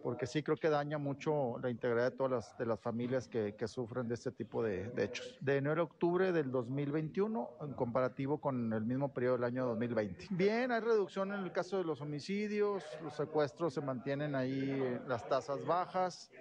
porque 0.02 0.26
sí 0.28 0.44
creo 0.44 0.58
que 0.58 0.70
daña 0.70 0.98
mucho 0.98 1.58
la 1.62 1.70
integridad 1.70 2.12
de 2.12 2.18
todas 2.18 2.32
las, 2.32 2.58
de 2.58 2.66
las 2.66 2.80
familias 2.80 3.28
que, 3.28 3.56
que 3.56 3.68
sufren 3.68 4.08
de 4.08 4.16
este 4.16 4.32
tipo 4.32 4.64
de, 4.64 4.90
de, 4.90 5.06
hechos. 5.06 5.38
De 5.42 5.58
enero 5.58 5.82
a 5.82 5.86
octubre 5.86 6.32
del 6.32 6.52
2021 6.52 7.50
en 7.62 7.74
comparativo 7.74 8.40
con 8.40 8.74
el 8.74 8.84
mismo 8.84 9.14
periodo 9.14 9.36
del 9.36 9.46
año 9.46 9.66
2020. 9.68 10.28
Bien, 10.32 10.72
hay 10.72 10.82
reducción 10.82 11.32
en 11.34 11.42
el 11.42 11.52
caso 11.52 11.78
de 11.78 11.84
los 11.84 12.02
homicidios, 12.02 12.84
los 13.04 13.16
secuestros 13.16 13.74
se 13.74 13.82
mantienen 13.82 14.36
ahí 14.36 15.00
las 15.08 15.28
tasas 15.28 15.66
bajas, 15.66 16.32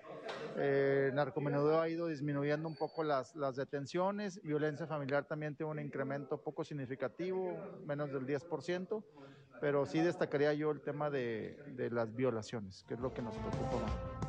eh, 0.56 1.12
ha 1.14 1.88
ido 1.88 2.06
disminuyendo 2.06 2.68
un 2.68 2.76
poco 2.76 3.02
las, 3.04 3.34
detenciones, 3.56 4.40
violencia 4.42 4.86
familiar 4.86 5.24
también 5.24 5.54
tiene 5.54 5.72
un 5.72 5.80
incremento 5.80 6.42
poco 6.42 6.64
significativo, 6.64 7.56
menos 7.86 8.12
del 8.12 8.26
10% 8.26 9.04
pero 9.60 9.84
sí 9.84 10.00
destacaría 10.00 10.54
yo 10.54 10.70
el 10.70 10.80
tema 10.80 11.10
de, 11.10 11.58
de 11.76 11.90
las 11.90 12.14
violaciones, 12.14 12.82
que 12.88 12.94
es 12.94 13.00
lo 13.00 13.12
que 13.12 13.20
nos 13.20 13.36
preocupa 13.36 13.76
más. 13.82 14.20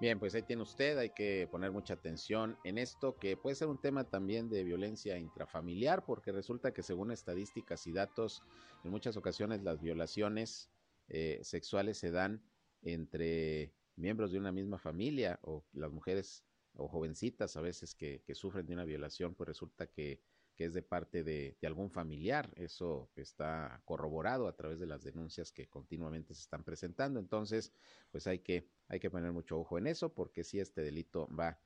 Bien, 0.00 0.18
pues 0.18 0.34
ahí 0.34 0.42
tiene 0.42 0.62
usted, 0.62 0.98
hay 0.98 1.10
que 1.10 1.48
poner 1.50 1.70
mucha 1.70 1.94
atención 1.94 2.58
en 2.64 2.78
esto, 2.78 3.16
que 3.16 3.36
puede 3.36 3.56
ser 3.56 3.68
un 3.68 3.80
tema 3.80 4.04
también 4.04 4.50
de 4.50 4.64
violencia 4.64 5.18
intrafamiliar, 5.18 6.04
porque 6.04 6.32
resulta 6.32 6.72
que 6.72 6.82
según 6.82 7.10
estadísticas 7.10 7.86
y 7.86 7.92
datos, 7.92 8.42
en 8.84 8.90
muchas 8.90 9.16
ocasiones 9.16 9.62
las 9.62 9.80
violaciones 9.80 10.68
eh, 11.08 11.38
sexuales 11.42 11.98
se 11.98 12.10
dan 12.10 12.42
entre 12.82 13.72
miembros 13.96 14.32
de 14.32 14.38
una 14.38 14.52
misma 14.52 14.78
familia 14.78 15.38
o 15.42 15.64
las 15.72 15.92
mujeres 15.92 16.44
o 16.74 16.88
jovencitas 16.88 17.56
a 17.56 17.60
veces 17.60 17.94
que, 17.94 18.22
que 18.26 18.34
sufren 18.34 18.66
de 18.66 18.74
una 18.74 18.84
violación, 18.84 19.34
pues 19.34 19.48
resulta 19.48 19.86
que 19.86 20.20
es 20.58 20.72
de 20.72 20.82
parte 20.82 21.24
de, 21.24 21.56
algún 21.62 21.90
familiar. 21.90 22.52
Eso 22.56 23.10
está 23.16 23.82
corroborado 23.84 24.46
a 24.46 24.54
través 24.54 24.78
de 24.78 24.86
las 24.86 25.02
denuncias 25.02 25.50
que 25.50 25.68
continuamente 25.68 26.34
se 26.34 26.42
están 26.42 26.62
presentando. 26.62 27.18
Entonces, 27.18 27.72
pues 28.10 28.26
hay 28.26 28.38
que, 28.40 28.68
hay 28.88 29.00
que 29.00 29.10
poner 29.10 29.32
mucho 29.32 29.58
ojo 29.58 29.78
en 29.78 29.86
eso, 29.86 30.14
porque 30.14 30.44
si 30.44 30.60
este 30.60 30.82
delito 30.82 31.28
va 31.28 31.58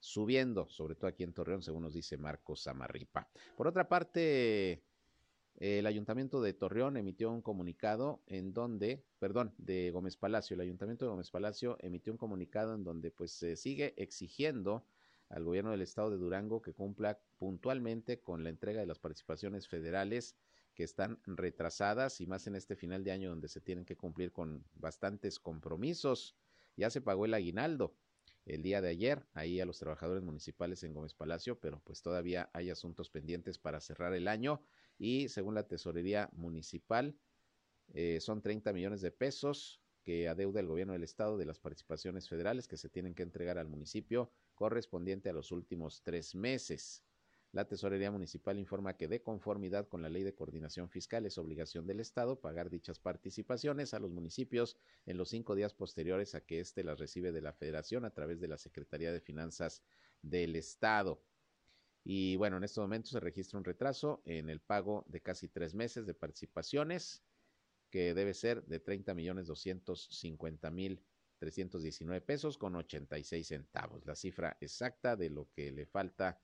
subiendo, 0.00 0.68
sobre 0.68 0.96
todo 0.96 1.06
aquí 1.06 1.22
en 1.22 1.32
Torreón, 1.32 1.62
según 1.62 1.84
nos 1.84 1.94
dice 1.94 2.16
Marcos 2.16 2.62
Samarripa. 2.62 3.30
Por 3.56 3.68
otra 3.68 3.88
parte, 3.88 4.82
el 5.62 5.86
Ayuntamiento 5.86 6.42
de 6.42 6.54
Torreón 6.54 6.96
emitió 6.96 7.30
un 7.30 7.40
comunicado 7.40 8.20
en 8.26 8.52
donde, 8.52 9.04
perdón, 9.20 9.54
de 9.58 9.92
Gómez 9.92 10.16
Palacio, 10.16 10.54
el 10.54 10.60
Ayuntamiento 10.60 11.04
de 11.04 11.10
Gómez 11.10 11.30
Palacio 11.30 11.76
emitió 11.78 12.12
un 12.12 12.16
comunicado 12.16 12.74
en 12.74 12.82
donde 12.82 13.12
pues 13.12 13.30
se 13.30 13.54
sigue 13.54 13.94
exigiendo 13.96 14.84
al 15.28 15.44
gobierno 15.44 15.70
del 15.70 15.82
estado 15.82 16.10
de 16.10 16.16
Durango 16.16 16.62
que 16.62 16.72
cumpla 16.72 17.20
puntualmente 17.38 18.18
con 18.18 18.42
la 18.42 18.50
entrega 18.50 18.80
de 18.80 18.88
las 18.88 18.98
participaciones 18.98 19.68
federales 19.68 20.34
que 20.74 20.82
están 20.82 21.20
retrasadas 21.26 22.20
y 22.20 22.26
más 22.26 22.48
en 22.48 22.56
este 22.56 22.74
final 22.74 23.04
de 23.04 23.12
año 23.12 23.30
donde 23.30 23.46
se 23.46 23.60
tienen 23.60 23.84
que 23.84 23.96
cumplir 23.96 24.32
con 24.32 24.64
bastantes 24.74 25.38
compromisos. 25.38 26.34
Ya 26.76 26.90
se 26.90 27.00
pagó 27.00 27.24
el 27.24 27.34
aguinaldo 27.34 27.94
el 28.46 28.62
día 28.62 28.80
de 28.80 28.88
ayer 28.88 29.24
ahí 29.32 29.60
a 29.60 29.64
los 29.64 29.78
trabajadores 29.78 30.24
municipales 30.24 30.82
en 30.82 30.92
Gómez 30.92 31.14
Palacio, 31.14 31.60
pero 31.60 31.80
pues 31.84 32.02
todavía 32.02 32.50
hay 32.52 32.68
asuntos 32.70 33.10
pendientes 33.10 33.58
para 33.58 33.80
cerrar 33.80 34.12
el 34.14 34.26
año 34.26 34.60
y 35.02 35.28
según 35.28 35.56
la 35.56 35.66
tesorería 35.66 36.30
municipal 36.32 37.18
eh, 37.92 38.20
son 38.20 38.40
30 38.40 38.72
millones 38.72 39.00
de 39.00 39.10
pesos 39.10 39.82
que 40.04 40.28
adeuda 40.28 40.60
el 40.60 40.68
gobierno 40.68 40.92
del 40.92 41.02
estado 41.02 41.36
de 41.36 41.44
las 41.44 41.58
participaciones 41.58 42.28
federales 42.28 42.68
que 42.68 42.76
se 42.76 42.88
tienen 42.88 43.12
que 43.12 43.24
entregar 43.24 43.58
al 43.58 43.68
municipio 43.68 44.30
correspondiente 44.54 45.28
a 45.28 45.32
los 45.32 45.50
últimos 45.50 46.02
tres 46.04 46.36
meses. 46.36 47.02
La 47.50 47.66
Tesorería 47.66 48.12
Municipal 48.12 48.60
informa 48.60 48.96
que 48.96 49.08
de 49.08 49.22
conformidad 49.22 49.88
con 49.88 50.02
la 50.02 50.08
Ley 50.08 50.22
de 50.22 50.36
Coordinación 50.36 50.88
Fiscal 50.88 51.26
es 51.26 51.36
obligación 51.36 51.84
del 51.84 51.98
Estado 51.98 52.40
pagar 52.40 52.70
dichas 52.70 53.00
participaciones 53.00 53.94
a 53.94 53.98
los 53.98 54.12
municipios 54.12 54.76
en 55.04 55.16
los 55.16 55.30
cinco 55.30 55.56
días 55.56 55.74
posteriores 55.74 56.36
a 56.36 56.42
que 56.42 56.60
éste 56.60 56.84
las 56.84 57.00
recibe 57.00 57.32
de 57.32 57.42
la 57.42 57.52
Federación 57.52 58.04
a 58.04 58.14
través 58.14 58.38
de 58.40 58.46
la 58.46 58.56
Secretaría 58.56 59.12
de 59.12 59.20
Finanzas 59.20 59.82
del 60.22 60.54
Estado. 60.54 61.20
Y 62.04 62.36
bueno, 62.36 62.56
en 62.56 62.64
estos 62.64 62.82
momentos 62.82 63.12
se 63.12 63.20
registra 63.20 63.58
un 63.58 63.64
retraso 63.64 64.22
en 64.24 64.48
el 64.48 64.60
pago 64.60 65.04
de 65.08 65.20
casi 65.20 65.48
tres 65.48 65.74
meses 65.74 66.06
de 66.06 66.14
participaciones, 66.14 67.22
que 67.90 68.14
debe 68.14 68.34
ser 68.34 68.64
de 68.64 68.80
30 68.80 69.14
millones 69.14 69.46
250 69.46 70.70
mil 70.70 71.04
319 71.38 72.20
pesos 72.20 72.56
con 72.56 72.76
86 72.76 73.46
centavos. 73.46 74.06
La 74.06 74.14
cifra 74.14 74.56
exacta 74.60 75.16
de 75.16 75.28
lo 75.28 75.50
que 75.50 75.72
le 75.72 75.86
falta 75.86 76.40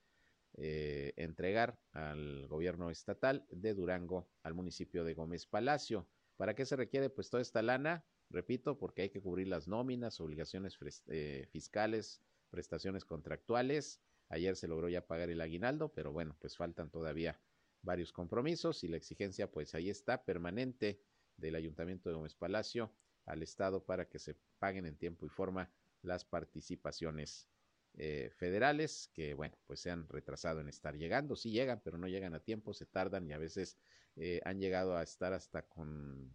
eh, 0.55 1.13
entregar 1.17 1.79
al 1.93 2.49
gobierno 2.49 2.91
estatal 2.91 3.47
de 3.49 3.75
Durango 3.75 4.29
al 4.43 4.55
municipio 4.55 5.05
de 5.05 5.15
Gómez 5.15 5.47
Palacio. 5.47 6.09
¿Para 6.37 6.55
qué 6.55 6.67
se 6.67 6.75
requiere 6.75 7.11
pues 7.11 7.31
toda 7.31 7.43
esta 7.43 7.63
lana? 7.63 8.05
Repito, 8.29 8.77
porque 8.77 9.03
hay 9.03 9.11
que 9.11 9.21
cubrir 9.21 9.47
las 9.47 9.69
nóminas, 9.69 10.21
obligaciones 10.21 10.77
eh, 11.07 11.47
fiscales, 11.53 12.21
prestaciones 12.51 13.05
contractuales. 13.05 14.01
Ayer 14.29 14.57
se 14.57 14.69
logró 14.69 14.89
ya 14.89 15.07
pagar 15.07 15.31
el 15.31 15.41
aguinaldo, 15.41 15.93
pero 15.93 16.13
bueno, 16.13 16.37
pues 16.41 16.57
faltan 16.57 16.91
todavía 16.91 17.41
varios 17.83 18.13
compromisos 18.13 18.85
y 18.85 18.89
la 18.89 18.97
exigencia 18.97 19.51
pues 19.51 19.75
ahí 19.75 19.89
está 19.89 20.25
permanente 20.25 21.01
del 21.37 21.55
Ayuntamiento 21.55 22.09
de 22.09 22.17
Gómez 22.17 22.35
Palacio 22.35 22.93
al 23.25 23.43
Estado 23.43 23.85
para 23.85 24.09
que 24.09 24.19
se 24.19 24.35
paguen 24.59 24.87
en 24.87 24.97
tiempo 24.97 25.27
y 25.27 25.29
forma 25.29 25.71
las 26.03 26.25
participaciones 26.25 27.49
eh, 27.95 28.31
federales 28.37 29.11
que, 29.13 29.35
bueno, 29.35 29.57
pues 29.67 29.81
se 29.81 29.91
han 29.91 30.09
retrasado 30.09 30.61
en 30.61 30.69
estar 30.69 30.97
llegando. 30.97 31.37
Sí 31.37 31.51
llegan, 31.51 31.81
pero 31.83 31.99
no 31.99 32.07
llegan 32.07 32.35
a 32.35 32.41
tiempo, 32.41 32.73
se 32.73 32.87
tardan 32.87 33.27
y 33.27 33.33
a 33.33 33.39
veces 33.39 33.79
eh, 34.17 34.41
han 34.45 34.61
llegado 34.61 34.97
a 34.97 35.03
estar 35.03 35.33
hasta 35.33 35.63
con 35.63 36.31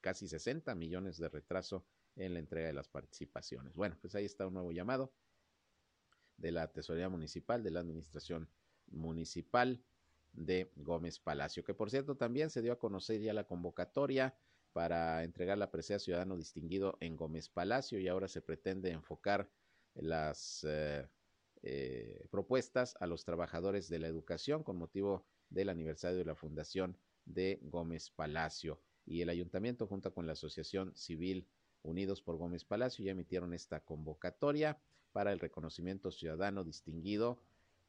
casi 0.00 0.28
60 0.28 0.74
millones 0.74 1.18
de 1.18 1.28
retraso 1.28 1.86
en 2.16 2.34
la 2.34 2.40
entrega 2.40 2.66
de 2.68 2.72
las 2.72 2.88
participaciones. 2.88 3.74
Bueno, 3.74 3.96
pues 4.00 4.14
ahí 4.14 4.24
está 4.24 4.46
un 4.46 4.54
nuevo 4.54 4.72
llamado 4.72 5.12
de 6.38 6.52
la 6.52 6.72
Tesorería 6.72 7.08
Municipal, 7.08 7.62
de 7.62 7.70
la 7.70 7.80
Administración 7.80 8.48
Municipal 8.86 9.82
de 10.32 10.72
Gómez 10.76 11.18
Palacio, 11.18 11.64
que 11.64 11.74
por 11.74 11.90
cierto 11.90 12.16
también 12.16 12.50
se 12.50 12.62
dio 12.62 12.72
a 12.72 12.78
conocer 12.78 13.20
ya 13.20 13.32
la 13.32 13.44
convocatoria 13.44 14.34
para 14.72 15.24
entregar 15.24 15.58
la 15.58 15.70
presea 15.70 15.98
ciudadano 15.98 16.36
distinguido 16.36 16.96
en 17.00 17.16
Gómez 17.16 17.48
Palacio 17.48 17.98
y 17.98 18.08
ahora 18.08 18.28
se 18.28 18.40
pretende 18.40 18.90
enfocar 18.90 19.50
las 19.94 20.64
eh, 20.68 21.06
eh, 21.62 22.26
propuestas 22.30 22.96
a 23.00 23.06
los 23.06 23.24
trabajadores 23.24 23.88
de 23.88 23.98
la 23.98 24.06
educación 24.06 24.62
con 24.62 24.76
motivo 24.76 25.26
del 25.50 25.70
aniversario 25.70 26.18
de 26.18 26.24
la 26.24 26.36
fundación 26.36 26.96
de 27.24 27.58
Gómez 27.62 28.10
Palacio. 28.10 28.80
Y 29.04 29.22
el 29.22 29.30
ayuntamiento 29.30 29.86
junto 29.86 30.12
con 30.12 30.26
la 30.26 30.32
Asociación 30.32 30.94
Civil 30.94 31.48
Unidos 31.82 32.22
por 32.22 32.36
Gómez 32.36 32.64
Palacio 32.64 33.04
ya 33.04 33.12
emitieron 33.12 33.54
esta 33.54 33.80
convocatoria 33.80 34.80
para 35.12 35.32
el 35.32 35.40
reconocimiento 35.40 36.10
ciudadano 36.10 36.64
distinguido 36.64 37.40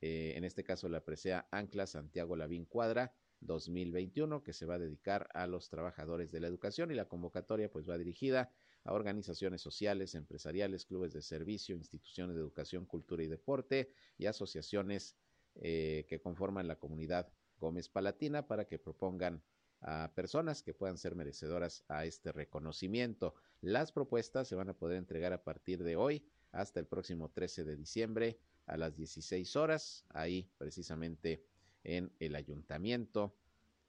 eh, 0.01 0.33
en 0.35 0.43
este 0.43 0.63
caso 0.63 0.87
la 0.87 1.03
presea 1.03 1.47
Ancla 1.51 1.85
Santiago 1.85 2.35
Lavín 2.35 2.65
Cuadra 2.65 3.13
2021, 3.41 4.43
que 4.43 4.53
se 4.53 4.65
va 4.65 4.75
a 4.75 4.79
dedicar 4.79 5.29
a 5.33 5.47
los 5.47 5.69
trabajadores 5.69 6.31
de 6.31 6.39
la 6.39 6.47
educación 6.47 6.91
y 6.91 6.95
la 6.95 7.07
convocatoria 7.07 7.71
pues 7.71 7.89
va 7.89 7.97
dirigida 7.97 8.51
a 8.85 8.93
organizaciones 8.93 9.61
sociales, 9.61 10.15
empresariales, 10.15 10.85
clubes 10.85 11.13
de 11.13 11.21
servicio, 11.21 11.75
instituciones 11.75 12.35
de 12.35 12.41
educación, 12.41 12.85
cultura 12.85 13.23
y 13.23 13.27
deporte 13.27 13.91
y 14.17 14.25
asociaciones 14.25 15.17
eh, 15.55 16.05
que 16.07 16.21
conforman 16.21 16.67
la 16.67 16.77
comunidad 16.77 17.31
Gómez 17.59 17.89
Palatina 17.89 18.47
para 18.47 18.65
que 18.65 18.79
propongan 18.79 19.43
a 19.81 20.11
personas 20.13 20.61
que 20.61 20.73
puedan 20.73 20.97
ser 20.97 21.15
merecedoras 21.15 21.83
a 21.87 22.05
este 22.05 22.31
reconocimiento. 22.31 23.35
Las 23.61 23.91
propuestas 23.91 24.47
se 24.47 24.55
van 24.55 24.69
a 24.69 24.77
poder 24.77 24.97
entregar 24.97 25.33
a 25.33 25.43
partir 25.43 25.83
de 25.83 25.95
hoy 25.95 26.25
hasta 26.51 26.79
el 26.79 26.87
próximo 26.87 27.29
13 27.29 27.63
de 27.63 27.75
diciembre 27.75 28.39
a 28.65 28.77
las 28.77 28.95
16 28.95 29.55
horas, 29.55 30.05
ahí 30.09 30.49
precisamente 30.57 31.43
en 31.83 32.11
el 32.19 32.35
ayuntamiento. 32.35 33.35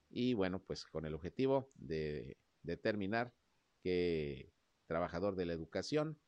Y 0.08 0.34
bueno, 0.34 0.60
pues 0.60 0.84
con 0.84 1.04
el 1.06 1.14
objetivo 1.14 1.70
de 1.74 2.36
determinar 2.62 3.32
que 3.82 4.52
trabajador 4.86 5.36
de 5.36 5.46
la 5.46 5.52
educación 5.52 6.18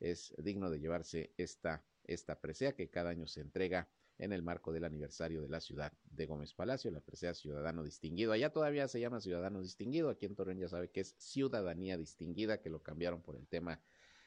es 0.00 0.34
digno 0.38 0.70
de 0.70 0.80
llevarse 0.80 1.32
esta, 1.36 1.84
esta 2.04 2.40
presea 2.40 2.74
que 2.74 2.88
cada 2.88 3.10
año 3.10 3.26
se 3.26 3.40
entrega 3.40 3.88
en 4.18 4.32
el 4.32 4.42
marco 4.42 4.72
del 4.72 4.84
aniversario 4.84 5.42
de 5.42 5.48
la 5.48 5.60
ciudad 5.60 5.92
de 6.10 6.26
Gómez 6.26 6.52
Palacio, 6.52 6.90
la 6.90 7.00
presea 7.00 7.34
Ciudadano 7.34 7.84
Distinguido. 7.84 8.32
Allá 8.32 8.50
todavía 8.50 8.88
se 8.88 9.00
llama 9.00 9.20
Ciudadano 9.20 9.62
Distinguido, 9.62 10.10
aquí 10.10 10.26
en 10.26 10.34
Torreón 10.34 10.58
ya 10.58 10.68
sabe 10.68 10.90
que 10.90 11.00
es 11.00 11.14
Ciudadanía 11.18 11.96
Distinguida, 11.96 12.60
que 12.60 12.68
lo 12.68 12.82
cambiaron 12.82 13.22
por 13.22 13.36
el 13.36 13.46
tema 13.46 13.80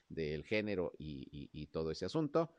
del 0.08 0.44
género 0.44 0.94
y, 0.98 1.68
todo 1.68 1.92
ese 1.92 2.06
asunto. 2.06 2.56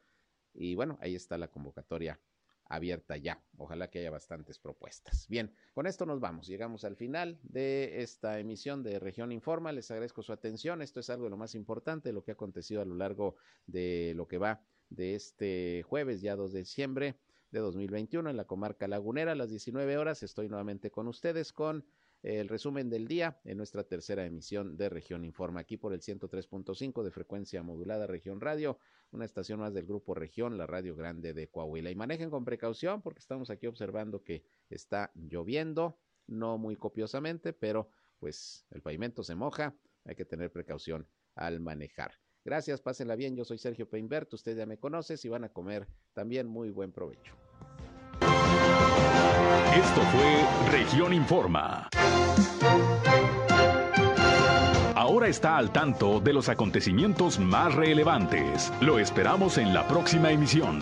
Y 0.55 0.75
bueno, 0.75 0.99
ahí 1.01 1.15
está 1.15 1.39
la 1.39 1.49
convocatoria 1.49 2.21
abierta 2.67 3.17
ya. 3.17 3.43
Ojalá 3.57 3.91
que 3.91 3.99
haya 3.99 4.11
bastantes 4.11 4.59
propuestas. 4.59 5.27
Bien, 5.29 5.55
con 5.75 5.87
esto 5.87 6.07
nos 6.07 6.21
vamos. 6.21 6.47
Llegamos 6.47 6.85
al 6.85 6.97
final 6.97 7.39
de 7.43 8.03
esta 8.03 8.39
emisión 8.39 8.83
de 8.83 8.99
Región 8.99 9.33
Informa. 9.33 9.73
Les 9.73 9.91
agradezco 9.91 10.23
su 10.23 10.33
atención. 10.33 10.81
Esto 10.81 11.01
es 11.01 11.11
algo 11.11 11.25
de 11.25 11.31
lo 11.31 11.37
más 11.37 11.55
importante, 11.55 12.13
lo 12.13 12.25
que 12.25 12.31
ha 12.31 12.35
acontecido 12.35 12.81
a 12.81 12.87
lo 12.87 12.95
largo 12.95 13.37
de 13.67 14.13
lo 14.17 14.27
que 14.27 14.39
va 14.39 14.63
de 14.95 15.15
este 15.15 15.83
jueves, 15.83 16.21
ya 16.21 16.37
2 16.37 16.53
de 16.53 16.59
diciembre 16.61 17.17
de 17.51 17.61
2021 17.61 18.31
en 18.31 18.37
la 18.37 18.45
comarca 18.45 18.89
lagunera 18.89 19.33
a 19.33 19.35
las 19.35 19.51
19 19.51 19.99
horas. 19.99 20.23
Estoy 20.23 20.49
nuevamente 20.49 20.91
con 20.91 21.09
ustedes 21.09 21.53
con 21.53 21.85
el 22.23 22.49
resumen 22.49 22.89
del 22.89 23.09
día 23.09 23.41
en 23.45 23.57
nuestra 23.57 23.85
tercera 23.85 24.25
emisión 24.25 24.77
de 24.77 24.89
Región 24.89 25.25
Informa, 25.25 25.61
aquí 25.61 25.77
por 25.77 25.93
el 25.93 26.01
103.5 26.01 27.03
de 27.03 27.11
frecuencia 27.11 27.63
modulada 27.63 28.07
Región 28.07 28.41
Radio, 28.41 28.79
una 29.11 29.25
estación 29.25 29.59
más 29.61 29.75
del 29.75 29.87
Grupo 29.87 30.15
Región, 30.15 30.57
la 30.57 30.67
Radio 30.67 30.95
Grande 30.95 31.35
de 31.35 31.49
Coahuila. 31.49 31.91
Y 31.91 31.97
manejen 31.97 32.31
con 32.31 32.45
precaución 32.45 33.03
porque 33.03 33.19
estamos 33.19 33.51
aquí 33.51 33.67
observando 33.67 34.23
que 34.23 34.45
está 34.71 35.11
lloviendo, 35.15 35.99
no 36.29 36.59
muy 36.59 36.77
copiosamente, 36.77 37.53
pero 37.53 37.89
pues 38.21 38.67
el 38.71 38.83
pavimento 38.83 39.25
se 39.25 39.35
moja, 39.35 39.75
hay 40.05 40.15
que 40.15 40.25
tener 40.25 40.53
precaución 40.53 41.09
al 41.35 41.59
manejar. 41.59 42.22
Gracias, 42.45 42.81
pásenla 42.81 43.17
bien. 43.17 43.37
Yo 43.37 43.45
soy 43.45 43.59
Sergio 43.59 43.89
Peinbert, 43.89 44.33
usted 44.35 44.57
ya 44.57 44.67
me 44.67 44.79
conoce. 44.79 45.17
Si 45.17 45.29
van 45.29 45.45
a 45.45 45.49
comer, 45.49 45.87
también 46.13 46.47
muy 46.47 46.71
buen 46.71 46.93
provecho. 46.93 47.35
Esto 49.75 50.01
fue 50.13 50.71
Región 50.71 51.13
Informa. 51.13 51.89
Ahora 54.95 55.29
está 55.29 55.57
al 55.57 55.73
tanto 55.73 56.21
de 56.21 56.33
los 56.33 56.49
acontecimientos 56.49 57.39
más 57.39 57.75
relevantes. 57.75 58.73
Lo 58.81 58.99
esperamos 58.99 59.59
en 59.59 59.75
la 59.75 59.87
próxima 59.87 60.31
emisión. 60.31 60.81